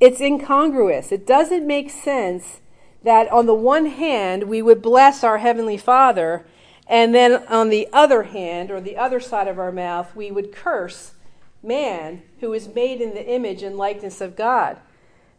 It's 0.00 0.20
incongruous. 0.20 1.12
It 1.12 1.26
doesn't 1.26 1.66
make 1.66 1.90
sense 1.90 2.60
that 3.04 3.30
on 3.30 3.46
the 3.46 3.54
one 3.54 3.86
hand 3.86 4.44
we 4.44 4.62
would 4.62 4.80
bless 4.80 5.22
our 5.22 5.38
Heavenly 5.38 5.76
Father, 5.76 6.46
and 6.86 7.14
then 7.14 7.46
on 7.48 7.68
the 7.68 7.86
other 7.92 8.24
hand, 8.24 8.70
or 8.70 8.80
the 8.80 8.96
other 8.96 9.20
side 9.20 9.46
of 9.46 9.58
our 9.58 9.72
mouth, 9.72 10.16
we 10.16 10.30
would 10.30 10.52
curse 10.52 11.12
man 11.62 12.22
who 12.40 12.52
is 12.52 12.74
made 12.74 13.00
in 13.00 13.14
the 13.14 13.26
image 13.26 13.62
and 13.62 13.76
likeness 13.76 14.20
of 14.20 14.36
God. 14.36 14.78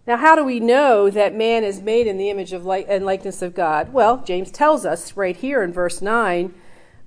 Now, 0.06 0.18
how 0.18 0.36
do 0.36 0.44
we 0.44 0.60
know 0.60 1.10
that 1.10 1.34
man 1.34 1.64
is 1.64 1.82
made 1.82 2.08
in 2.08 2.18
the 2.18 2.30
image 2.30 2.52
of 2.52 2.66
like 2.66 2.86
and 2.90 3.06
likeness 3.06 3.42
of 3.42 3.56
God? 3.56 3.94
Well, 3.94 4.22
James 4.26 4.52
tells 4.52 4.86
us 4.86 5.16
right 5.16 5.36
here 5.36 5.64
in 5.64 5.72
verse 5.72 6.02
9, 6.02 6.54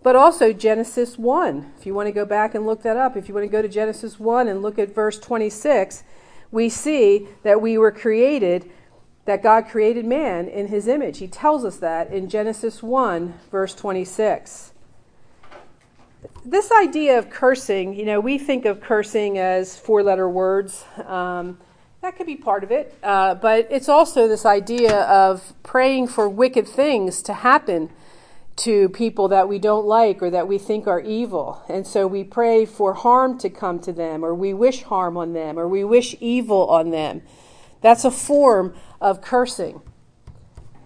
but 0.03 0.16
also 0.16 0.55
Genesis 0.55 1.18
1. 1.18 1.72
If 1.78 1.84
you 1.84 1.92
want 1.92 2.07
to 2.07 2.12
go 2.12 2.24
back 2.24 2.55
and 2.55 2.64
look 2.64 2.82
that 2.82 2.97
up, 2.97 3.14
if 3.14 3.28
you 3.28 3.34
want 3.34 3.44
to 3.44 3.53
go 3.53 3.61
to 3.61 3.68
Genesis 3.68 4.18
1 4.18 4.49
and 4.49 4.62
look 4.62 4.78
at 4.78 4.94
verse 4.94 5.18
26, 5.18 6.05
we 6.51 6.70
see 6.70 7.28
that 7.42 7.61
we 7.61 7.76
were 7.76 7.92
created, 7.92 8.70
that 9.26 9.42
God 9.42 9.68
created 9.68 10.07
man 10.07 10.49
in 10.49 10.68
his 10.68 10.88
image. 10.88 11.18
He 11.18 11.28
tells 11.28 11.66
us 11.66 11.76
that 11.78 12.11
in 12.11 12.30
Genesis 12.30 12.82
1, 12.82 13.34
verse 13.51 13.74
26 13.74 14.72
this 16.44 16.70
idea 16.72 17.18
of 17.18 17.28
cursing, 17.28 17.94
you 17.94 18.05
know, 18.05 18.20
we 18.20 18.38
think 18.38 18.64
of 18.64 18.80
cursing 18.80 19.38
as 19.38 19.76
four 19.76 20.03
letter 20.03 20.28
words. 20.28 20.84
Um, 21.05 21.59
that 22.07 22.16
could 22.16 22.26
be 22.26 22.36
part 22.36 22.62
of 22.62 22.70
it. 22.70 22.94
Uh, 23.02 23.34
but 23.34 23.66
it's 23.68 23.88
also 23.88 24.28
this 24.28 24.46
idea 24.46 25.02
of 25.02 25.52
praying 25.64 26.07
for 26.07 26.28
wicked 26.28 26.68
things 26.68 27.20
to 27.20 27.34
happen 27.34 27.90
to 28.54 28.88
people 28.90 29.26
that 29.26 29.48
we 29.48 29.59
don't 29.59 29.84
like 29.84 30.22
or 30.22 30.30
that 30.30 30.46
we 30.46 30.57
think 30.57 30.86
are 30.86 31.00
evil. 31.00 31.64
And 31.68 31.84
so 31.84 32.07
we 32.07 32.22
pray 32.22 32.64
for 32.64 32.94
harm 32.94 33.38
to 33.38 33.50
come 33.50 33.80
to 33.80 33.92
them, 33.92 34.24
or 34.24 34.36
we 34.36 34.54
wish 34.54 34.84
harm 34.84 35.16
on 35.16 35.32
them, 35.32 35.59
or 35.59 35.66
we 35.66 35.82
wish 35.82 36.14
evil 36.20 36.68
on 36.68 36.90
them. 36.90 37.22
That's 37.80 38.04
a 38.04 38.12
form 38.12 38.76
of 39.00 39.20
cursing. 39.20 39.82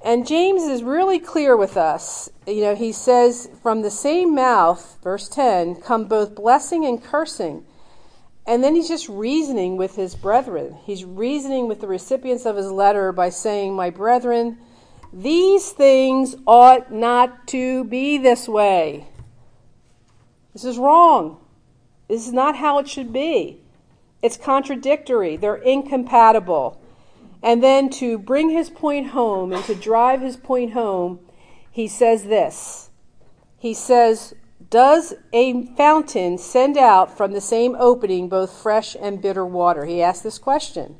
And 0.03 0.27
James 0.27 0.63
is 0.63 0.83
really 0.83 1.19
clear 1.19 1.55
with 1.55 1.77
us. 1.77 2.31
You 2.47 2.63
know, 2.63 2.75
he 2.75 2.93
says, 2.93 3.51
From 3.63 3.83
the 3.83 3.91
same 3.91 4.35
mouth, 4.35 4.97
verse 5.03 5.29
10, 5.29 5.83
come 5.83 6.07
both 6.07 6.35
blessing 6.35 6.87
and 6.87 7.05
cursing. 7.05 7.67
And 8.47 8.65
then 8.65 8.75
he's 8.75 8.89
just 8.89 9.09
reasoning 9.09 9.77
with 9.77 9.97
his 9.97 10.15
brethren. 10.15 10.77
He's 10.85 11.05
reasoning 11.05 11.69
with 11.69 11.81
the 11.81 11.87
recipients 11.87 12.47
of 12.47 12.57
his 12.57 12.71
letter 12.71 13.13
by 13.13 13.29
saying, 13.29 13.75
My 13.75 13.91
brethren, 13.91 14.59
these 15.13 15.71
things 15.71 16.37
ought 16.47 16.93
not 16.93 17.47
to 17.49 17.85
be 17.85 18.19
this 18.19 18.49
way. 18.49 19.07
This 20.53 20.65
is 20.65 20.79
wrong. 20.79 21.39
This 22.09 22.27
is 22.27 22.33
not 22.33 22.57
how 22.57 22.79
it 22.79 22.89
should 22.89 23.13
be. 23.13 23.61
It's 24.23 24.37
contradictory. 24.37 25.37
They're 25.37 25.57
incompatible. 25.57 26.81
And 27.43 27.63
then 27.63 27.89
to 27.91 28.19
bring 28.19 28.51
his 28.51 28.69
point 28.69 29.09
home 29.09 29.53
and 29.53 29.65
to 29.65 29.75
drive 29.75 30.21
his 30.21 30.37
point 30.37 30.73
home, 30.73 31.21
he 31.71 31.89
says 31.89 32.25
this. 32.25 32.91
He 33.59 33.73
says, 33.75 34.35
does 34.71 35.15
a 35.33 35.67
fountain 35.77 36.39
send 36.39 36.79
out 36.79 37.17
from 37.17 37.33
the 37.33 37.41
same 37.41 37.77
opening 37.79 38.29
both 38.29 38.53
fresh 38.53 38.97
and 39.01 39.21
bitter 39.21 39.45
water? 39.45 39.85
He 39.85 40.01
asked 40.01 40.23
this 40.23 40.39
question. 40.39 40.97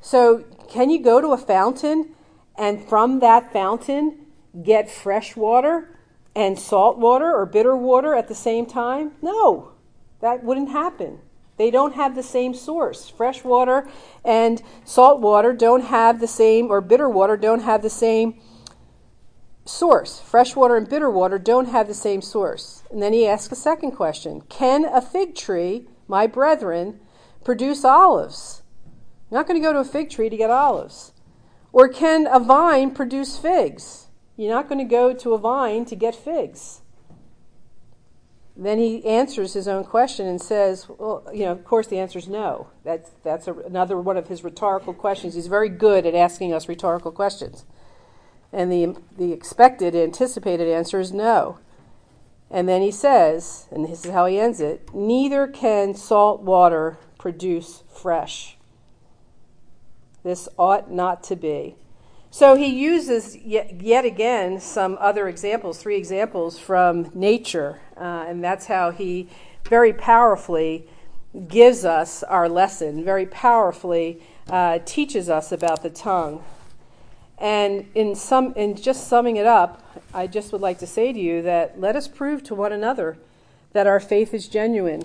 So, 0.00 0.44
can 0.68 0.90
you 0.90 1.02
go 1.02 1.20
to 1.20 1.28
a 1.28 1.36
fountain 1.36 2.14
and 2.56 2.88
from 2.88 3.20
that 3.20 3.52
fountain 3.52 4.26
get 4.62 4.90
fresh 4.90 5.36
water 5.36 5.98
and 6.34 6.58
salt 6.58 6.98
water 6.98 7.34
or 7.34 7.46
bitter 7.46 7.76
water 7.76 8.14
at 8.14 8.28
the 8.28 8.34
same 8.34 8.64
time? 8.64 9.12
No, 9.20 9.72
that 10.20 10.42
wouldn't 10.42 10.70
happen. 10.70 11.20
They 11.58 11.70
don't 11.70 11.96
have 11.96 12.14
the 12.14 12.22
same 12.22 12.54
source. 12.54 13.08
Fresh 13.08 13.44
water 13.44 13.88
and 14.24 14.62
salt 14.84 15.20
water 15.20 15.52
don't 15.52 15.84
have 15.84 16.20
the 16.20 16.28
same, 16.28 16.70
or 16.70 16.80
bitter 16.80 17.08
water 17.08 17.36
don't 17.36 17.62
have 17.62 17.82
the 17.82 17.90
same 17.90 18.40
source. 19.68 20.20
Fresh 20.20 20.56
water 20.56 20.76
and 20.76 20.88
bitter 20.88 21.10
water 21.10 21.38
don't 21.38 21.68
have 21.68 21.86
the 21.86 21.94
same 21.94 22.22
source. 22.22 22.82
And 22.90 23.02
then 23.02 23.12
he 23.12 23.26
asks 23.26 23.52
a 23.52 23.56
second 23.56 23.92
question 23.92 24.42
Can 24.48 24.84
a 24.84 25.00
fig 25.00 25.34
tree, 25.34 25.88
my 26.06 26.26
brethren, 26.26 27.00
produce 27.44 27.84
olives? 27.84 28.62
I'm 29.30 29.36
not 29.36 29.46
going 29.46 29.60
to 29.60 29.66
go 29.66 29.72
to 29.72 29.80
a 29.80 29.84
fig 29.84 30.10
tree 30.10 30.30
to 30.30 30.36
get 30.36 30.50
olives. 30.50 31.12
Or 31.72 31.88
can 31.88 32.26
a 32.26 32.40
vine 32.40 32.92
produce 32.92 33.36
figs? 33.36 34.06
You're 34.36 34.54
not 34.54 34.68
going 34.68 34.78
to 34.78 34.84
go 34.84 35.12
to 35.12 35.34
a 35.34 35.38
vine 35.38 35.84
to 35.86 35.96
get 35.96 36.14
figs. 36.14 36.80
Then 38.56 38.78
he 38.78 39.04
answers 39.04 39.52
his 39.52 39.68
own 39.68 39.84
question 39.84 40.26
and 40.26 40.40
says, 40.40 40.88
well, 40.88 41.24
you 41.32 41.44
know, 41.44 41.52
of 41.52 41.64
course 41.64 41.86
the 41.86 41.98
answer 41.98 42.18
is 42.18 42.26
no. 42.26 42.68
That's, 42.84 43.10
that's 43.22 43.46
a, 43.46 43.54
another 43.54 44.00
one 44.00 44.16
of 44.16 44.26
his 44.26 44.42
rhetorical 44.42 44.94
questions. 44.94 45.34
He's 45.34 45.46
very 45.46 45.68
good 45.68 46.04
at 46.06 46.14
asking 46.14 46.52
us 46.52 46.68
rhetorical 46.68 47.12
questions. 47.12 47.64
And 48.52 48.72
the, 48.72 48.96
the 49.16 49.32
expected, 49.32 49.94
anticipated 49.94 50.68
answer 50.68 51.00
is 51.00 51.12
no. 51.12 51.58
And 52.50 52.68
then 52.68 52.80
he 52.80 52.90
says, 52.90 53.66
and 53.70 53.84
this 53.84 54.04
is 54.04 54.10
how 54.10 54.26
he 54.26 54.38
ends 54.38 54.60
it 54.60 54.88
neither 54.94 55.46
can 55.46 55.94
salt 55.94 56.40
water 56.40 56.98
produce 57.18 57.82
fresh. 57.94 58.56
This 60.22 60.48
ought 60.58 60.90
not 60.90 61.22
to 61.24 61.36
be. 61.36 61.76
So 62.30 62.54
he 62.54 62.66
uses 62.66 63.36
yet, 63.36 63.80
yet 63.80 64.04
again 64.04 64.60
some 64.60 64.98
other 65.00 65.28
examples, 65.28 65.78
three 65.78 65.96
examples 65.96 66.58
from 66.58 67.10
nature, 67.14 67.80
uh, 67.96 68.26
and 68.28 68.44
that's 68.44 68.66
how 68.66 68.90
he 68.90 69.28
very 69.68 69.92
powerfully 69.92 70.86
gives 71.48 71.84
us 71.84 72.22
our 72.22 72.48
lesson, 72.48 73.04
very 73.04 73.26
powerfully 73.26 74.22
uh, 74.50 74.78
teaches 74.84 75.28
us 75.28 75.52
about 75.52 75.82
the 75.82 75.90
tongue. 75.90 76.44
And 77.40 77.88
in 77.94 78.14
some, 78.14 78.52
in 78.54 78.74
just 78.74 79.06
summing 79.08 79.36
it 79.36 79.46
up, 79.46 79.82
I 80.12 80.26
just 80.26 80.52
would 80.52 80.60
like 80.60 80.78
to 80.78 80.86
say 80.86 81.12
to 81.12 81.18
you 81.18 81.42
that 81.42 81.80
let 81.80 81.94
us 81.94 82.08
prove 82.08 82.42
to 82.44 82.54
one 82.54 82.72
another 82.72 83.18
that 83.72 83.86
our 83.86 84.00
faith 84.00 84.34
is 84.34 84.48
genuine 84.48 85.04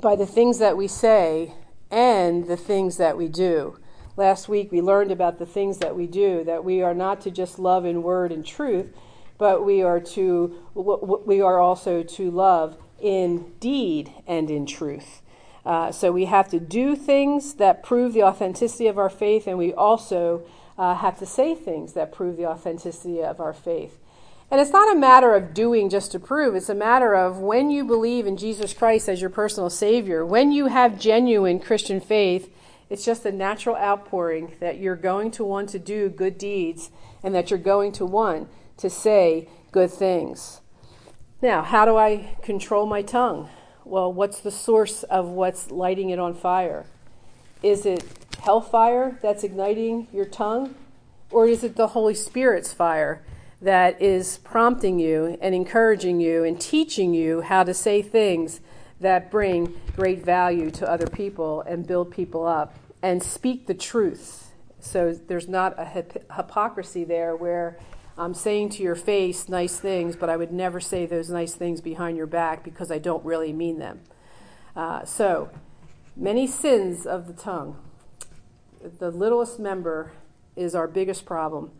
by 0.00 0.14
the 0.14 0.26
things 0.26 0.58
that 0.58 0.76
we 0.76 0.86
say 0.88 1.54
and 1.90 2.46
the 2.46 2.56
things 2.56 2.96
that 2.98 3.16
we 3.16 3.28
do. 3.28 3.78
Last 4.16 4.48
week 4.48 4.72
we 4.72 4.80
learned 4.80 5.10
about 5.10 5.38
the 5.38 5.46
things 5.46 5.78
that 5.78 5.94
we 5.96 6.06
do, 6.06 6.44
that 6.44 6.64
we 6.64 6.82
are 6.82 6.94
not 6.94 7.20
to 7.22 7.30
just 7.30 7.58
love 7.58 7.84
in 7.86 8.02
word 8.02 8.32
and 8.32 8.44
truth, 8.44 8.94
but 9.38 9.64
we 9.64 9.82
are 9.82 10.00
to 10.00 10.56
we 10.74 11.40
are 11.40 11.60
also 11.60 12.02
to 12.02 12.30
love 12.30 12.76
in 13.00 13.52
deed 13.60 14.12
and 14.26 14.50
in 14.50 14.66
truth. 14.66 15.22
Uh, 15.64 15.92
so 15.92 16.10
we 16.12 16.24
have 16.24 16.48
to 16.48 16.60
do 16.60 16.96
things 16.96 17.54
that 17.54 17.82
prove 17.82 18.12
the 18.12 18.22
authenticity 18.22 18.86
of 18.86 18.98
our 18.98 19.10
faith, 19.10 19.46
and 19.46 19.58
we 19.58 19.72
also 19.74 20.42
uh, 20.78 20.94
have 20.94 21.18
to 21.18 21.26
say 21.26 21.54
things 21.54 21.92
that 21.92 22.12
prove 22.12 22.36
the 22.36 22.46
authenticity 22.46 23.22
of 23.22 23.40
our 23.40 23.52
faith. 23.52 23.98
And 24.50 24.60
it's 24.60 24.70
not 24.70 24.96
a 24.96 24.98
matter 24.98 25.34
of 25.34 25.52
doing 25.52 25.90
just 25.90 26.12
to 26.12 26.20
prove, 26.20 26.54
it's 26.54 26.70
a 26.70 26.74
matter 26.74 27.14
of 27.14 27.38
when 27.38 27.70
you 27.70 27.84
believe 27.84 28.26
in 28.26 28.38
Jesus 28.38 28.72
Christ 28.72 29.08
as 29.08 29.20
your 29.20 29.30
personal 29.30 29.68
Savior, 29.68 30.24
when 30.24 30.52
you 30.52 30.66
have 30.66 30.98
genuine 30.98 31.60
Christian 31.60 32.00
faith, 32.00 32.50
it's 32.88 33.04
just 33.04 33.26
a 33.26 33.32
natural 33.32 33.76
outpouring 33.76 34.54
that 34.60 34.78
you're 34.78 34.96
going 34.96 35.30
to 35.32 35.44
want 35.44 35.68
to 35.70 35.78
do 35.78 36.08
good 36.08 36.38
deeds 36.38 36.90
and 37.22 37.34
that 37.34 37.50
you're 37.50 37.58
going 37.58 37.92
to 37.92 38.06
want 38.06 38.48
to 38.78 38.88
say 38.88 39.48
good 39.70 39.90
things. 39.90 40.62
Now, 41.42 41.62
how 41.62 41.84
do 41.84 41.96
I 41.96 42.36
control 42.42 42.86
my 42.86 43.02
tongue? 43.02 43.50
Well, 43.88 44.12
what's 44.12 44.40
the 44.40 44.50
source 44.50 45.02
of 45.04 45.28
what's 45.28 45.70
lighting 45.70 46.10
it 46.10 46.18
on 46.18 46.34
fire? 46.34 46.84
Is 47.62 47.86
it 47.86 48.04
hellfire 48.38 49.18
that's 49.22 49.44
igniting 49.44 50.08
your 50.12 50.26
tongue? 50.26 50.74
Or 51.30 51.46
is 51.46 51.64
it 51.64 51.74
the 51.76 51.88
Holy 51.88 52.14
Spirit's 52.14 52.70
fire 52.70 53.24
that 53.62 54.00
is 54.02 54.40
prompting 54.44 54.98
you 54.98 55.38
and 55.40 55.54
encouraging 55.54 56.20
you 56.20 56.44
and 56.44 56.60
teaching 56.60 57.14
you 57.14 57.40
how 57.40 57.64
to 57.64 57.72
say 57.72 58.02
things 58.02 58.60
that 59.00 59.30
bring 59.30 59.80
great 59.96 60.22
value 60.22 60.70
to 60.72 60.90
other 60.90 61.06
people 61.06 61.62
and 61.62 61.86
build 61.86 62.10
people 62.10 62.46
up 62.46 62.76
and 63.00 63.22
speak 63.22 63.66
the 63.66 63.74
truth? 63.74 64.52
So 64.80 65.14
there's 65.14 65.48
not 65.48 65.74
a 65.78 65.86
hypocrisy 66.36 67.04
there 67.04 67.34
where 67.34 67.78
I'm 68.18 68.34
saying 68.34 68.70
to 68.70 68.82
your 68.82 68.96
face 68.96 69.48
nice 69.48 69.78
things, 69.78 70.16
but 70.16 70.28
I 70.28 70.36
would 70.36 70.52
never 70.52 70.80
say 70.80 71.06
those 71.06 71.30
nice 71.30 71.54
things 71.54 71.80
behind 71.80 72.16
your 72.16 72.26
back 72.26 72.64
because 72.64 72.90
I 72.90 72.98
don't 72.98 73.24
really 73.24 73.52
mean 73.52 73.78
them. 73.78 74.00
Uh, 74.74 75.04
so, 75.04 75.50
many 76.16 76.46
sins 76.46 77.06
of 77.06 77.26
the 77.26 77.32
tongue 77.32 77.76
the 78.98 79.10
littlest 79.10 79.58
member 79.58 80.12
is 80.56 80.74
our 80.74 80.86
biggest 80.86 81.24
problem. 81.24 81.70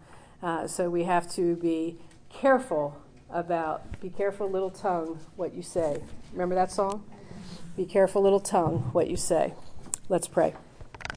Uh, 0.43 0.67
so 0.67 0.89
we 0.89 1.05
have 1.05 1.31
to 1.33 1.57
be 1.57 1.99
careful 2.29 3.01
about, 3.31 4.01
be 4.01 4.09
careful, 4.09 4.51
little 4.51 4.71
tongue, 4.71 5.21
what 5.37 5.55
you 5.55 5.63
say. 5.63 6.01
Remember 6.33 6.55
that 6.55 6.71
song? 6.71 7.05
Be 7.77 7.85
careful, 7.85 8.23
little 8.23 8.41
tongue, 8.41 8.91
what 8.93 9.09
you 9.09 9.17
say. 9.17 9.55
Let's 10.09 10.29
pray. 10.29 10.55